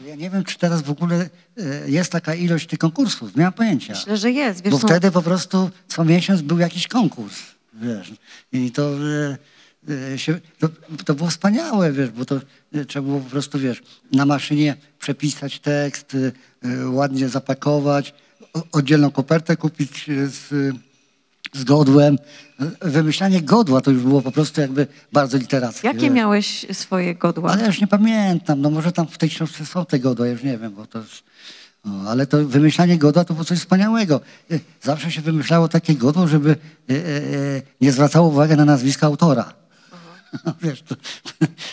Ale 0.00 0.08
ja 0.08 0.14
nie 0.14 0.30
wiem, 0.30 0.44
czy 0.44 0.58
teraz 0.58 0.82
w 0.82 0.90
ogóle 0.90 1.30
e, 1.58 1.90
jest 1.90 2.12
taka 2.12 2.34
ilość 2.34 2.66
tych 2.66 2.78
konkursów, 2.78 3.36
nie 3.36 3.42
mam 3.44 3.52
pojęcia. 3.52 3.92
Myślę, 3.92 4.16
że 4.16 4.30
jest. 4.30 4.62
Wiesz, 4.62 4.70
Bo 4.72 4.78
są- 4.78 4.88
wtedy 4.88 5.10
po 5.10 5.22
prostu 5.22 5.70
co 5.88 6.04
miesiąc 6.04 6.42
był 6.42 6.58
jakiś 6.58 6.88
konkurs, 6.88 7.36
wiesz. 7.74 8.12
I 8.52 8.70
to, 8.70 8.82
e, 8.82 8.96
e, 9.32 9.38
się, 10.16 10.40
to, 10.58 10.68
to 11.04 11.14
było 11.14 11.30
wspaniałe, 11.30 11.92
wiesz, 11.92 12.10
bo 12.10 12.24
to 12.24 12.40
e, 12.74 12.84
trzeba 12.84 13.06
było 13.06 13.20
po 13.20 13.30
prostu, 13.30 13.58
wiesz, 13.58 13.82
na 14.12 14.26
maszynie 14.26 14.76
przepisać 14.98 15.60
tekst, 15.60 16.16
e, 16.62 16.88
ładnie 16.88 17.28
zapakować, 17.28 18.14
oddzielną 18.72 19.10
kopertę 19.10 19.56
kupić 19.56 20.06
z, 20.26 20.74
z 21.52 21.64
godłem. 21.64 22.18
Wymyślanie 22.80 23.42
godła 23.42 23.80
to 23.80 23.90
już 23.90 24.02
było 24.02 24.22
po 24.22 24.32
prostu 24.32 24.60
jakby 24.60 24.86
bardzo 25.12 25.38
literackie. 25.38 25.88
Jakie 25.88 26.00
wiesz. 26.00 26.10
miałeś 26.10 26.66
swoje 26.72 27.14
godła? 27.14 27.50
Ale 27.50 27.60
ja 27.60 27.66
już 27.66 27.80
nie 27.80 27.86
pamiętam, 27.86 28.60
no 28.60 28.70
może 28.70 28.92
tam 28.92 29.06
w 29.06 29.18
tej 29.18 29.28
książce 29.30 29.66
są 29.66 29.86
te 29.86 29.98
godła, 29.98 30.26
ja 30.26 30.32
już 30.32 30.42
nie 30.42 30.58
wiem, 30.58 30.74
bo 30.74 30.86
to 30.86 30.98
jest... 30.98 31.22
No, 31.84 32.10
ale 32.10 32.26
to 32.26 32.44
wymyślanie 32.44 32.98
godła 32.98 33.24
to 33.24 33.34
było 33.34 33.44
coś 33.44 33.58
wspaniałego. 33.58 34.20
Zawsze 34.82 35.10
się 35.10 35.22
wymyślało 35.22 35.68
takie 35.68 35.94
godło, 35.94 36.28
żeby 36.28 36.56
nie 37.80 37.92
zwracało 37.92 38.28
uwagi 38.28 38.56
na 38.56 38.64
nazwisko 38.64 39.06
autora. 39.06 39.61
Wiesz, 40.62 40.82
to, 40.82 40.94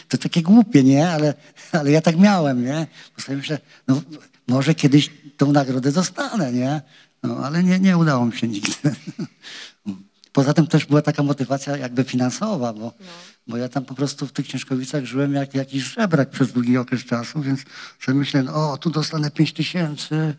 to 0.07 0.18
takie 0.18 0.41
głupie, 0.41 0.84
nie? 0.84 1.10
Ale, 1.10 1.34
ale 1.72 1.91
ja 1.91 2.01
tak 2.01 2.18
miałem, 2.18 2.66
nie? 2.66 2.88
Bo 3.16 3.24
sobie 3.24 3.38
myślę, 3.38 3.60
no 3.88 4.01
może 4.47 4.76
kiedyś 4.76 5.10
tą 5.38 5.51
nagrodę 5.51 5.91
dostanę, 5.91 6.53
nie? 6.53 6.82
No 7.24 7.38
ale 7.38 7.64
nie, 7.64 7.80
nie 7.80 7.97
udało 7.97 8.26
mi 8.26 8.38
się 8.38 8.47
nigdy. 8.47 8.72
Poza 10.34 10.53
tym 10.53 10.68
też 10.68 10.86
była 10.86 11.01
taka 11.01 11.24
motywacja 11.24 11.78
jakby 11.78 12.03
finansowa, 12.03 12.74
bo, 12.74 12.93
bo 13.47 13.57
ja 13.57 13.70
tam 13.70 13.86
po 13.86 13.95
prostu 13.95 14.28
w 14.28 14.32
tych 14.32 14.47
Ciężkowicach 14.47 15.05
żyłem 15.05 15.34
jak 15.34 15.55
jakiś 15.55 15.84
żebrak 15.84 16.30
przez 16.30 16.51
długi 16.51 16.78
okres 16.78 17.05
czasu, 17.05 17.41
więc 17.41 17.60
sobie 17.99 18.18
myślę, 18.18 18.43
no, 18.43 18.72
o 18.72 18.78
tu 18.78 18.89
dostanę 18.89 19.32
5 19.32 19.53
tysięcy, 19.53 20.36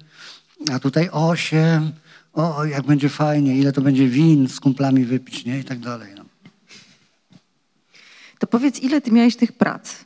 a 0.72 0.78
tutaj 0.78 1.08
8, 1.12 1.92
o 2.32 2.64
jak 2.64 2.86
będzie 2.86 3.08
fajnie, 3.08 3.56
ile 3.56 3.72
to 3.72 3.82
będzie 3.82 4.08
win 4.08 4.48
z 4.48 4.60
kumplami 4.60 5.04
wypić, 5.04 5.44
nie? 5.44 5.58
I 5.58 5.64
tak 5.64 5.78
dalej. 5.78 6.14
No. 6.16 6.29
To 8.40 8.46
powiedz, 8.46 8.80
ile 8.80 9.00
ty 9.00 9.12
miałeś 9.12 9.36
tych 9.36 9.52
prac? 9.52 10.04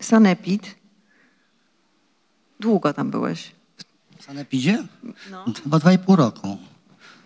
Sanepid. 0.00 0.74
Długo 2.60 2.92
tam 2.92 3.10
byłeś. 3.10 3.52
W 4.18 4.24
Sanepidzie? 4.24 4.84
No. 5.30 5.44
Chyba 5.62 5.78
dwa 5.78 5.92
i 5.92 5.98
pół 5.98 6.16
roku. 6.16 6.58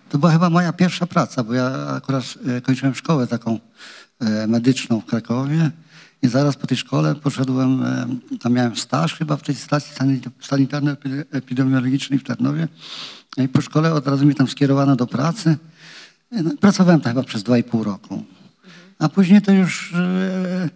To 0.08 0.18
była 0.18 0.32
chyba 0.32 0.50
moja 0.50 0.72
pierwsza 0.72 1.06
praca, 1.06 1.44
bo 1.44 1.54
ja 1.54 1.86
akurat 1.96 2.24
e, 2.46 2.60
kończyłem 2.60 2.94
szkołę 2.94 3.26
taką 3.26 3.58
e, 4.20 4.46
medyczną 4.46 5.00
w 5.00 5.06
Krakowie 5.06 5.70
i 6.22 6.28
zaraz 6.28 6.56
po 6.56 6.66
tej 6.66 6.76
szkole 6.76 7.14
poszedłem, 7.14 7.82
e, 7.82 8.06
tam 8.40 8.52
miałem 8.52 8.76
staż 8.76 9.14
chyba 9.14 9.36
w 9.36 9.42
tej 9.42 9.54
stacji 9.54 9.94
sanit- 9.94 10.30
sanitarno-epidemiologicznej 10.40 12.18
w 12.18 12.24
Tarnowie 12.24 12.68
i 13.36 13.48
po 13.48 13.60
szkole 13.60 13.94
od 13.94 14.06
razu 14.06 14.24
mnie 14.24 14.34
tam 14.34 14.48
skierowano 14.48 14.96
do 14.96 15.06
pracy. 15.06 15.56
No, 16.30 16.50
pracowałem 16.60 17.00
tam 17.00 17.12
chyba 17.12 17.24
przez 17.24 17.42
dwa 17.42 17.58
i 17.58 17.64
pół 17.64 17.84
roku. 17.84 18.24
A 18.98 19.08
później 19.08 19.42
to 19.42 19.52
już, 19.52 19.94
e, 19.94 20.68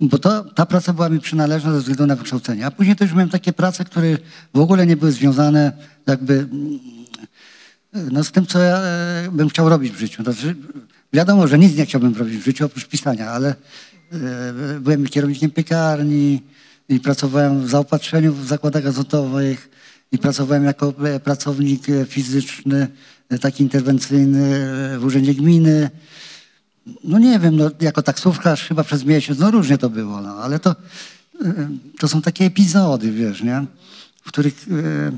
bo 0.00 0.18
to, 0.18 0.44
ta 0.44 0.66
praca 0.66 0.92
była 0.92 1.08
mi 1.08 1.20
przynależna 1.20 1.72
ze 1.72 1.78
względu 1.78 2.06
na 2.06 2.16
wykształcenie. 2.16 2.66
A 2.66 2.70
później 2.70 2.96
to 2.96 3.04
już 3.04 3.12
miałem 3.12 3.28
takie 3.28 3.52
prace, 3.52 3.84
które 3.84 4.18
w 4.54 4.58
ogóle 4.58 4.86
nie 4.86 4.96
były 4.96 5.12
związane 5.12 5.72
jakby 6.06 6.34
mm, 6.34 6.80
no, 7.92 8.24
z 8.24 8.32
tym, 8.32 8.46
co 8.46 8.58
ja 8.58 8.76
e, 8.76 9.28
bym 9.32 9.48
chciał 9.48 9.68
robić 9.68 9.92
w 9.92 9.98
życiu. 9.98 10.22
Znaczy, 10.22 10.56
wiadomo, 11.12 11.48
że 11.48 11.58
nic 11.58 11.76
nie 11.76 11.86
chciałbym 11.86 12.14
robić 12.14 12.36
w 12.36 12.44
życiu 12.44 12.66
oprócz 12.66 12.86
pisania, 12.86 13.30
ale 13.30 13.54
e, 14.12 14.80
byłem 14.80 15.06
kierownikiem 15.06 15.50
piekarni 15.50 16.42
i 16.88 17.00
pracowałem 17.00 17.66
w 17.66 17.70
zaopatrzeniu 17.70 18.32
w 18.32 18.46
zakładach 18.46 18.86
azotowych 18.86 19.70
i 20.12 20.18
pracowałem 20.18 20.64
jako 20.64 20.94
e, 21.04 21.20
pracownik 21.20 21.88
e, 21.88 22.04
fizyczny, 22.04 22.88
e, 23.28 23.38
taki 23.38 23.62
interwencyjny 23.62 24.56
e, 24.94 24.98
w 24.98 25.04
urzędzie 25.04 25.34
gminy. 25.34 25.90
No 27.04 27.18
nie 27.18 27.38
wiem, 27.38 27.56
no, 27.56 27.70
jako 27.80 28.02
taksówkarz 28.02 28.62
chyba 28.68 28.84
przez 28.84 29.04
miesiąc, 29.04 29.38
no 29.38 29.50
różnie 29.50 29.78
to 29.78 29.90
było, 29.90 30.20
no, 30.20 30.30
ale 30.36 30.58
to, 30.58 30.70
y, 31.42 31.68
to 31.98 32.08
są 32.08 32.22
takie 32.22 32.44
epizody, 32.44 33.12
wiesz, 33.12 33.42
nie? 33.42 33.64
w 34.22 34.28
których 34.28 34.66
e, 34.70 35.12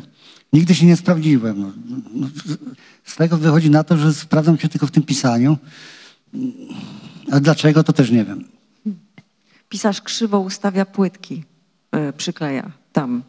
nigdy 0.53 0.75
się 0.75 0.87
nie 0.87 0.97
sprawdziłem. 0.97 1.61
No, 1.61 1.73
no, 2.15 2.27
z- 3.07 3.15
tego 3.17 3.37
wychodzi 3.39 3.71
na 3.71 3.85
to, 3.85 3.97
że 3.97 4.15
sprawdzam 4.15 4.59
się 4.59 4.69
tylko 4.69 4.87
w 4.87 4.91
tym 4.91 5.03
pisaniu. 5.03 5.59
A 7.33 7.41
dlaczego, 7.41 7.85
to 7.85 7.93
też 7.93 8.11
nie 8.11 8.25
wiem. 8.25 8.45
Pisarz 9.69 10.01
krzywo 10.01 10.41
ustawia 10.41 10.85
płytki, 10.87 11.45
y, 12.09 12.13
przykleja 12.13 12.71
tam. 12.93 13.23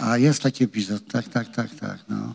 A 0.00 0.18
jest 0.18 0.42
taki 0.42 0.64
epizod, 0.64 1.02
tak, 1.12 1.28
tak, 1.28 1.48
tak, 1.54 1.74
tak. 1.74 1.98
No. 2.08 2.34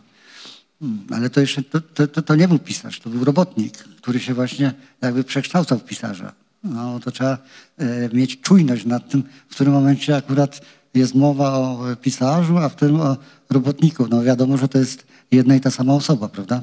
Mm, 0.82 0.98
Ale 1.10 1.30
to 1.30 1.40
jeszcze, 1.40 1.62
to, 1.62 1.80
to, 1.80 2.22
to, 2.22 2.34
nie 2.34 2.48
był 2.48 2.58
pisarz, 2.58 3.00
to 3.00 3.10
był 3.10 3.24
robotnik, 3.24 3.78
który 3.78 4.20
się 4.20 4.34
właśnie 4.34 4.74
jakby 5.02 5.24
przekształcał 5.24 5.78
w 5.78 5.84
pisarza. 5.84 6.32
No, 6.64 7.00
to 7.00 7.10
trzeba 7.10 7.38
e, 7.78 8.08
mieć 8.12 8.40
czujność 8.40 8.84
nad 8.84 9.08
tym, 9.10 9.22
w 9.48 9.54
którym 9.54 9.72
momencie 9.72 10.16
akurat 10.16 10.60
jest 10.94 11.14
mowa 11.14 11.58
o 11.58 11.92
e, 11.92 11.96
pisarzu, 11.96 12.58
a 12.58 12.68
w 12.68 12.76
którym 12.76 13.00
o 13.00 13.16
robotniku. 13.50 14.06
No 14.10 14.22
wiadomo, 14.22 14.56
że 14.56 14.68
to 14.68 14.78
jest 14.78 15.06
jedna 15.32 15.56
i 15.56 15.60
ta 15.60 15.70
sama 15.70 15.94
osoba, 15.94 16.28
prawda? 16.28 16.60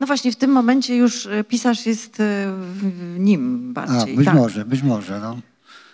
No 0.00 0.06
właśnie, 0.06 0.32
w 0.32 0.36
tym 0.36 0.50
momencie 0.50 0.96
już 0.96 1.26
y, 1.26 1.44
pisarz 1.48 1.86
jest 1.86 2.22
nim 3.18 3.70
A, 3.76 3.86
bardziej. 3.86 4.16
być 4.16 4.26
tak. 4.26 4.34
może, 4.34 4.64
być 4.64 4.82
może. 4.82 5.20
No. 5.20 5.38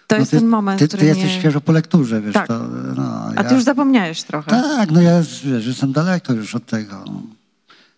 To 0.06 0.14
No 0.16 0.20
jest 0.20 0.30
ty, 0.30 0.36
ten 0.38 0.46
moment, 0.48 0.78
Ty, 0.80 0.88
który 0.88 1.00
ty 1.00 1.06
jesteś 1.06 1.24
mnie... 1.24 1.40
świeżo 1.40 1.60
po 1.60 1.72
lekturze, 1.72 2.20
wiesz. 2.20 2.34
Tak. 2.34 2.48
To, 2.48 2.58
no, 2.96 3.24
A 3.36 3.42
ja- 3.42 3.44
ty 3.48 3.54
już 3.54 3.64
zapomniałeś 3.64 4.22
trochę. 4.22 4.50
Tak, 4.50 4.90
no 4.90 5.00
ja 5.00 5.20
wiesz, 5.44 5.66
jestem 5.66 5.92
daleko 5.92 6.32
już 6.32 6.54
od 6.54 6.66
tego. 6.66 7.04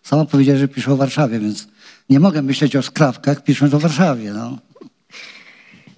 Sama 0.03 0.25
powiedziała, 0.25 0.59
że 0.59 0.67
piszę 0.67 0.93
o 0.93 0.97
Warszawie, 0.97 1.39
więc 1.39 1.67
nie 2.09 2.19
mogę 2.19 2.41
myśleć 2.41 2.75
o 2.75 2.81
skrawkach, 2.81 3.43
pisząc 3.43 3.73
o 3.73 3.79
Warszawie. 3.79 4.33
No. 4.33 4.57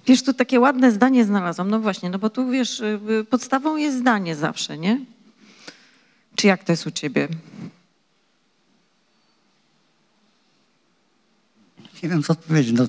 Wiesz, 0.06 0.22
tu 0.22 0.32
takie 0.34 0.60
ładne 0.60 0.92
zdanie 0.92 1.24
znalazłam. 1.24 1.70
No 1.70 1.80
właśnie, 1.80 2.10
no 2.10 2.18
bo 2.18 2.30
tu 2.30 2.50
wiesz, 2.50 2.80
y, 2.80 3.00
y, 3.20 3.24
podstawą 3.24 3.76
jest 3.76 3.98
zdanie 3.98 4.36
zawsze, 4.36 4.78
nie? 4.78 5.00
Czy 6.36 6.46
jak 6.46 6.64
to 6.64 6.72
jest 6.72 6.86
u 6.86 6.90
ciebie? 6.90 7.28
Nie 12.02 12.08
wiem, 12.08 12.22
co 12.22 12.32
odpowiedzieć. 12.32 12.74
No, 12.78 12.84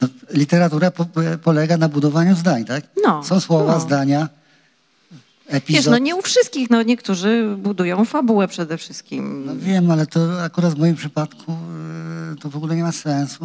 no, 0.00 0.08
literatura 0.30 0.90
po, 0.90 1.06
polega 1.42 1.76
na 1.76 1.88
budowaniu 1.88 2.34
zdań, 2.36 2.64
tak? 2.64 2.84
No, 3.04 3.24
Są 3.24 3.40
słowa, 3.40 3.72
no. 3.72 3.80
zdania, 3.80 4.28
epizod. 5.46 5.76
Wiesz, 5.84 5.90
no 5.90 5.98
nie 5.98 6.16
u 6.16 6.22
wszystkich, 6.22 6.70
no 6.70 6.82
niektórzy 6.82 7.56
budują 7.58 8.04
fabułę 8.04 8.48
przede 8.48 8.78
wszystkim. 8.78 9.44
No 9.46 9.56
wiem, 9.56 9.90
ale 9.90 10.06
to 10.06 10.42
akurat 10.42 10.74
w 10.74 10.78
moim 10.78 10.94
przypadku 10.96 11.52
y, 12.32 12.36
to 12.40 12.50
w 12.50 12.56
ogóle 12.56 12.76
nie 12.76 12.82
ma 12.82 12.92
sensu. 12.92 13.44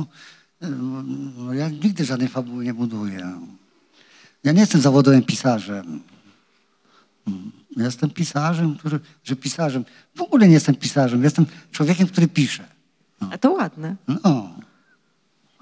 Y, 0.63 0.67
No, 1.37 1.53
ja 1.53 1.69
nigdy 1.69 2.05
żadnej 2.05 2.27
fabuły 2.29 2.63
nie 2.65 2.73
buduję. 2.73 3.31
Ja 4.43 4.51
nie 4.51 4.59
jestem 4.61 4.81
zawodowym 4.81 5.23
pisarzem. 5.23 5.99
Mm, 7.27 7.51
Ja 7.77 7.85
jestem 7.85 8.09
pisarzem, 8.09 8.75
który, 8.77 8.99
że 9.23 9.35
pisarzem. 9.35 9.85
W 10.15 10.21
ogóle 10.21 10.47
nie 10.47 10.53
jestem 10.53 10.75
pisarzem. 10.75 11.23
Jestem 11.23 11.45
człowiekiem, 11.71 12.07
który 12.07 12.27
pisze. 12.27 12.63
A 13.31 13.37
to 13.37 13.51
ładne. 13.51 13.95
No. 14.07 14.49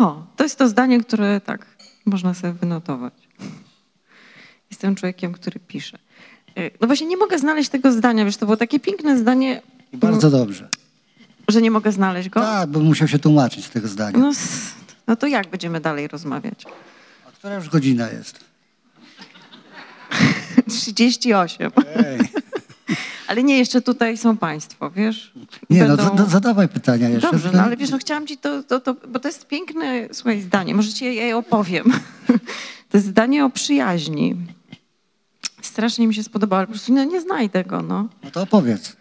O, 0.02 0.24
to 0.36 0.44
jest 0.44 0.58
to 0.58 0.68
zdanie, 0.68 1.00
które 1.04 1.42
tak 1.42 1.66
można 2.06 2.34
sobie 2.34 2.54
wynotować. 2.54 3.14
Jestem 4.72 4.96
człowiekiem, 4.96 5.34
który 5.34 5.60
pisze. 5.60 5.98
Y, 6.58 6.72
No 6.82 6.88
właśnie 6.88 7.08
nie 7.08 7.18
mogę 7.18 7.40
znaleźć 7.40 7.70
tego 7.70 7.92
zdania, 7.92 8.26
wiesz, 8.26 8.38
to 8.38 8.46
było 8.46 8.58
takie 8.58 8.80
piękne 8.80 9.18
zdanie, 9.18 9.62
I 9.94 9.98
bardzo 9.98 10.30
dobrze. 10.32 10.70
że 11.48 11.62
nie 11.62 11.72
mogę 11.72 11.92
znaleźć 11.92 12.30
go. 12.30 12.40
Tak, 12.40 12.70
bo 12.70 12.80
musiał 12.80 13.08
się 13.08 13.20
tłumaczyć 13.20 13.66
z 13.66 13.70
tego 13.70 13.88
zdania. 13.88 14.18
No, 14.20 14.32
no 15.08 15.16
to 15.16 15.28
jak 15.28 15.48
będziemy 15.48 15.80
dalej 15.82 16.08
rozmawiać? 16.08 16.66
A 17.28 17.32
która 17.32 17.56
już 17.56 17.70
godzina 17.70 18.10
jest? 18.10 18.40
38. 20.70 21.72
Ej. 21.96 22.20
Ale 23.28 23.44
nie, 23.44 23.58
jeszcze 23.58 23.82
tutaj 23.82 24.18
są 24.18 24.38
państwo, 24.38 24.92
wiesz? 24.92 25.34
Nie, 25.70 25.84
no 25.84 25.98
Będą- 25.98 26.18
za- 26.18 26.26
zadawaj 26.26 26.68
pytania 26.70 27.10
jeszcze. 27.10 27.32
Dobrze, 27.32 27.52
no 27.54 27.64
ale 27.64 27.78
wiesz, 27.78 27.90
no 27.90 27.98
chciałam 27.98 28.28
ci 28.28 28.38
to, 28.38 28.64
to, 28.64 28.80
to, 28.80 28.96
bo 29.08 29.20
to 29.20 29.28
jest 29.28 29.48
piękne, 29.48 30.08
słuchaj, 30.12 30.42
zdanie, 30.42 30.76
może 30.76 30.94
ci 30.94 31.06
je, 31.16 31.38
opowiem. 31.38 31.94
To 32.90 32.98
jest 32.98 33.08
zdanie 33.08 33.46
o 33.46 33.50
przyjaźni. 33.50 34.36
Strasznie 35.62 36.08
mi 36.08 36.14
się 36.16 36.24
spodobało, 36.24 36.58
ale 36.58 36.68
po 36.68 36.74
prostu 36.74 36.94
no, 36.94 37.04
nie 37.04 37.22
znajdę 37.22 37.64
go, 37.64 37.82
no. 37.82 38.08
No 38.24 38.32
to 38.32 38.42
opowiedz. 38.42 38.96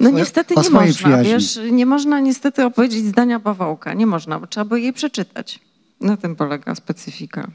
No 0.00 0.10
niestety 0.10 0.54
nie 0.54 0.70
można, 0.70 0.94
przyjaźni. 0.94 1.32
wiesz, 1.32 1.58
nie 1.72 1.86
można 1.86 2.20
niestety 2.20 2.64
opowiedzieć 2.64 3.04
zdania 3.06 3.40
Pawełka, 3.40 3.94
nie 3.94 4.06
można, 4.06 4.38
bo 4.38 4.46
trzeba 4.46 4.64
by 4.64 4.80
je 4.80 4.92
przeczytać. 4.92 5.60
Na 6.00 6.16
tym 6.16 6.36
polega 6.36 6.74
specyfika. 6.74 7.48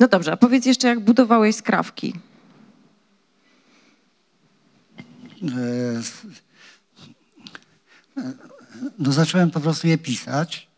No 0.00 0.08
dobrze, 0.08 0.32
a 0.32 0.36
powiedz 0.36 0.66
jeszcze, 0.66 0.88
jak 0.88 1.00
budowałeś 1.00 1.56
skrawki. 1.56 2.14
E, 4.98 5.00
s- 5.00 5.31
e, 5.31 5.31
No 8.98 9.12
zacząłem 9.12 9.50
po 9.50 9.60
prostu 9.60 9.88
je 9.88 9.98
pisać, 9.98 10.68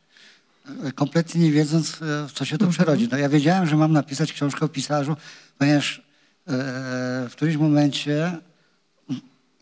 kompletnie 0.95 1.41
nie 1.41 1.53
wiedząc, 1.53 2.03
e, 2.03 2.29
w 2.29 2.33
co 2.33 2.45
się 2.45 2.59
to 2.59 2.67
przerodzi. 2.67 3.09
No 3.13 3.19
ja 3.19 3.29
wiedziałem, 3.29 3.67
że 3.67 3.77
mam 3.77 3.93
napisać 3.93 4.33
książkę 4.33 4.65
o 4.65 4.69
pisarzu, 4.69 5.17
ponieważ 5.59 5.99
e, 5.99 6.03
w 7.29 7.33
którymś 7.33 7.57
momencie 7.57 8.39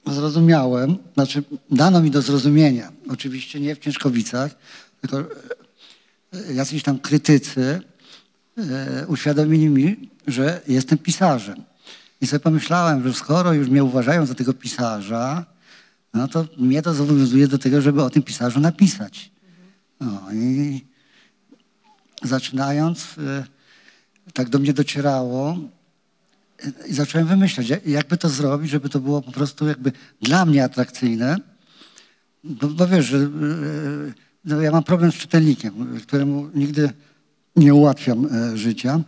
zrozumiałem, 0.06 0.98
znaczy 1.14 1.42
dano 1.70 2.00
mi 2.00 2.10
do 2.10 2.22
zrozumienia, 2.22 2.92
oczywiście 3.08 3.60
nie 3.60 3.74
w 3.74 3.78
Ciężkowicach, 3.78 4.54
tylko 5.00 5.18
e, 5.20 6.52
jacyś 6.52 6.82
tam 6.82 6.98
krytycy 6.98 7.80
uświadomili 9.08 9.68
mi, 9.68 10.10
że 10.26 10.60
jestem 10.68 10.98
pisarzem. 10.98 11.62
I 12.22 12.26
sobie 12.26 12.40
pomyślałem, 12.40 13.08
że 13.08 13.14
skoro 13.14 13.52
już 13.52 13.68
mnie 13.68 13.84
uważają 13.84 14.26
za 14.26 14.34
tego 14.34 14.54
pisarza, 14.54 15.44
no 16.14 16.28
to 16.28 16.46
mnie 16.58 16.82
to 16.82 16.94
zobowiązuje 16.94 17.48
do 17.48 17.58
tego, 17.58 17.80
żeby 17.80 18.02
o 18.02 18.10
tym 18.10 18.22
pisarzu 18.22 18.60
napisać. 18.60 19.30
No 20.00 20.20
i 20.32 20.84
zaczynając, 22.22 23.18
e, 23.18 23.44
tak 24.34 24.48
do 24.48 24.58
mnie 24.58 24.72
docierało 24.72 25.58
e, 26.64 26.88
i 26.88 26.94
zacząłem 26.94 27.26
wymyślać, 27.26 27.68
jak- 27.68 27.86
jakby 27.86 28.16
to 28.16 28.28
zrobić, 28.28 28.70
żeby 28.70 28.88
to 28.88 29.00
było 29.00 29.22
po 29.22 29.32
prostu 29.32 29.66
jakby 29.66 29.92
dla 30.20 30.44
mnie 30.46 30.64
atrakcyjne. 30.64 31.36
Bo, 32.44 32.68
bo 32.68 32.86
wiesz, 32.86 33.06
że 33.06 33.18
e, 33.18 33.30
no 34.44 34.60
ja 34.60 34.70
mam 34.70 34.84
problem 34.84 35.12
z 35.12 35.14
czytelnikiem, 35.14 36.00
któremu 36.02 36.50
nigdy 36.54 36.90
nie 37.56 37.74
ułatwiam 37.74 38.28
życia. 38.54 39.00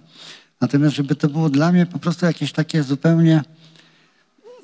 Natomiast, 0.60 0.96
żeby 0.96 1.14
to 1.14 1.28
było 1.28 1.50
dla 1.50 1.72
mnie 1.72 1.86
po 1.86 1.98
prostu 1.98 2.26
jakieś 2.26 2.52
takie 2.52 2.82
zupełnie 2.82 3.42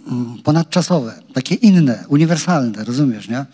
mm, 0.06 0.38
ponadczasowe, 0.42 1.22
takie 1.34 1.54
inne, 1.54 2.04
uniwersalne, 2.08 2.84
rozumiesz, 2.84 3.28
nie? 3.28 3.46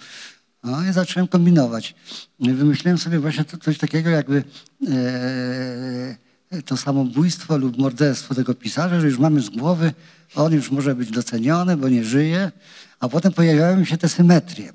No 0.64 0.88
i 0.90 0.92
zacząłem 0.92 1.28
kombinować. 1.28 1.94
Wymyśliłem 2.40 2.98
sobie 2.98 3.18
właśnie 3.18 3.44
coś 3.44 3.78
takiego 3.78 4.10
jakby 4.10 4.44
e, 4.88 6.62
to 6.62 6.76
samobójstwo 6.76 7.56
lub 7.56 7.78
morderstwo 7.78 8.34
tego 8.34 8.54
pisarza, 8.54 9.00
że 9.00 9.06
już 9.06 9.18
mamy 9.18 9.40
z 9.40 9.50
głowy, 9.50 9.92
on 10.34 10.52
już 10.52 10.70
może 10.70 10.94
być 10.94 11.10
doceniony, 11.10 11.76
bo 11.76 11.88
nie 11.88 12.04
żyje, 12.04 12.52
a 13.00 13.08
potem 13.08 13.32
pojawiały 13.32 13.76
mi 13.76 13.86
się 13.86 13.96
te 13.96 14.08
symetrie. 14.08 14.72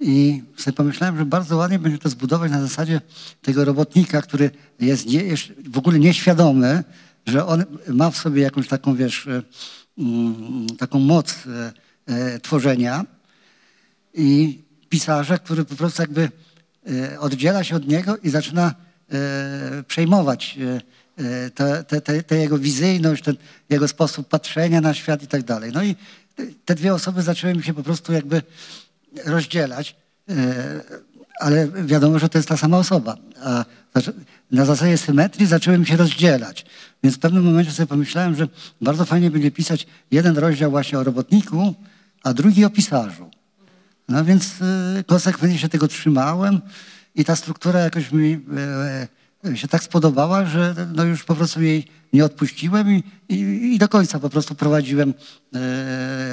I 0.00 0.42
sobie 0.56 0.74
pomyślałem, 0.74 1.18
że 1.18 1.24
bardzo 1.24 1.56
ładnie 1.56 1.78
będzie 1.78 1.98
to 1.98 2.08
zbudować 2.08 2.50
na 2.50 2.60
zasadzie 2.60 3.00
tego 3.42 3.64
robotnika, 3.64 4.22
który 4.22 4.50
jest 4.80 5.06
nie, 5.06 5.22
w 5.68 5.78
ogóle 5.78 5.98
nieświadomy, 5.98 6.84
że 7.26 7.46
on 7.46 7.64
ma 7.88 8.10
w 8.10 8.16
sobie 8.16 8.42
jakąś 8.42 8.68
taką, 8.68 8.94
wiesz, 8.96 9.26
e, 9.26 9.42
mm, 9.98 10.66
taką 10.78 10.98
moc 10.98 11.34
e, 11.46 11.72
e, 12.06 12.40
tworzenia 12.40 13.04
i 14.14 14.58
pisarza, 14.88 15.38
który 15.38 15.64
po 15.64 15.74
prostu 15.74 16.02
jakby 16.02 16.30
oddziela 17.18 17.64
się 17.64 17.76
od 17.76 17.88
niego 17.88 18.16
i 18.16 18.30
zaczyna 18.30 18.74
przejmować 19.88 20.58
te 22.26 22.36
jego 22.36 22.58
wizyjność, 22.58 23.22
ten 23.22 23.36
jego 23.70 23.88
sposób 23.88 24.28
patrzenia 24.28 24.80
na 24.80 24.94
świat 24.94 25.22
i 25.22 25.26
tak 25.26 25.42
dalej. 25.42 25.72
No 25.74 25.82
i 25.82 25.96
te 26.64 26.74
dwie 26.74 26.94
osoby 26.94 27.22
zaczęły 27.22 27.54
mi 27.54 27.62
się 27.62 27.74
po 27.74 27.82
prostu 27.82 28.12
jakby 28.12 28.42
rozdzielać, 29.24 29.96
e, 30.28 30.34
ale 31.40 31.68
wiadomo, 31.68 32.18
że 32.18 32.28
to 32.28 32.38
jest 32.38 32.48
ta 32.48 32.56
sama 32.56 32.78
osoba. 32.78 33.16
A 33.44 33.64
na 34.50 34.64
zasadzie 34.64 34.98
symetrii 34.98 35.46
zaczęły 35.46 35.78
mi 35.78 35.86
się 35.86 35.96
rozdzielać. 35.96 36.66
Więc 37.02 37.16
w 37.16 37.18
pewnym 37.18 37.44
momencie 37.44 37.72
sobie 37.72 37.86
pomyślałem, 37.86 38.34
że 38.34 38.48
bardzo 38.80 39.04
fajnie 39.04 39.30
będzie 39.30 39.50
pisać 39.50 39.86
jeden 40.10 40.38
rozdział 40.38 40.70
właśnie 40.70 40.98
o 40.98 41.04
robotniku, 41.04 41.74
a 42.24 42.34
drugi 42.34 42.64
o 42.64 42.70
pisarzu. 42.70 43.30
No 44.08 44.24
więc 44.24 44.54
e, 44.62 45.04
konsekwentnie 45.04 45.58
się 45.58 45.68
tego 45.68 45.88
trzymałem 45.88 46.60
i 47.14 47.24
ta 47.24 47.36
struktura 47.36 47.80
jakoś 47.80 48.12
mi 48.12 48.40
e, 49.44 49.56
się 49.56 49.68
tak 49.68 49.82
spodobała, 49.82 50.44
że 50.44 50.74
no 50.94 51.04
już 51.04 51.24
po 51.24 51.34
prostu 51.34 51.62
jej 51.62 51.86
nie 52.12 52.24
odpuściłem 52.24 52.90
i, 52.90 53.02
i, 53.28 53.34
i 53.74 53.78
do 53.78 53.88
końca 53.88 54.20
po 54.20 54.30
prostu 54.30 54.54
prowadziłem 54.54 55.14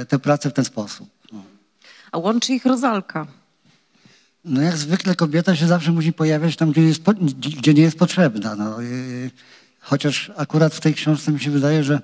tę 0.08 0.20
pracę 0.20 0.50
w 0.50 0.54
ten 0.54 0.66
sposób. 0.66 1.15
A 2.16 2.18
łączy 2.18 2.54
ich 2.54 2.66
rozalka. 2.66 3.28
No 4.46 4.62
jak 4.62 4.78
zwykle 4.78 5.16
kobieta 5.16 5.56
się 5.56 5.68
zawsze 5.68 5.92
musi 5.92 6.14
pojawiać 6.14 6.56
tam, 6.56 6.72
gdzie, 6.72 6.82
jest 6.82 7.02
gdzie 7.38 7.74
nie 7.74 7.82
jest 7.82 7.98
potrzebna. 7.98 8.56
No. 8.56 8.78
Chociaż 9.80 10.32
akurat 10.38 10.74
w 10.74 10.80
tej 10.80 10.94
książce 10.94 11.32
mi 11.32 11.40
się 11.40 11.52
wydaje, 11.52 11.84
że 11.84 12.02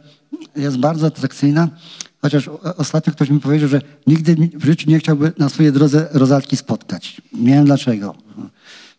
jest 0.56 0.78
bardzo 0.78 1.08
atrakcyjna, 1.08 1.68
chociaż 2.22 2.50
ostatnio 2.78 3.14
ktoś 3.14 3.30
mi 3.30 3.40
powiedział, 3.40 3.70
że 3.70 3.82
nigdy 4.08 4.36
w 4.54 4.66
życiu 4.66 4.90
nie 4.90 5.00
chciałby 5.00 5.32
na 5.38 5.50
swojej 5.50 5.72
drodze 5.72 6.08
rozalki 6.12 6.58
spotkać. 6.58 7.22
Nie 7.34 7.54
wiem 7.54 7.66
dlaczego. 7.66 8.16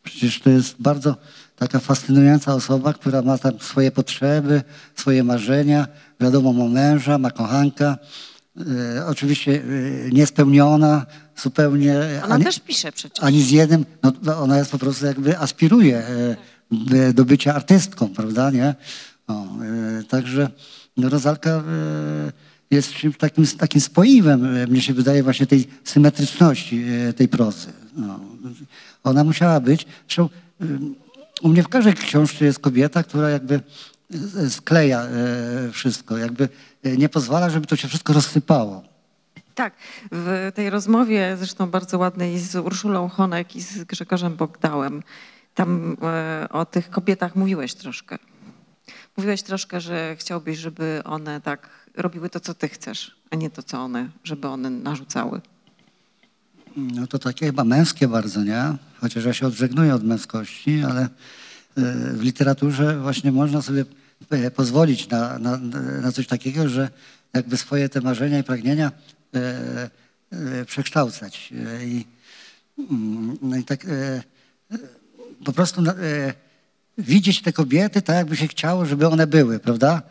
Przecież 0.03 0.41
to 0.41 0.51
jest 0.51 0.77
bardzo 0.79 1.17
taka 1.57 1.79
fascynująca 1.79 2.55
osoba, 2.55 2.93
która 2.93 3.23
ma 3.23 3.39
tam 3.39 3.61
swoje 3.61 3.91
potrzeby, 3.91 4.63
swoje 4.95 5.25
marzenia. 5.25 5.87
Wiadomo, 6.21 6.53
ma 6.53 6.69
męża, 6.69 7.19
ma 7.19 7.31
kochanka. 7.31 7.99
E, 8.97 9.07
oczywiście 9.07 9.63
e, 9.63 10.11
niespełniona, 10.11 11.07
zupełnie. 11.43 11.97
Ona 12.25 12.35
ani- 12.35 12.45
też 12.45 12.61
pisze 12.61 12.93
przecież. 12.93 13.25
ani 13.25 13.43
z 13.43 13.51
jednym, 13.51 13.85
no 14.03 14.13
to 14.13 14.39
ona 14.43 14.59
jest 14.59 14.71
po 14.71 14.79
prostu 14.79 15.07
jakby 15.07 15.39
aspiruje 15.39 16.03
by- 16.71 17.13
do 17.13 17.25
bycia 17.25 17.55
artystką, 17.55 18.09
prawda, 18.09 18.51
nie? 18.51 18.75
O, 19.29 19.45
e, 19.45 20.03
także 20.09 20.51
no, 20.97 21.09
Rozalka 21.09 21.63
jest 22.71 22.93
czymś 22.95 23.17
takim, 23.17 23.47
takim 23.47 23.81
spoiwem, 23.81 24.69
mnie 24.71 24.83
się 24.83 24.95
wydaje, 24.95 25.23
właśnie 25.23 25.47
tej 25.47 25.69
symetryczności 25.85 26.85
tej 27.17 27.29
prozy. 27.29 27.67
No. 27.97 28.21
Ona 29.05 29.25
musiała 29.25 29.61
być, 29.61 29.87
zresztą 30.09 30.29
u 31.43 31.49
mnie 31.49 31.63
w 31.63 31.69
każdej 31.69 31.95
książce 31.95 32.45
jest 32.45 32.59
kobieta, 32.59 33.03
która 33.03 33.31
jakby 33.31 33.61
skleja 34.49 35.03
e, 35.03 35.73
wszystko, 35.73 36.17
jakby 36.17 36.49
e, 36.83 36.97
nie 36.97 37.09
pozwala, 37.09 37.51
żeby 37.51 37.67
to 37.67 37.77
się 37.77 37.89
wszystko 37.89 38.13
rozsypało. 38.13 38.83
Tak, 39.55 39.75
w 40.13 40.53
tej 40.55 40.71
rozmowie, 40.71 41.37
zresztą 41.39 41.71
bardzo 41.71 41.99
ładnej 41.99 42.39
z 42.39 42.57
Urszulą 42.57 43.09
Honek 43.09 43.57
i 43.57 43.61
z 43.61 43.85
Grzegorzem 43.85 44.37
Bogdałem, 44.37 45.03
tam 45.55 45.97
e, 46.03 46.49
o 46.51 46.65
tych 46.65 46.91
kobietach 46.91 47.37
mówiłeś 47.37 47.75
troszkę. 47.75 48.19
Mówiłeś 49.17 49.43
troszkę, 49.43 49.81
że 49.81 50.17
chciałbyś, 50.19 50.59
żeby 50.59 51.01
one 51.05 51.41
tak 51.41 51.69
robiły 51.97 52.31
to, 52.31 52.41
co 52.41 52.55
ty 52.55 52.69
chcesz, 52.69 53.17
a 53.31 53.37
nie 53.37 53.51
to, 53.51 53.63
co 53.63 53.79
one, 53.79 54.09
żeby 54.25 54.49
one 54.49 54.71
narzucały. 54.71 55.41
No 56.77 57.07
to 57.07 57.19
takie 57.19 57.47
chyba 57.47 57.65
męskie 57.65 58.09
bardzo, 58.09 58.45
nie? 58.45 58.63
Chociaż 59.01 59.25
ja 59.25 59.33
się 59.33 59.47
odżegnuję 59.47 59.95
od 59.95 60.05
męskości, 60.05 60.83
ale 60.85 61.09
w 62.15 62.23
literaturze 62.23 63.01
właśnie 63.01 63.33
można 63.33 63.63
sobie 63.63 63.85
pozwolić 64.55 65.09
na, 65.09 65.39
na, 65.39 65.57
na 66.03 66.12
coś 66.12 66.27
takiego, 66.27 66.68
że 66.68 66.91
jakby 67.35 67.57
swoje 67.57 67.89
te 67.89 68.01
marzenia 68.01 68.39
i 68.39 68.43
pragnienia 68.43 68.93
e, 69.35 69.91
e, 70.33 70.64
przekształcać. 70.64 71.53
E, 71.81 71.85
I, 71.85 72.07
mm, 72.79 73.39
no 73.43 73.57
i 73.57 73.64
tak 73.64 73.85
e, 73.85 73.89
e, 73.89 74.79
po 75.45 75.53
prostu 75.53 75.83
e, 75.83 75.95
widzieć 76.99 77.43
te 77.43 77.53
kobiety 77.53 78.03
tak, 78.03 78.16
jakby 78.16 78.37
się 78.37 78.49
chciało, 78.49 78.87
żeby 78.87 79.09
one 79.09 79.27
były, 79.27 79.59
prawda? 79.59 80.03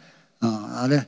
No, 0.41 0.67
ale 0.67 1.05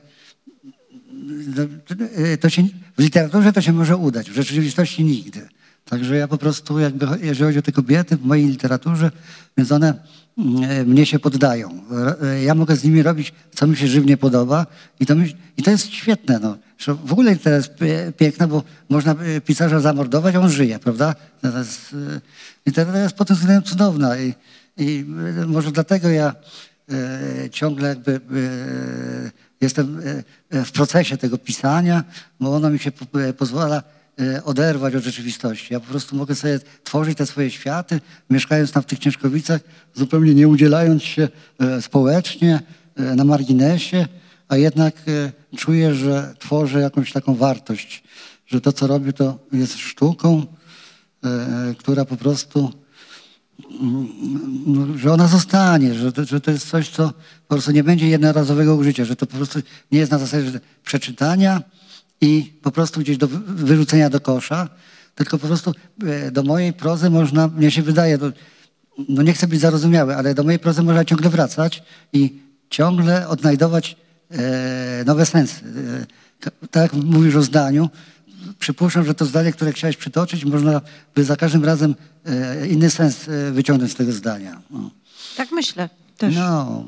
no, 1.56 1.64
to- 1.86 2.48
e, 2.48 2.50
się, 2.50 2.62
w 2.98 3.02
literaturze 3.02 3.52
to 3.52 3.60
się 3.60 3.72
może 3.72 3.96
udać, 3.96 4.30
w 4.30 4.34
rzeczywistości 4.34 5.04
nigdy. 5.04 5.48
Także 5.84 6.16
ja 6.16 6.28
po 6.28 6.38
prostu, 6.38 6.78
jakby, 6.78 7.06
jeżeli 7.22 7.44
chodzi 7.48 7.58
o 7.58 7.62
te 7.62 7.72
kobiety 7.72 8.16
w 8.16 8.24
mojej 8.24 8.46
literaturze, 8.46 9.10
więc 9.56 9.72
one 9.72 9.88
e, 9.88 10.02
mnie 10.86 11.06
się 11.06 11.18
poddają. 11.18 11.80
E, 12.22 12.42
Ja 12.42 12.54
mogę 12.54 12.76
z 12.76 12.84
nimi 12.84 13.02
robić, 13.02 13.32
co 13.54 13.66
mi 13.66 13.76
się 13.76 13.86
żywnie 13.86 14.16
podoba 14.16 14.66
i 15.00 15.06
to, 15.06 15.14
mi, 15.14 15.36
i 15.56 15.62
to 15.62 15.70
jest 15.70 15.90
świetne. 15.92 16.38
No. 16.42 16.56
W 17.04 17.12
ogóle 17.12 17.32
literatura 17.32 17.86
jest 17.86 18.16
piękna, 18.16 18.46
bo 18.46 18.62
można 18.88 19.12
e, 19.12 19.40
pisarza 19.40 19.80
zamordować, 19.80 20.34
a 20.34 20.40
on 20.40 20.50
żyje, 20.50 20.78
prawda? 20.78 21.14
To 21.40 21.48
e, 21.48 21.64
Literatura 22.66 23.02
jest 23.02 23.16
pod 23.16 23.28
tym 23.28 23.36
względem 23.36 23.62
cudowna 23.62 24.18
i, 24.18 24.34
i 24.76 25.04
e, 25.42 25.46
może 25.46 25.72
dlatego 25.72 26.08
ja 26.08 26.34
e, 27.44 27.50
ciągle 27.50 27.88
jakby 27.88 28.12
e, 28.14 28.20
jestem 29.60 30.00
e, 30.50 30.58
e, 30.58 30.64
w 30.64 30.72
procesie 30.72 31.16
tego 31.16 31.38
pisania, 31.38 32.04
bo 32.40 32.56
ono 32.56 32.70
mi 32.70 32.78
się 32.78 32.92
po, 32.92 33.20
e, 33.20 33.32
pozwala 33.32 33.76
e, 33.76 33.82
oderwać 34.44 34.94
od 34.94 35.04
rzeczywistości. 35.04 35.72
Ja 35.72 35.80
po 35.80 35.86
prostu 35.86 36.16
mogę 36.16 36.34
sobie 36.34 36.60
tworzyć 36.84 37.18
te 37.18 37.26
swoje 37.26 37.50
światy, 37.50 38.00
mieszkając 38.30 38.72
tam 38.72 38.82
w 38.82 38.86
tych 38.86 38.98
Ciężkowicach, 38.98 39.60
zupełnie 39.94 40.34
nie 40.34 40.48
udzielając 40.48 41.02
się 41.02 41.28
e, 41.60 41.82
społecznie, 41.82 42.60
e, 42.96 43.02
na 43.14 43.24
marginesie, 43.24 44.06
a 44.48 44.56
jednak 44.56 44.94
e, 45.08 45.56
czuję, 45.56 45.94
że 45.94 46.34
tworzę 46.38 46.80
jakąś 46.80 47.12
taką 47.12 47.34
wartość, 47.34 48.04
że 48.46 48.60
to, 48.60 48.72
co 48.72 48.86
robię, 48.86 49.12
to 49.12 49.38
jest 49.52 49.78
sztuką, 49.78 50.46
e, 51.24 51.74
która 51.78 52.04
po 52.04 52.16
prostu 52.16 52.72
no, 54.66 54.98
że 54.98 55.12
ona 55.12 55.28
zostanie, 55.28 55.94
że 55.94 56.12
to, 56.12 56.24
że 56.24 56.40
to 56.40 56.50
jest 56.50 56.68
coś, 56.68 56.88
co 56.88 57.12
po 57.48 57.54
prostu 57.54 57.70
nie 57.70 57.84
będzie 57.84 58.08
jednorazowego 58.08 58.74
użycia, 58.74 59.04
że 59.04 59.16
to 59.16 59.26
po 59.26 59.36
prostu 59.36 59.60
nie 59.92 59.98
jest 59.98 60.12
na 60.12 60.18
zasadzie 60.18 60.60
przeczytania 60.84 61.62
i 62.24 62.52
po 62.62 62.70
prostu 62.70 63.00
gdzieś 63.00 63.16
do 63.16 63.28
wy- 63.28 63.64
wyrzucenia 63.66 64.10
do 64.10 64.20
kosza, 64.20 64.68
tylko 65.14 65.38
po 65.38 65.46
prostu 65.46 65.72
e, 66.06 66.30
do 66.30 66.42
mojej 66.42 66.72
prozy 66.72 67.10
można, 67.10 67.48
mnie 67.48 67.70
się 67.70 67.82
wydaje, 67.82 68.18
do, 68.18 68.32
no 69.08 69.22
nie 69.22 69.32
chcę 69.32 69.46
być 69.46 69.60
zarozumiały, 69.60 70.16
ale 70.16 70.34
do 70.34 70.44
mojej 70.44 70.58
prozy 70.58 70.82
można 70.82 71.04
ciągle 71.04 71.30
wracać 71.30 71.82
i 72.12 72.38
ciągle 72.70 73.28
odnajdować 73.28 73.96
e, 74.30 75.04
nowe 75.06 75.26
sensy. 75.26 75.60
E, 76.44 76.50
tak 76.70 76.82
jak 76.82 76.92
mówisz 76.92 77.36
o 77.36 77.42
zdaniu, 77.42 77.90
przypuszczam, 78.58 79.04
że 79.04 79.14
to 79.14 79.24
zdanie, 79.24 79.52
które 79.52 79.72
chciałeś 79.72 79.96
przytoczyć, 79.96 80.44
można 80.44 80.80
by 81.14 81.24
za 81.24 81.36
każdym 81.36 81.64
razem 81.64 81.94
e, 82.26 82.66
inny 82.66 82.90
sens 82.90 83.20
wyciągnąć 83.52 83.92
z 83.92 83.94
tego 83.94 84.12
zdania. 84.12 84.62
No. 84.70 84.90
Tak 85.36 85.52
myślę 85.52 85.88
też. 86.18 86.34
No, 86.34 86.84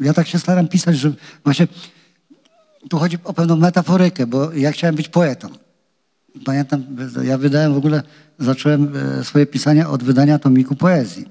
ja 0.00 0.14
tak 0.14 0.28
się 0.28 0.38
staram 0.38 0.68
pisać, 0.68 0.98
że 0.98 1.12
właśnie 1.44 1.68
tu 2.90 2.98
chodzi 2.98 3.18
o 3.24 3.32
pewną 3.32 3.56
metaforykę, 3.56 4.26
bo 4.26 4.52
ja 4.52 4.72
chciałem 4.72 4.96
być 4.96 5.08
poetą. 5.08 5.48
Pamiętam, 6.44 6.84
ja 7.22 7.38
wydałem 7.38 7.74
w 7.74 7.76
ogóle, 7.76 8.02
zacząłem 8.38 8.92
e, 9.20 9.24
swoje 9.24 9.46
pisania 9.46 9.90
od 9.90 10.02
wydania 10.02 10.38
tomiku 10.38 10.76
poezji. 10.76 11.26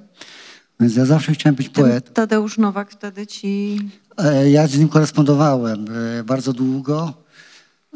Więc 0.79 0.95
ja 0.95 1.05
zawsze 1.05 1.31
chciałem 1.31 1.55
być 1.55 1.69
poetą. 1.69 2.13
Tadeusz 2.13 2.57
Nowak 2.57 2.91
wtedy 2.91 3.27
ci... 3.27 3.79
E, 4.17 4.49
Ja 4.49 4.67
z 4.67 4.77
nim 4.77 4.89
korespondowałem 4.89 5.85
e, 6.19 6.23
bardzo 6.23 6.53
długo. 6.53 7.13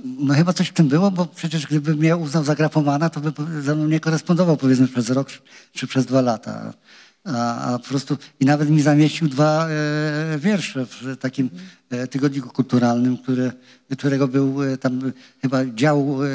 No 0.04 0.34
chyba 0.34 0.54
coś 0.54 0.68
w 0.68 0.74
tym 0.74 0.88
było, 0.88 1.12
bo 1.12 1.26
przecież 1.26 1.68
gdyby 1.68 1.96
mnie 1.96 2.18
uznał 2.18 2.44
za 2.44 2.56
grafomana, 2.56 3.10
to 3.10 3.20
by 3.22 3.62
ze 3.62 3.76
mną 3.76 3.86
nie 3.88 4.00
korespondował 4.00 4.58
powiedzmy 4.58 4.88
przez 4.88 5.10
rok 5.10 5.30
czy 5.74 5.88
przez 5.88 6.06
dwa 6.06 6.22
lata. 6.22 6.74
A, 7.24 7.74
a 7.74 7.80
po 7.80 7.86
prostu 7.86 8.18
i 8.40 8.46
nawet 8.46 8.70
mi 8.70 8.82
zamieścił 8.82 9.28
dwa 9.28 9.68
e, 9.68 10.40
wiersze 10.40 10.86
w 10.86 11.18
takim 11.18 11.50
e, 11.90 12.08
tygodniku 12.08 12.50
kulturalnym, 12.50 13.18
który, 13.18 13.52
którego 13.92 14.28
był 14.28 14.64
e, 14.64 14.78
tam 14.78 15.12
chyba 15.42 15.66
dział 15.66 16.20
e, 16.24 16.28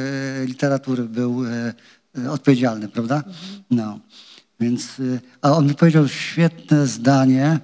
literatury 0.47 1.03
był 1.03 1.47
e, 1.47 1.75
e, 2.19 2.31
odpowiedzialny, 2.31 2.89
prawda? 2.89 3.25
No. 3.71 4.01
Więc, 4.61 5.01
e, 5.01 5.21
a 5.43 5.53
on 5.53 5.67
mi 5.67 5.75
powiedział 5.75 6.09
świetne 6.09 6.87
zdanie, 6.87 7.59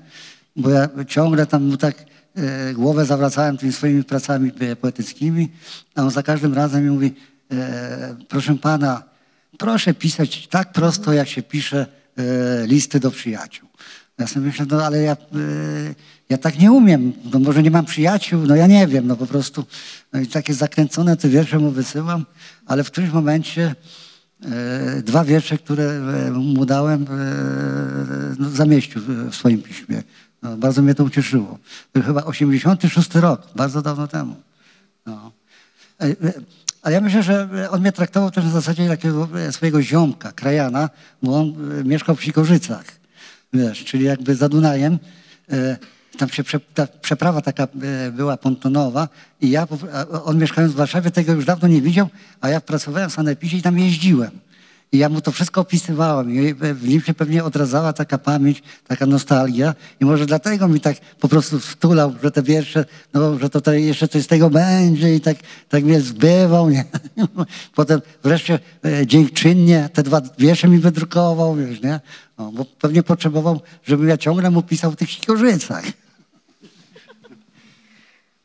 bo 0.57 0.71
ja 0.71 0.89
ciągle 1.09 1.47
tam 1.47 1.64
mu 1.64 1.77
tak 1.77 2.05
e, 2.35 2.75
głowę 2.75 3.05
zawracałem 3.05 3.57
tymi 3.57 3.73
swoimi 3.73 4.05
pracami 4.05 4.53
e, 4.61 4.77
poetyckimi, 4.77 5.49
a 5.95 6.03
on 6.03 6.11
za 6.11 6.23
każdym 6.23 6.55
razem 6.55 6.85
mi 6.85 6.91
mówi, 6.91 7.14
e, 7.53 8.16
proszę 8.29 8.59
pana, 8.59 9.03
proszę 9.59 9.95
pisać 9.95 10.49
tak 10.49 10.73
prosto, 10.73 11.12
jak 11.12 11.29
się 11.29 11.43
pisze 11.43 11.99
listy 12.66 13.01
do 13.01 13.11
przyjaciół. 13.11 13.68
Ja 14.18 14.27
sobie 14.27 14.47
myślę, 14.47 14.66
no 14.71 14.85
ale 14.85 15.03
ja, 15.03 15.12
e, 15.12 15.16
ja 16.29 16.39
tak 16.39 16.59
nie 16.59 16.73
umiem, 16.73 17.12
no 17.33 17.39
może 17.39 17.62
nie 17.62 17.71
mam 17.71 17.85
przyjaciół, 17.85 18.43
no 18.47 18.57
ja 18.57 18.66
nie 18.66 18.87
wiem, 18.87 19.07
no 19.07 19.16
po 19.16 19.27
prostu 19.27 19.64
no 20.12 20.21
i 20.21 20.27
takie 20.27 20.55
zakręcone 20.55 21.16
te 21.16 21.29
wiersze 21.29 21.59
mu 21.59 21.71
wysyłam, 21.71 22.27
ale 22.66 22.85
w 22.85 22.91
którymś 22.91 23.12
momencie 23.12 23.75
e, 24.45 25.03
dwa 25.03 25.25
wiersze, 25.25 25.59
które 25.59 25.85
e, 25.85 26.31
mu 26.31 26.66
dałem, 26.66 27.03
e, 27.03 27.07
no, 28.39 28.51
zamieścił 28.51 29.03
w- 29.03 29.35
swoim 29.35 29.62
piśmie. 29.62 30.03
No, 30.43 30.57
bardzo 30.57 30.83
mnie 30.83 30.95
to 30.95 31.05
ucieszyło. 31.05 31.59
To 31.93 32.03
chyba 32.03 32.25
86 32.25 33.14
rok, 33.14 33.49
bardzo 33.57 33.83
dawno 33.83 34.09
temu. 34.09 34.37
No. 35.07 35.33
E, 36.01 36.16
e, 36.83 36.87
A 36.87 36.91
ja 36.91 37.01
myślę, 37.01 37.22
że 37.22 37.49
on 37.70 37.81
mnie 37.81 37.93
traktował 37.93 38.31
też 38.31 38.45
na 38.45 38.51
zasadzie 38.51 38.89
takiego 38.89 39.28
e, 39.35 39.53
swojego 39.53 39.83
ziomka, 39.83 40.33
krajana, 40.33 40.91
bo 41.22 41.37
on 41.37 41.55
e, 41.81 41.85
mieszkał 41.85 42.16
w 42.16 42.24
Sikorzycach, 42.24 42.85
wiesz, 43.53 43.85
czyli 43.85 44.05
jakby 44.05 44.35
za 44.35 44.49
Dunajem. 44.49 44.99
e, 45.53 45.76
Tam 46.18 46.28
się 46.28 46.45
prze, 46.45 46.61
ta 46.61 46.87
przeprawa 46.87 47.41
taka 47.43 47.62
e, 47.62 48.11
była 48.12 48.37
pontonowa 48.37 49.09
i 49.41 49.51
ja, 49.51 49.66
on 50.24 50.39
mieszkając 50.39 50.72
w 50.72 50.76
Warszawie 50.76 51.11
tego 51.11 51.33
już 51.33 51.45
dawno 51.45 51.68
nie 51.68 51.83
widział, 51.83 52.09
a 52.41 52.49
ja 52.49 52.61
pracowałem 52.61 53.11
w 53.11 53.12
Sanepisie 53.12 53.57
i 53.57 53.62
tam 53.62 53.78
jeździłem. 53.78 54.31
I 54.93 54.99
ja 54.99 55.09
mu 55.09 55.20
to 55.20 55.32
wszystko 55.32 55.61
opisywałem 55.61 56.34
i 56.34 56.55
w 56.55 56.88
nim 56.88 57.01
się 57.01 57.14
pewnie 57.14 57.45
odradzała 57.45 57.93
taka 57.93 58.18
pamięć, 58.18 58.62
taka 58.88 59.07
nostalgia 59.07 59.74
i 60.01 60.05
może 60.05 60.26
dlatego 60.26 60.68
mi 60.68 60.80
tak 60.80 60.97
po 61.20 61.28
prostu 61.28 61.61
wtulał, 61.61 62.14
że 62.22 62.30
te 62.30 62.43
wiersze, 62.43 62.84
no, 63.14 63.38
że 63.38 63.51
to, 63.51 63.61
to 63.61 63.72
jeszcze 63.72 64.09
coś 64.09 64.22
z 64.22 64.26
tego 64.26 64.51
będzie 64.51 65.14
i 65.14 65.20
tak, 65.20 65.36
tak 65.68 65.84
mnie 65.84 66.01
zbywał. 66.01 66.70
Nie? 66.70 66.84
Potem 67.74 68.01
wreszcie 68.22 68.59
e, 68.84 69.07
dziękczynnie 69.07 69.88
te 69.93 70.03
dwa 70.03 70.20
wiersze 70.38 70.68
mi 70.68 70.78
wydrukował, 70.78 71.57
wiesz, 71.57 71.82
nie? 71.82 72.01
No, 72.38 72.53
bo 72.53 72.64
pewnie 72.64 73.03
potrzebował, 73.03 73.61
żebym 73.84 74.09
ja 74.09 74.16
ciągle 74.16 74.51
mu 74.51 74.62
pisał 74.62 74.91
w 74.91 74.97
tych 74.97 75.11
sikorzycach. 75.11 75.84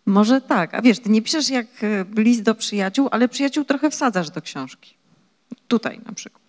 Może 0.06 0.41
tak. 0.41 0.74
A 0.74 0.82
wiesz, 0.82 1.00
ty 1.00 1.10
nie 1.10 1.22
piszesz 1.22 1.50
jak 1.50 1.68
e, 1.84 2.22
list 2.22 2.41
do 2.41 2.56
przyjaciół, 2.56 3.08
ale 3.12 3.30
przyjaciół 3.30 3.66
trochę 3.66 3.89
wsadzasz 3.89 4.30
do 4.30 4.41
książki. 4.41 4.96
Tutaj 5.68 5.99
na 6.05 6.13
przykład. 6.13 6.43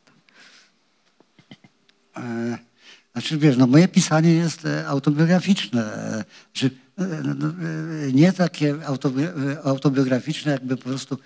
E, 2.17 2.59
Znaczy 3.13 3.39
wiesz, 3.39 3.57
no 3.57 3.67
moje 3.67 3.89
pisanie 3.89 4.33
jest 4.35 4.65
e, 4.67 4.87
autobiograficzne. 4.87 5.95
e, 5.95 6.25
Znaczy, 6.53 6.71
no, 6.99 7.35
no, 7.35 7.53
nie 8.13 8.33
takie 8.33 8.75
autobi- 8.75 9.57
autobiograficzne, 9.65 10.53
jakby 10.53 10.77
po 10.77 10.83
prostu 10.83 11.19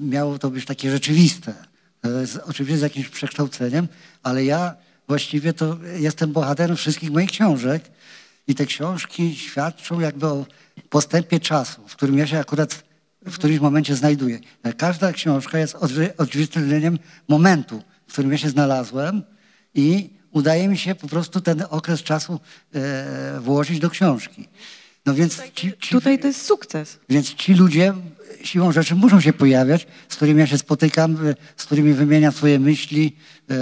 miało 0.00 0.38
to 0.38 0.50
być 0.50 0.64
takie 0.64 0.90
rzeczywiste. 0.90 1.54
Oczywiście 2.46 2.78
z 2.78 2.82
jakimś 2.82 3.08
przekształceniem, 3.08 3.88
ale 4.22 4.44
ja 4.44 4.74
właściwie 5.08 5.52
to 5.52 5.78
jestem 5.96 6.32
bohaterem 6.32 6.76
wszystkich 6.76 7.10
moich 7.10 7.30
książek 7.30 7.84
i 8.48 8.54
te 8.54 8.66
książki 8.66 9.36
świadczą 9.36 10.00
jakby 10.00 10.26
o 10.26 10.46
postępie 10.90 11.40
czasu, 11.40 11.88
w 11.88 11.96
którym 11.96 12.18
ja 12.18 12.26
się 12.26 12.38
akurat 12.38 12.83
w 13.26 13.34
którymś 13.34 13.60
momencie 13.60 13.96
znajduję. 13.96 14.38
Każda 14.76 15.12
książka 15.12 15.58
jest 15.58 15.74
odzwie- 15.74 16.10
odzwierciedleniem 16.18 16.98
momentu, 17.28 17.82
w 18.06 18.12
którym 18.12 18.32
ja 18.32 18.38
się 18.38 18.48
znalazłem 18.48 19.22
i 19.74 20.10
udaje 20.32 20.68
mi 20.68 20.78
się 20.78 20.94
po 20.94 21.08
prostu 21.08 21.40
ten 21.40 21.62
okres 21.70 22.02
czasu 22.02 22.40
e, 22.74 23.40
włożyć 23.40 23.78
do 23.78 23.90
książki. 23.90 24.48
No 25.06 25.14
więc 25.14 25.42
ci, 25.54 25.72
ci, 25.80 25.90
Tutaj 25.94 26.18
to 26.18 26.26
jest 26.26 26.42
sukces. 26.46 26.98
więc 27.08 27.34
ci 27.34 27.54
ludzie 27.54 27.94
siłą 28.44 28.72
rzeczy 28.72 28.94
muszą 28.94 29.20
się 29.20 29.32
pojawiać, 29.32 29.86
z 30.08 30.16
którymi 30.16 30.40
ja 30.40 30.46
się 30.46 30.58
spotykam, 30.58 31.26
e, 31.26 31.34
z 31.56 31.64
którymi 31.64 31.92
wymieniam 31.92 32.32
swoje 32.32 32.58
myśli, 32.58 33.16
e, 33.50 33.54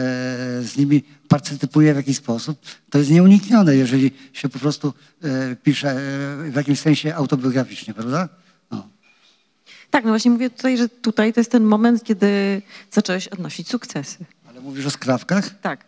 z 0.63 0.77
nimi 0.77 1.03
partycypuję 1.29 1.93
w 1.95 1.97
jakiś 1.97 2.17
sposób. 2.17 2.59
To 2.91 2.99
jest 2.99 3.11
nieuniknione, 3.11 3.77
jeżeli 3.77 4.11
się 4.33 4.49
po 4.49 4.59
prostu 4.59 4.95
e, 5.25 5.57
pisze 5.57 5.91
e, 5.91 5.97
w 6.51 6.55
jakimś 6.57 6.79
sensie 6.81 7.15
autobiograficznie, 7.15 7.95
prawda? 7.95 8.29
No. 9.93 9.99
Tak, 9.99 10.05
no 10.05 10.11
właśnie 10.11 10.31
mówię 10.31 10.51
tutaj, 10.51 10.79
że 10.79 10.89
tutaj 10.89 11.33
to 11.33 11.41
jest 11.41 11.51
ten 11.51 11.65
moment, 11.65 12.05
kiedy 12.05 12.63
zacząłeś 12.91 13.29
odnosić 13.29 13.69
sukcesy. 13.69 14.25
Ale 14.49 14.61
mówisz 14.61 14.87
o 14.87 14.91
skrawkach? 14.91 15.61
Tak. 15.61 15.85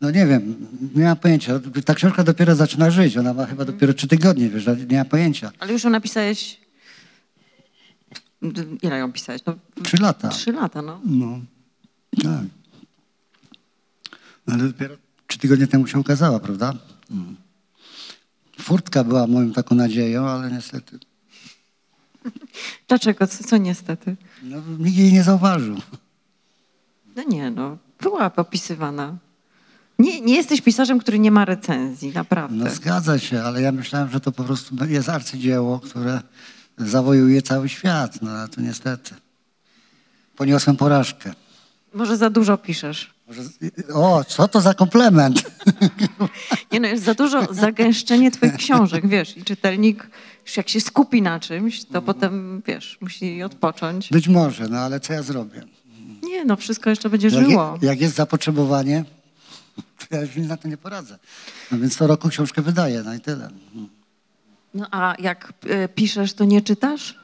No 0.00 0.10
nie 0.10 0.26
wiem, 0.26 0.66
nie 0.94 1.04
mam 1.04 1.16
pojęcia. 1.16 1.60
Ta 1.84 1.94
książka 1.94 2.24
dopiero 2.24 2.54
zaczyna 2.54 2.90
żyć. 2.90 3.16
Ona 3.16 3.34
ma 3.34 3.46
chyba 3.46 3.64
dopiero 3.64 3.94
trzy 3.94 4.08
tygodnie, 4.08 4.48
wiesz, 4.48 4.66
nie 4.88 4.96
mam 4.96 5.06
pojęcia. 5.06 5.52
Ale 5.58 5.72
już 5.72 5.84
ją 5.84 5.90
napisałeś... 5.90 6.60
Ile 8.82 8.98
ją 8.98 9.12
pisałeś? 9.12 9.42
No, 9.46 9.54
Trzy 9.82 9.96
lata. 9.96 10.28
Trzy 10.28 10.52
lata, 10.52 10.82
no. 10.82 11.00
No, 11.04 11.40
tak. 12.22 12.44
Ale 14.46 14.62
dopiero 14.62 14.96
trzy 15.26 15.38
tygodnie 15.38 15.66
temu 15.66 15.86
się 15.86 15.98
ukazała, 15.98 16.40
prawda? 16.40 16.74
Mm. 17.10 17.36
Furtka 18.60 19.04
była 19.04 19.26
moją 19.26 19.52
taką 19.52 19.74
nadzieją, 19.74 20.28
ale 20.28 20.50
niestety 20.52 20.98
Dlaczego? 22.88 23.26
Co, 23.26 23.44
co 23.44 23.56
niestety? 23.56 24.16
no, 24.42 24.56
nikt 24.78 24.96
jej 24.96 25.12
nie 25.12 25.22
zauważył. 25.22 25.76
No 27.16 27.22
nie, 27.28 27.50
no. 27.50 27.78
Była 28.00 28.30
opisywana. 28.36 29.16
Nie, 29.98 30.20
nie 30.20 30.34
jesteś 30.36 30.60
pisarzem, 30.60 30.98
który 30.98 31.18
nie 31.18 31.30
ma 31.30 31.44
recenzji, 31.44 32.12
naprawdę. 32.14 32.64
No 32.64 32.70
zgadza 32.70 33.18
się, 33.18 33.42
ale 33.42 33.62
ja 33.62 33.72
myślałem, 33.72 34.10
że 34.10 34.20
to 34.20 34.32
po 34.32 34.44
prostu 34.44 34.74
jest 34.88 35.08
arcydzieło, 35.08 35.80
które 35.80 36.20
zawojuje 36.78 37.42
cały 37.42 37.68
świat. 37.68 38.22
No 38.22 38.30
ale 38.30 38.48
to 38.48 38.60
niestety. 38.60 39.14
Poniosłem 40.36 40.76
porażkę. 40.76 41.32
Może 41.94 42.16
za 42.16 42.30
dużo 42.30 42.58
piszesz. 42.58 43.14
Może- 43.28 43.42
O, 43.94 44.24
co 44.24 44.48
to 44.48 44.60
za 44.60 44.74
komplement? 44.74 45.42
Nie 46.72 46.80
no, 46.80 46.88
jest 46.88 47.04
za 47.04 47.14
dużo 47.14 47.54
zagęszczenie 47.54 48.30
twoich 48.30 48.56
książek, 48.56 49.08
wiesz, 49.08 49.36
i 49.36 49.44
czytelnik 49.44 50.06
jak 50.56 50.68
się 50.68 50.80
skupi 50.80 51.22
na 51.22 51.40
czymś, 51.40 51.84
to 51.84 52.02
potem, 52.02 52.62
wiesz, 52.66 52.98
musi 53.00 53.42
odpocząć. 53.42 54.08
Być 54.10 54.28
może, 54.28 54.68
no 54.68 54.78
ale 54.78 55.00
co 55.00 55.12
ja 55.12 55.22
zrobię? 55.22 55.62
Nie 56.22 56.44
no, 56.44 56.56
wszystko 56.56 56.90
jeszcze 56.90 57.10
będzie 57.10 57.28
Jak, 57.28 57.48
żyło. 57.48 57.78
je, 57.82 57.88
jak 57.88 58.00
jest 58.00 58.14
zapotrzebowanie, 58.14 59.04
to 59.98 60.16
ja 60.16 60.20
już 60.22 60.36
nic 60.36 60.48
na 60.48 60.56
to 60.56 60.68
nie 60.68 60.76
poradzę. 60.76 61.18
No 61.72 61.78
więc 61.78 61.96
co 61.96 62.06
roku 62.06 62.28
książkę 62.28 62.62
wydaję, 62.62 63.02
no 63.04 63.14
i 63.14 63.20
tyle. 63.20 63.50
No 64.74 64.86
a 64.90 65.14
jak 65.18 65.52
e, 65.68 65.88
piszesz, 65.88 66.34
to 66.34 66.44
nie 66.44 66.62
czytasz 66.62 67.18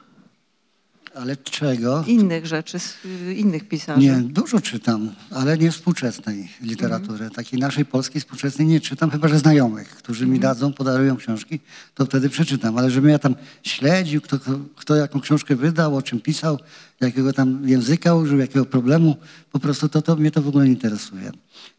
Ale 1.15 1.37
czego? 1.37 2.03
innych 2.07 2.45
rzeczy, 2.45 2.79
z, 2.79 2.97
y, 3.05 3.33
innych 3.33 3.67
pisarzy? 3.67 4.01
Nie, 4.01 4.15
dużo 4.15 4.61
czytam, 4.61 5.11
ale 5.31 5.57
nie 5.57 5.71
współczesnej 5.71 6.49
literatury. 6.61 7.29
Takiej 7.29 7.59
naszej 7.59 7.85
polskiej 7.85 8.21
współczesnej 8.21 8.67
nie 8.67 8.81
czytam, 8.81 9.11
chyba 9.11 9.27
że 9.27 9.39
znajomych, 9.39 9.89
którzy 9.89 10.27
mi 10.27 10.39
dadzą, 10.39 10.73
podarują 10.73 11.17
książki, 11.17 11.59
to 11.95 12.05
wtedy 12.05 12.29
przeczytam. 12.29 12.77
Ale 12.77 12.91
żebym 12.91 13.09
ja 13.09 13.19
tam 13.19 13.35
śledził, 13.63 14.21
kto, 14.21 14.37
kto, 14.75 14.95
jaką 14.95 15.21
książkę 15.21 15.55
wydał, 15.55 15.95
o 15.95 16.01
czym 16.01 16.21
pisał, 16.21 16.59
jakiego 17.01 17.33
tam 17.33 17.69
języka 17.69 18.15
użył, 18.15 18.39
jakiego 18.39 18.65
problemu, 18.65 19.17
po 19.51 19.59
prostu 19.59 19.89
to, 19.89 20.01
to 20.01 20.15
mnie 20.15 20.31
to 20.31 20.41
w 20.41 20.47
ogóle 20.47 20.65
nie 20.65 20.71
interesuje. 20.71 21.31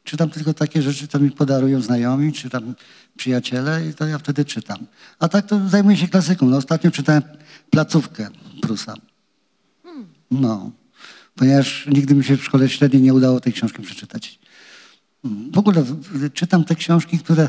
Czytam 0.04 0.30
tylko 0.30 0.54
takie 0.54 0.82
rzeczy, 0.82 1.08
co 1.08 1.18
mi 1.18 1.30
podarują 1.30 1.80
znajomi, 1.80 2.32
czy 2.32 2.50
tam 2.50 2.74
przyjaciele 3.16 3.86
i 3.86 3.94
to 3.94 4.06
ja 4.06 4.18
wtedy 4.18 4.44
czytam. 4.44 4.78
A 5.18 5.28
tak 5.28 5.46
to 5.46 5.68
zajmuję 5.68 5.96
się 5.96 6.08
klasyką. 6.08 6.46
No, 6.46 6.56
ostatnio 6.56 6.90
czytałem 6.90 7.22
placówkę 7.70 8.28
Prusa. 8.60 9.09
No, 10.30 10.70
ponieważ 11.34 11.86
nigdy 11.86 12.14
mi 12.14 12.24
się 12.24 12.36
w 12.36 12.44
szkole 12.44 12.68
średniej 12.68 13.02
nie 13.02 13.14
udało 13.14 13.40
tej 13.40 13.52
książki 13.52 13.82
przeczytać. 13.82 14.38
Mm, 15.24 15.52
W 15.52 15.58
ogóle 15.58 15.84
czytam 16.34 16.64
te 16.64 16.74
książki, 16.74 17.18
które 17.18 17.42
e, 17.42 17.48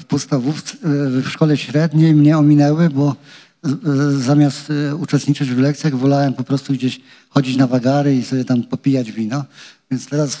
w 0.00 0.04
podstawówce, 0.04 0.72
e, 0.72 1.20
w 1.22 1.28
szkole 1.28 1.56
średniej 1.56 2.14
mnie 2.14 2.38
ominęły, 2.38 2.90
bo 2.90 3.16
e, 3.64 3.68
zamiast 4.10 4.72
uczestniczyć 4.98 5.50
w 5.50 5.58
lekcjach 5.58 5.96
wolałem 5.96 6.34
po 6.34 6.44
prostu 6.44 6.72
gdzieś 6.72 7.00
chodzić 7.28 7.56
na 7.56 7.66
wagary 7.66 8.16
i 8.16 8.24
sobie 8.24 8.44
tam 8.44 8.62
popijać 8.62 9.12
wino. 9.12 9.44
Więc 9.90 10.06
teraz 10.06 10.38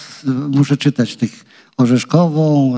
muszę 0.48 0.76
czytać 0.76 1.16
tych 1.16 1.44
Orzeszkową, 1.76 2.74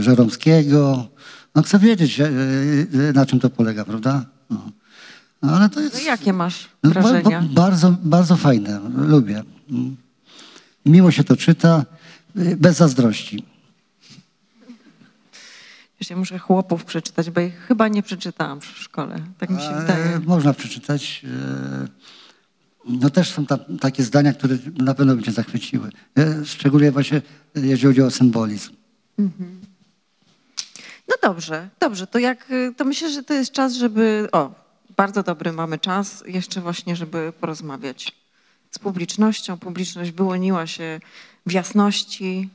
Żeromskiego. 0.00 1.08
No 1.54 1.62
chcę 1.62 1.78
wiedzieć, 1.78 2.20
na 3.14 3.26
czym 3.26 3.40
to 3.40 3.50
polega, 3.50 3.84
prawda? 3.84 4.26
No. 4.50 4.70
No, 5.42 5.52
ale 5.56 5.68
to 5.68 5.80
jest... 5.80 5.94
No 5.94 6.00
jakie 6.00 6.32
masz 6.32 6.68
No, 6.82 6.90
wrażenia? 6.90 7.42
ba- 7.42 7.62
bardzo, 7.62 7.94
bardzo 8.02 8.36
fajne. 8.36 8.80
Lubię. 8.96 9.42
Miło 10.86 11.10
się 11.10 11.24
to 11.24 11.36
czyta, 11.36 11.84
bez 12.56 12.76
zazdrości. 12.76 13.44
Wiesz, 16.00 16.10
ja 16.10 16.16
muszę 16.16 16.38
chłopów 16.38 16.84
przeczytać, 16.84 17.30
bo 17.30 17.40
ich 17.40 17.58
chyba 17.68 17.88
nie 17.88 18.02
przeczytałam 18.02 18.60
w 18.60 18.64
szkole. 18.66 19.18
Tak 19.38 19.50
mi 19.50 19.60
się 19.60 19.68
A, 19.68 19.80
wydaje. 19.80 20.20
Można 20.26 20.52
przeczytać. 20.54 21.22
e, 21.24 21.88
No 22.88 23.10
też 23.10 23.30
są 23.30 23.46
tam 23.46 23.58
takie 23.80 24.02
zdania, 24.02 24.32
które 24.32 24.58
na 24.76 24.94
pewno 24.94 25.16
by 25.16 25.22
cię 25.22 25.32
zachwyciły. 25.32 25.90
E, 26.18 26.44
Szczególnie 26.44 26.92
właśnie 26.92 27.22
jeżeli 27.54 27.82
chodzi 27.86 28.02
o 28.02 28.10
symbolizm. 28.10 28.70
No 31.08 31.14
dobrze, 31.22 31.68
dobrze. 31.80 32.06
To 32.06 32.18
jak, 32.18 32.48
to 32.76 32.84
myślę, 32.84 33.10
że 33.10 33.22
to 33.22 33.34
jest 33.34 33.52
czas, 33.52 33.74
żeby, 33.74 34.28
o, 34.32 34.61
bardzo 34.96 35.22
dobry 35.22 35.52
mamy 35.52 35.78
czas 35.78 36.24
jeszcze 36.26 36.60
właśnie, 36.60 36.96
żeby 36.96 37.32
porozmawiać 37.40 38.12
z 38.70 38.78
publicznością. 38.78 39.58
Publiczność 39.58 40.10
wyłoniła 40.10 40.66
się 40.66 41.00
w 41.46 41.52
jasności. 41.52 42.48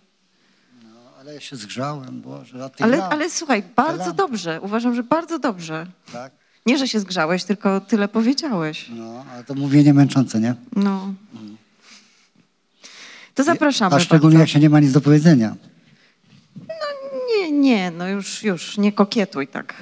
No, 0.83 0.89
ale 1.19 1.33
ja 1.33 1.39
się 1.39 1.55
zgrzałem, 1.55 2.21
Boże. 2.21 2.65
A 2.65 2.69
ty 2.69 2.83
Ale, 2.83 3.03
ale 3.03 3.29
słuchaj, 3.29 3.63
bardzo 3.75 4.13
dobrze. 4.13 4.61
Uważam, 4.61 4.95
że 4.95 5.03
bardzo 5.03 5.39
dobrze. 5.39 5.87
Tak? 6.13 6.31
Nie, 6.65 6.77
że 6.77 6.87
się 6.87 6.99
zgrzałeś, 6.99 7.43
tylko 7.43 7.81
tyle 7.81 8.07
powiedziałeś. 8.07 8.85
No, 8.89 9.25
ale 9.33 9.43
to 9.43 9.53
mówienie 9.53 9.93
męczące, 9.93 10.39
nie? 10.39 10.55
No. 10.75 11.13
To 13.35 13.43
zapraszamy 13.43 13.95
A 13.95 13.99
szczególnie 13.99 14.37
bardzo. 14.37 14.39
jak 14.39 14.49
się 14.49 14.59
nie 14.59 14.69
ma 14.69 14.79
nic 14.79 14.91
do 14.91 15.01
powiedzenia. 15.01 15.55
Nie, 17.37 17.51
nie, 17.51 17.91
no 17.91 18.07
już, 18.07 18.43
już, 18.43 18.77
nie 18.77 18.91
kokietuj 18.91 19.47
tak. 19.47 19.73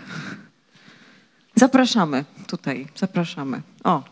Zapraszamy 1.55 2.25
tutaj, 2.47 2.87
zapraszamy. 2.95 3.61
O. 3.83 4.03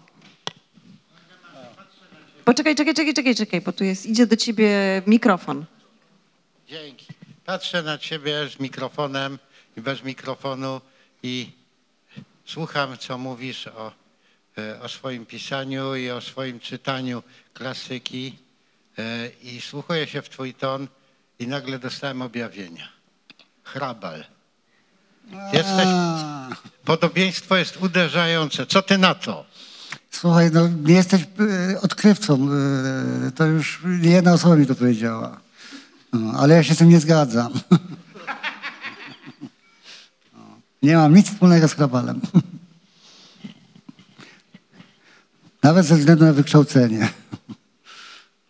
Poczekaj, 2.46 2.76
czekaj, 2.76 2.94
czekaj, 2.94 3.14
czekaj, 3.14 3.36
czekaj, 3.36 3.62
bo 3.62 3.72
tu 3.72 3.84
jest, 3.84 4.06
idzie 4.06 4.28
do 4.28 4.36
ciebie 4.36 5.02
mikrofon. 5.08 5.66
Dzięki. 6.68 7.08
Patrzę 7.46 7.84
na 7.84 7.98
ciebie 7.98 8.50
z 8.50 8.60
mikrofonem 8.60 9.40
i 9.78 9.82
bez 9.82 10.04
mikrofonu 10.04 10.82
i 11.24 11.52
słucham, 12.46 12.98
co 12.98 13.18
mówisz 13.18 13.68
o, 13.68 13.92
e, 14.58 14.82
o 14.82 14.90
swoim 14.90 15.26
pisaniu 15.26 15.96
i 15.96 16.10
o 16.10 16.22
swoim 16.22 16.60
czytaniu 16.60 17.24
klasyki 17.54 18.36
e, 18.98 19.30
i 19.44 19.62
słuchuję 19.62 20.08
się 20.08 20.22
w 20.22 20.30
twój 20.30 20.54
ton 20.54 20.88
i 21.40 21.48
nagle 21.48 21.80
dostałem 21.80 22.22
objawienia. 22.22 22.90
Hrabal. 23.64 24.24
Jesteś, 25.54 25.88
podobieństwo 26.86 27.58
jest 27.58 27.78
uderzające. 27.82 28.66
Co 28.66 28.82
ty 28.82 28.98
na 28.98 29.16
to? 29.16 29.46
Słuchaj, 30.12 30.50
no 30.54 30.68
nie 30.68 30.94
jesteś 30.94 31.22
e, 31.22 31.28
odkrywcą. 31.82 32.48
e, 33.28 33.32
To 33.32 33.46
już 33.46 33.82
nie 33.86 34.10
jedna 34.12 34.34
osoba 34.34 34.56
mi 34.56 34.66
to 34.68 34.76
powiedziała. 34.76 35.40
No, 36.14 36.34
ale 36.40 36.56
ja 36.56 36.64
się 36.64 36.74
z 36.74 36.78
tym 36.78 36.90
nie 36.90 37.00
zgadzam. 37.00 37.54
No. 40.34 40.40
Nie 40.84 40.96
mam 40.98 41.16
nic 41.16 41.28
wspólnego 41.30 41.68
z 41.68 41.74
Hrabalem. 41.74 42.22
Nawet 45.64 45.86
ze 45.86 45.96
względu 45.98 46.26
na 46.26 46.34
wykształcenie. 46.34 47.10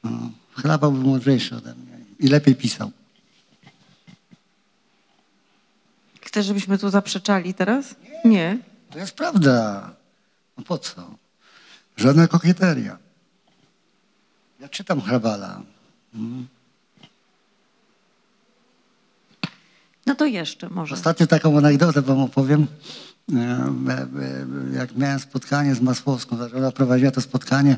No, 0.03 0.29
Hrabal 0.55 0.91
był 0.91 1.01
mądrzejszy 1.01 1.55
ode 1.55 1.75
mnie 1.75 1.97
i 2.19 2.27
lepiej 2.27 2.55
pisał. 2.55 2.91
Chcesz, 6.33 6.45
żebyśmy 6.45 6.77
tu 6.77 6.89
zaprzeczali 6.89 7.53
teraz? 7.53 7.95
Nie. 8.25 8.57
To 8.89 8.99
jest 8.99 9.15
prawda. 9.15 9.89
No 10.57 10.63
po 10.63 10.77
co? 10.77 11.15
Żadna 11.97 12.27
kokieteria. 12.27 12.97
Ja 14.59 14.69
czytam 14.69 15.01
Hrabala. 15.01 15.61
No 20.05 20.15
to 20.15 20.25
jeszcze 20.25 20.69
może. 20.69 20.95
Ostatnio 20.95 21.27
taką 21.27 21.57
anegdotę 21.57 22.01
wam 22.01 22.19
opowiem. 22.19 22.67
E, 23.33 23.39
e, 23.39 24.07
Jak 24.75 24.95
miałem 24.95 25.19
spotkanie 25.19 25.75
z 25.75 25.81
Masłowską, 25.81 26.35
znaczy 26.35 26.57
ona 26.57 26.71
prowadziła 26.71 27.11
to 27.11 27.21
spotkanie 27.21 27.73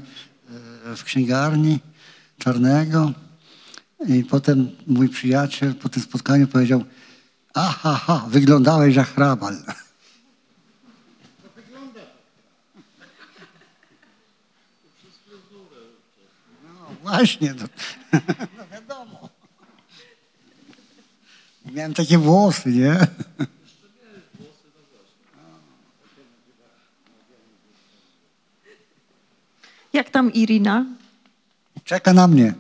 e, 0.94 0.96
w 0.96 1.04
księgarni 1.04 1.80
Czarnego 2.38 3.12
i 4.08 4.24
potem 4.24 4.70
mój 4.88 5.10
przyjaciel 5.10 5.76
po 5.76 5.90
tym 5.90 6.04
spotkaniu 6.04 6.48
powiedział 6.48 6.84
aha, 7.56 7.96
ha, 8.06 8.26
wyglądałeś 8.28 8.96
jak 8.96 9.08
hrabal. 9.08 9.58
No 16.64 16.96
właśnie, 17.02 17.54
to, 17.56 17.66
no 18.58 18.68
wiadomo. 18.74 19.30
Miałem 21.66 21.94
takie 21.94 22.18
włosy, 22.18 22.70
nie? 22.70 23.08
Jak 29.94 30.10
tam 30.10 30.34
Irina? 30.34 30.86
Czeka 31.84 32.14
na 32.14 32.28
mnie. 32.28 32.54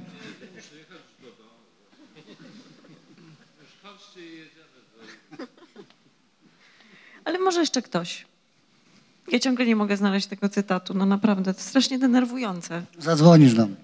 Ale 7.26 7.40
może 7.40 7.60
jeszcze 7.60 7.82
ktoś. 7.82 8.26
Ja 9.32 9.40
ciągle 9.40 9.66
nie 9.66 9.76
mogę 9.76 9.98
znaleźć 9.98 10.28
tego 10.28 10.50
cytatu. 10.50 10.94
No 10.94 11.06
naprawdę, 11.06 11.54
to 11.54 11.62
strasznie 11.62 12.00
denerwujące. 12.00 12.82
Zadzwonisz 13.00 13.54
do 13.54 13.66
mnie. 13.66 13.76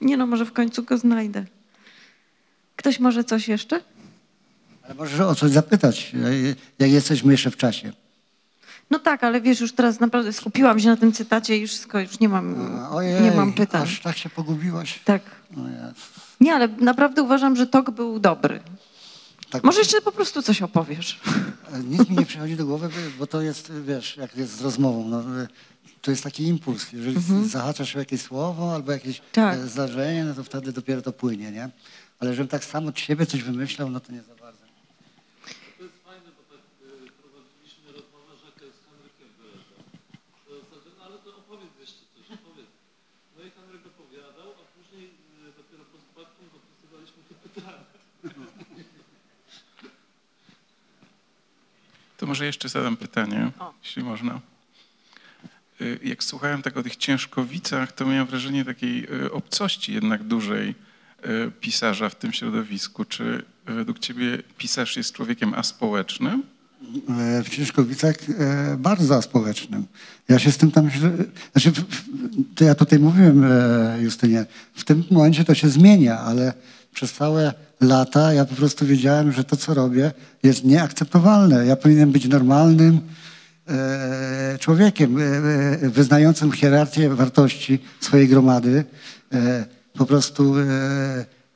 Nie 0.00 0.16
no, 0.16 0.26
może 0.26 0.44
w 0.46 0.52
końcu 0.52 0.82
go 0.82 0.98
znajdę. 0.98 1.44
Ktoś 2.76 3.00
może 3.00 3.24
coś 3.24 3.48
jeszcze? 3.48 3.80
Ale 4.82 4.94
możesz 4.94 5.20
o 5.20 5.34
coś 5.34 5.50
zapytać, 5.50 6.12
e, 6.14 6.54
jak 6.78 6.90
jesteśmy 6.90 7.32
jeszcze 7.32 7.50
w 7.50 7.56
czasie. 7.56 7.92
No 8.90 8.98
tak, 8.98 9.24
ale 9.24 9.40
wiesz, 9.40 9.60
już 9.60 9.72
teraz 9.72 10.00
naprawdę 10.00 10.32
skupiłam 10.32 10.80
się 10.80 10.88
na 10.88 10.96
tym 10.96 11.12
cytacie 11.12 11.56
i 11.56 11.60
już, 11.60 11.72
już 11.94 12.20
nie 12.20 12.28
mam, 12.28 12.54
Ojej, 12.90 13.22
nie 13.22 13.32
mam 13.32 13.52
pytań. 13.52 13.82
aż 13.82 14.00
tak 14.00 14.16
się 14.16 14.30
pogubiłaś. 14.30 15.00
Tak. 15.04 15.22
O 15.56 15.60
Jezu. 15.68 15.94
Nie, 16.40 16.54
ale 16.54 16.68
naprawdę 16.68 17.22
uważam, 17.22 17.56
że 17.56 17.66
tok 17.66 17.90
był 17.90 18.18
dobry. 18.18 18.60
Tak, 19.54 19.64
Może 19.64 19.78
jeszcze 19.78 20.00
po 20.00 20.12
prostu 20.12 20.42
coś 20.42 20.62
opowiesz. 20.62 21.20
e, 21.72 21.80
Nic 21.80 22.08
mi 22.10 22.16
nie 22.16 22.26
przychodzi 22.26 22.56
do 22.56 22.66
głowy, 22.66 22.88
bo 23.18 23.26
to 23.26 23.42
jest, 23.42 23.72
wiesz, 23.86 24.16
jak 24.16 24.36
jest 24.36 24.56
z 24.56 24.60
rozmową. 24.60 25.08
No, 25.08 25.20
e, 25.42 25.46
to 26.02 26.10
jest 26.10 26.22
taki 26.24 26.44
impuls. 26.46 26.92
Jeżeli 26.92 27.16
zahaczasz 27.48 27.96
o 27.96 27.98
jakieś 27.98 28.20
słowo 28.20 28.74
albo 28.74 28.92
jakieś 28.92 29.18
Mhm. 29.20 29.32
Tak. 29.32 29.58
e, 29.66 29.68
zdarzenie, 29.68 30.24
no 30.24 30.34
to 30.34 30.44
wtedy 30.44 30.72
dopiero 30.72 31.02
to 31.02 31.12
płynie, 31.12 31.50
nie? 31.50 31.68
Ale 32.20 32.34
żebym 32.34 32.48
tak 32.48 32.64
sam 32.64 32.86
od 32.86 32.98
siebie 32.98 33.26
coś 33.26 33.42
wymyślał, 33.42 33.90
no 33.90 34.00
to 34.00 34.12
nie 34.12 34.22
za 34.22 34.33
To 52.24 52.28
może 52.28 52.46
jeszcze 52.46 52.68
zadam 52.68 52.96
pytanie, 52.96 53.50
O. 53.58 53.72
jeśli 53.84 54.02
można. 54.02 54.40
Y, 55.80 55.98
Jak 56.04 56.24
słuchałem 56.24 56.62
tak 56.62 56.76
o 56.76 56.82
tych 56.82 56.96
ciężkowicach, 56.96 57.92
to 57.92 58.06
miałem 58.06 58.26
wrażenie 58.26 58.64
takiej 58.64 59.04
y, 59.24 59.32
obcości 59.32 59.94
jednak 59.94 60.22
dużej 60.22 60.68
y, 61.26 61.50
pisarza 61.60 62.08
w 62.08 62.14
tym 62.14 62.32
środowisku. 62.32 63.04
Czy 63.04 63.44
według 63.66 63.98
ciebie 63.98 64.38
pisarz 64.58 64.96
jest 64.96 65.12
człowiekiem 65.12 65.54
aspołecznym? 65.54 66.42
W 67.44 67.48
Ciężkowicach 67.50 68.16
bardzo 68.78 69.22
społecznym. 69.22 69.86
Ja 70.28 70.38
się 70.38 70.52
z 70.52 70.56
tym 70.56 70.70
tam... 70.70 70.90
Znaczy, 71.52 71.72
to 72.54 72.64
ja 72.64 72.74
tutaj 72.74 72.98
mówiłem, 72.98 73.44
Justynie, 74.00 74.46
w 74.74 74.84
tym 74.84 75.04
momencie 75.10 75.44
to 75.44 75.54
się 75.54 75.68
zmienia, 75.68 76.18
ale 76.20 76.52
przez 76.94 77.12
całe 77.12 77.52
lata 77.80 78.32
ja 78.32 78.44
po 78.44 78.54
prostu 78.54 78.86
wiedziałem, 78.86 79.32
że 79.32 79.44
to, 79.44 79.56
co 79.56 79.74
robię, 79.74 80.12
jest 80.42 80.64
nieakceptowalne. 80.64 81.66
Ja 81.66 81.76
powinienem 81.76 82.12
być 82.12 82.28
normalnym 82.28 83.00
e, 83.68 84.58
człowiekiem, 84.58 85.18
e, 85.18 85.22
e, 85.22 85.90
wyznającym 85.90 86.52
hierarchię 86.52 87.08
wartości 87.10 87.78
swojej 88.00 88.28
gromady, 88.28 88.84
e, 89.32 89.64
po 89.98 90.06
prostu 90.06 90.58
e, 90.58 90.64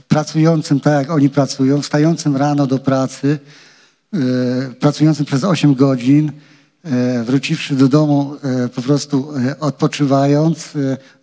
pracującym 0.08 0.80
tak, 0.80 0.92
jak 0.92 1.10
oni 1.10 1.30
pracują, 1.30 1.82
wstającym 1.82 2.36
rano 2.36 2.66
do 2.66 2.78
pracy, 2.78 3.38
e, 4.14 4.18
pracującym 4.74 5.26
przez 5.26 5.44
8 5.44 5.74
godzin, 5.74 6.32
wróciwszy 7.24 7.74
do 7.74 7.88
domu 7.88 8.36
po 8.74 8.82
prostu 8.82 9.32
odpoczywając, 9.60 10.68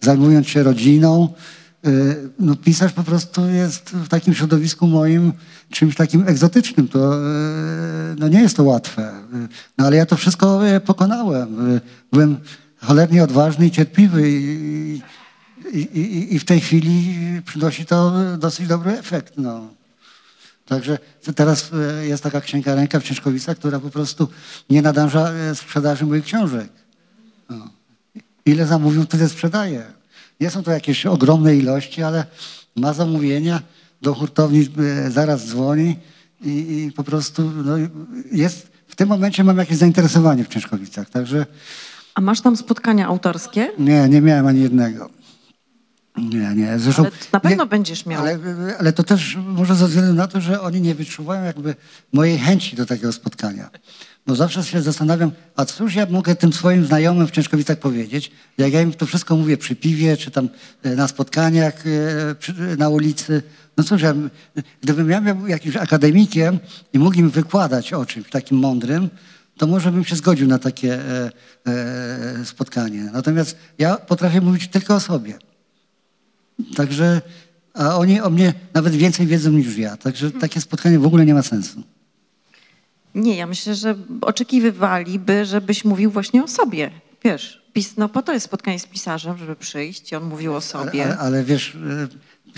zajmując 0.01 0.47
się 0.47 0.63
rodziną. 0.63 1.33
E, 1.85 1.89
No, 2.39 2.55
pisarz 2.55 2.93
po 2.93 3.03
prostu 3.03 3.49
jest 3.49 3.89
w 3.89 4.07
takim 4.07 4.33
środowisku 4.33 4.87
moim 4.87 5.33
czymś 5.69 5.95
takim 5.95 6.27
egzotycznym. 6.27 6.87
To, 6.87 7.15
e, 7.15 7.19
no 8.17 8.27
nie 8.27 8.41
jest 8.41 8.57
to 8.57 8.63
łatwe. 8.63 9.03
E, 9.03 9.47
No 9.77 9.85
ale 9.85 9.95
ja 9.95 10.05
to 10.05 10.17
wszystko 10.17 10.61
pokonałem. 10.85 11.79
Byłem 12.11 12.37
cholernie 12.77 13.23
odważny 13.23 13.67
i 13.67 13.71
cierpliwy 13.71 14.31
i, 14.31 15.01
i, 15.73 16.35
i, 16.35 16.39
w 16.39 16.45
tej 16.45 16.59
chwili 16.61 17.15
przynosi 17.45 17.85
to 17.85 18.13
dosyć 18.37 18.67
dobry 18.67 18.91
efekt. 18.91 19.33
No. 19.37 19.67
Także 20.65 20.97
teraz 21.35 21.71
jest 22.01 22.23
taka 22.23 22.41
księgarenka 22.41 22.99
w 22.99 23.03
Ciężkowicach, 23.03 23.57
która 23.57 23.79
po 23.79 23.89
prostu 23.89 24.27
nie 24.69 24.81
nadąża 24.81 25.31
sprzedaży 25.53 26.05
moich 26.05 26.23
książek. 26.25 26.69
No. 27.49 27.69
Ile 28.45 28.65
zamówił, 28.65 29.05
tyle 29.05 29.29
sprzedaje. 29.29 29.94
Nie 30.41 30.49
są 30.49 30.63
to 30.63 30.71
jakieś 30.71 31.05
ogromne 31.05 31.55
ilości, 31.55 32.03
ale 32.03 32.25
ma 32.75 32.93
zamówienia, 32.93 33.61
do 34.01 34.13
hurtowni 34.13 34.69
e, 34.77 35.11
zaraz 35.11 35.47
dzwoni 35.47 35.97
i, 36.41 36.49
i 36.49 36.91
po 36.91 37.03
prostu 37.03 37.51
no, 37.65 37.73
jest, 38.31 38.71
w 38.87 38.95
tym 38.95 39.09
momencie 39.09 39.43
mam 39.43 39.57
jakieś 39.57 39.77
zainteresowanie 39.77 40.43
w 40.43 40.47
Ciężkowicach. 40.47 41.09
Także 41.09 41.45
A 42.15 42.21
masz 42.21 42.41
tam 42.41 42.57
spotkania 42.57 43.07
autorskie? 43.07 43.71
nie, 43.79 44.09
nie 44.09 44.21
miałem 44.21 44.47
ani 44.47 44.61
jednego. 44.61 45.09
Nie, 46.17 46.55
nie. 46.55 46.79
Zresztą, 46.79 47.01
Ale 47.01 47.11
na 47.31 47.39
pewno 47.39 47.63
nie, 47.63 47.69
będziesz 47.69 48.05
miał. 48.05 48.21
Ale, 48.21 48.39
ale 48.79 48.93
to 48.93 49.03
też 49.03 49.37
może 49.47 49.75
ze 49.75 49.87
względu 49.87 50.13
na 50.13 50.27
to, 50.27 50.41
że 50.41 50.61
oni 50.61 50.81
nie 50.81 50.95
wyczuwają 50.95 51.43
jakby 51.43 51.75
mojej 52.13 52.39
chęci 52.39 52.75
do 52.75 52.85
takiego 52.85 53.13
spotkania. 53.13 53.69
Bo 54.27 54.35
zawsze 54.35 54.63
się 54.63 54.81
zastanawiam, 54.81 55.31
a 55.55 55.65
cóż 55.65 55.95
ja 55.95 56.05
mogę 56.09 56.35
tym 56.35 56.53
swoim 56.53 56.85
znajomym 56.85 57.27
w 57.27 57.31
Ciężkowicach 57.31 57.79
powiedzieć, 57.79 58.31
jak 58.57 58.73
ja 58.73 58.81
im 58.81 58.93
to 58.93 59.05
wszystko 59.05 59.35
mówię 59.35 59.57
przy 59.57 59.75
piwie, 59.75 60.17
czy 60.17 60.31
tam 60.31 60.49
e, 60.83 60.95
na 60.95 61.07
spotkaniach 61.07 61.83
e, 61.87 62.75
na 62.77 62.89
ulicy. 62.89 63.43
No 63.77 63.83
cóż, 63.83 64.01
ja, 64.01 64.13
gdybym 64.81 65.09
ja 65.09 65.21
był 65.21 65.47
jakimś 65.47 65.75
akademikiem 65.75 66.59
i 66.93 66.99
mógł 66.99 67.15
im 67.15 67.29
wykładać 67.29 67.93
o 67.93 68.05
czymś 68.05 68.29
takim 68.29 68.57
mądrym, 68.57 69.09
to 69.57 69.67
może 69.67 69.91
bym 69.91 70.05
się 70.05 70.15
zgodził 70.15 70.47
na 70.47 70.59
takie 70.59 70.99
e, 71.67 72.45
spotkanie. 72.45 73.09
Natomiast 73.13 73.57
ja 73.79 73.97
potrafię 73.97 74.41
mówić 74.41 74.67
tylko 74.67 74.95
o 74.95 74.99
sobie. 74.99 75.33
Także, 76.75 77.21
a 77.73 77.97
oni 77.97 78.21
o 78.21 78.29
mnie 78.29 78.53
nawet 78.73 78.95
więcej 78.95 79.27
wiedzą 79.27 79.51
niż 79.51 79.77
ja. 79.77 79.97
Także 79.97 80.31
takie 80.31 80.61
spotkanie 80.61 80.99
w 80.99 81.05
ogóle 81.05 81.25
nie 81.25 81.33
ma 81.33 81.43
sensu. 81.43 81.83
Nie, 83.15 83.35
ja 83.35 83.47
myślę, 83.47 83.75
że 83.75 83.95
oczekiwywaliby, 84.21 85.45
żebyś 85.45 85.85
mówił 85.85 86.11
właśnie 86.11 86.43
o 86.43 86.47
sobie. 86.47 86.91
Wiesz, 87.23 87.61
pis, 87.73 87.97
no 87.97 88.09
po 88.09 88.21
to 88.21 88.33
jest 88.33 88.45
spotkanie 88.45 88.79
z 88.79 88.85
pisarzem, 88.85 89.37
żeby 89.37 89.55
przyjść 89.55 90.11
i 90.11 90.15
on 90.15 90.23
mówił 90.23 90.51
o 90.51 90.55
Ale, 90.55 90.61
sobie. 90.61 91.05
ale, 91.05 91.17
ale 91.17 91.43
wiesz, 91.43 91.75
e, 91.75 92.07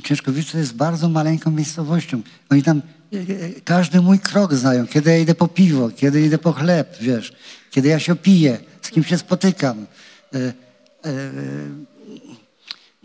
Ciężkowice 0.03 0.57
jest 0.57 0.75
bardzo 0.75 1.09
maleńką 1.09 1.51
miejscowością. 1.51 2.21
Oni 2.49 2.63
tam 2.63 2.81
e, 3.13 3.17
e, 3.17 3.23
każdy 3.63 4.01
mój 4.01 4.19
krok 4.19 4.53
znają. 4.53 4.87
Kiedy 4.87 5.09
ja 5.09 5.17
idę 5.17 5.35
po 5.35 5.47
piwo, 5.47 5.89
kiedy 5.95 6.21
idę 6.21 6.37
po 6.37 6.53
chleb, 6.53 6.97
wiesz. 7.01 7.33
Kiedy 7.71 7.87
ja 7.87 7.99
się 7.99 8.13
opiję, 8.13 8.57
z 8.81 8.89
kim 8.91 9.03
się 9.03 9.17
spotykam. 9.17 9.85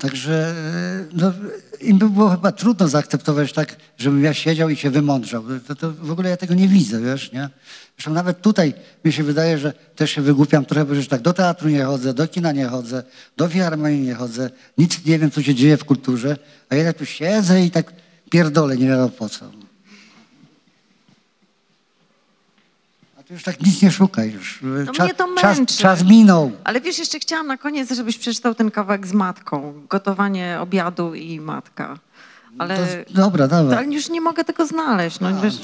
Także 0.03 0.33
e, 0.33 1.05
no, 1.13 1.33
im 1.81 1.99
by 1.99 2.11
było 2.11 2.31
chyba 2.31 2.53
trudno 2.53 2.89
zaakceptować 2.89 3.53
tak, 3.53 3.77
żebym 3.99 4.25
ja 4.25 4.35
siedział 4.35 4.69
i 4.69 4.77
się 4.77 4.91
wymądrzał. 4.91 5.45
To, 5.67 5.75
to 5.75 5.93
w 5.93 6.11
ogóle 6.11 6.31
ja 6.31 6.37
tego 6.37 6.55
nie 6.55 6.69
widzę, 6.69 7.01
wiesz, 7.01 7.33
nie? 7.33 7.49
Zresztą 7.97 8.13
nawet 8.13 8.41
tutaj 8.41 8.75
mi 9.05 9.13
się 9.13 9.23
wydaje, 9.23 9.59
że 9.59 9.73
też 9.97 10.11
się 10.11 10.23
wygłupiam 10.23 10.65
trochę, 10.65 10.85
bo 10.85 10.95
że 10.95 11.07
tak 11.07 11.23
do 11.23 11.33
teatru 11.33 11.69
nie 11.69 11.85
chodzę, 11.85 12.15
do 12.15 12.29
kina 12.29 12.53
nie 12.53 12.67
chodzę, 12.67 13.03
do 13.37 13.49
filharmonii 13.49 14.01
nie 14.01 14.15
chodzę, 14.15 14.51
nic 14.79 15.05
nie 15.05 15.19
wiem, 15.19 15.31
co 15.31 15.43
się 15.43 15.55
dzieje 15.55 15.77
w 15.77 15.85
kulturze, 15.85 16.37
a 16.69 16.75
ja 16.75 16.93
tu 16.93 17.07
siedzę 17.07 17.65
i 17.65 17.71
tak 17.71 17.93
pierdolę, 18.31 18.77
nie 18.77 18.89
wiadomo 18.89 19.09
po 19.09 19.29
co. 19.29 19.51
A 23.19 23.22
ty 23.22 23.22
już 23.33 23.43
tak 23.43 23.61
nic 23.61 23.83
nie 23.83 23.91
szukaj 23.91 24.33
już. 24.33 24.59
No 24.63 25.05
mnie 25.05 25.15
to 25.15 25.35
czas, 25.41 25.59
męczy. 25.59 25.77
czas 25.79 26.05
minął. 26.05 26.53
Ale 26.65 26.81
wiesz, 26.81 26.99
jeszcze 26.99 27.19
chciałam 27.19 27.47
na 27.47 27.57
koniec, 27.57 27.93
żebyś 27.93 28.19
przeczytał 28.19 28.55
ten 28.55 28.71
kawałek 28.71 29.07
z 29.07 29.13
matką. 29.13 29.83
Gotowanie 29.89 30.59
obiadu 30.61 31.15
i 31.15 31.41
matka. 31.41 31.99
Ale, 32.59 32.77
To, 33.07 33.13
dobra, 33.15 33.49
dawaj. 33.49 33.77
ale 33.77 33.87
już 33.87 34.09
nie 34.09 34.21
mogę 34.21 34.45
tego 34.45 34.67
znaleźć. 34.67 35.21
No, 35.21 35.41
wiesz, 35.43 35.55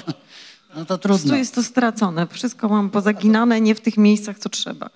No 0.77 0.85
to 0.85 0.99
prostu 0.99 1.23
trudno. 1.23 1.37
jest 1.39 1.55
to 1.55 1.63
stracone. 1.63 2.27
Wszystko 2.31 2.69
mam 2.69 2.91
pozaginane, 2.91 3.61
nie 3.61 3.75
w 3.75 3.81
tych 3.81 3.97
miejscach, 3.97 4.39
co 4.39 4.49
trzeba. 4.49 4.91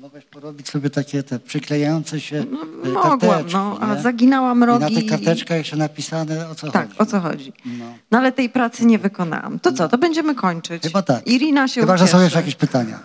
No 0.00 0.06
mogłeś 0.06 0.24
porobić 0.24 0.68
sobie 0.68 0.90
takie 0.90 1.22
te 1.22 1.38
przyklejające 1.38 2.20
się 2.20 2.44
No, 2.50 2.58
e, 2.84 2.92
mogłam, 2.92 3.18
karteczki, 3.20 3.52
no, 3.56 3.78
a 3.80 3.94
nie? 3.94 4.02
zaginałam 4.02 4.62
I 4.62 4.66
rogi. 4.66 4.80
na 4.94 5.00
tych 5.00 5.10
karteczkach 5.10 5.58
jeszcze 5.58 5.76
napisane 5.76 6.48
o 6.50 6.54
co 6.54 6.70
Tak, 6.70 6.86
chodzi. 6.88 6.98
o 6.98 7.06
co 7.06 7.20
chodzi. 7.20 7.52
No. 7.64 7.84
No 8.10 8.18
ale 8.18 8.32
tej 8.32 8.48
pracy 8.50 8.86
nie 8.86 8.98
wykonałam. 8.98 9.58
To 9.60 9.72
co, 9.72 9.88
to 9.88 9.98
będziemy 9.98 10.34
kończyć. 10.34 10.82
Chyba 10.82 11.02
tak. 11.02 11.26
Irina 11.26 11.68
się 11.68 11.80
Chyba, 11.80 11.96
że 11.96 12.04
są 12.04 12.10
ucieszy. 12.10 12.24
jeszcze 12.24 12.38
jakieś 12.38 12.54
pytania. 12.54 12.98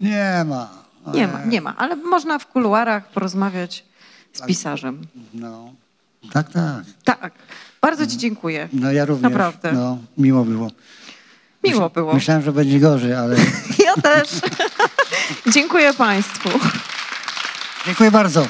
Nie 0.00 0.44
ma. 0.48 0.68
Nie 1.14 1.28
ma, 1.28 1.44
nie 1.44 1.60
ma, 1.60 1.76
ale 1.76 1.96
można 1.96 2.38
w 2.38 2.46
kuluarach 2.46 3.08
porozmawiać 3.08 3.84
z 4.32 4.40
pisarzem. 4.46 5.00
No. 5.34 5.72
Tak, 6.32 6.52
tak. 6.52 6.84
Tak. 7.04 7.32
Bardzo 7.80 8.06
ci 8.06 8.16
dziękuję. 8.16 8.68
No 8.72 8.92
ja 8.92 9.04
również. 9.04 9.22
Naprawdę. 9.32 9.72
No, 9.72 9.98
miło 10.18 10.44
było. 10.44 10.70
Miło 11.66 11.90
było. 11.90 12.14
Myślałem, 12.14 12.42
że 12.42 12.52
będzie 12.52 12.80
gorzej, 12.80 13.14
ale 13.14 13.36
Ja 13.86 13.94
też. 14.02 14.28
dziękuję 15.54 15.94
Państwu. 15.94 16.48
dziękuję 17.86 18.10
bardzo. 18.10 18.46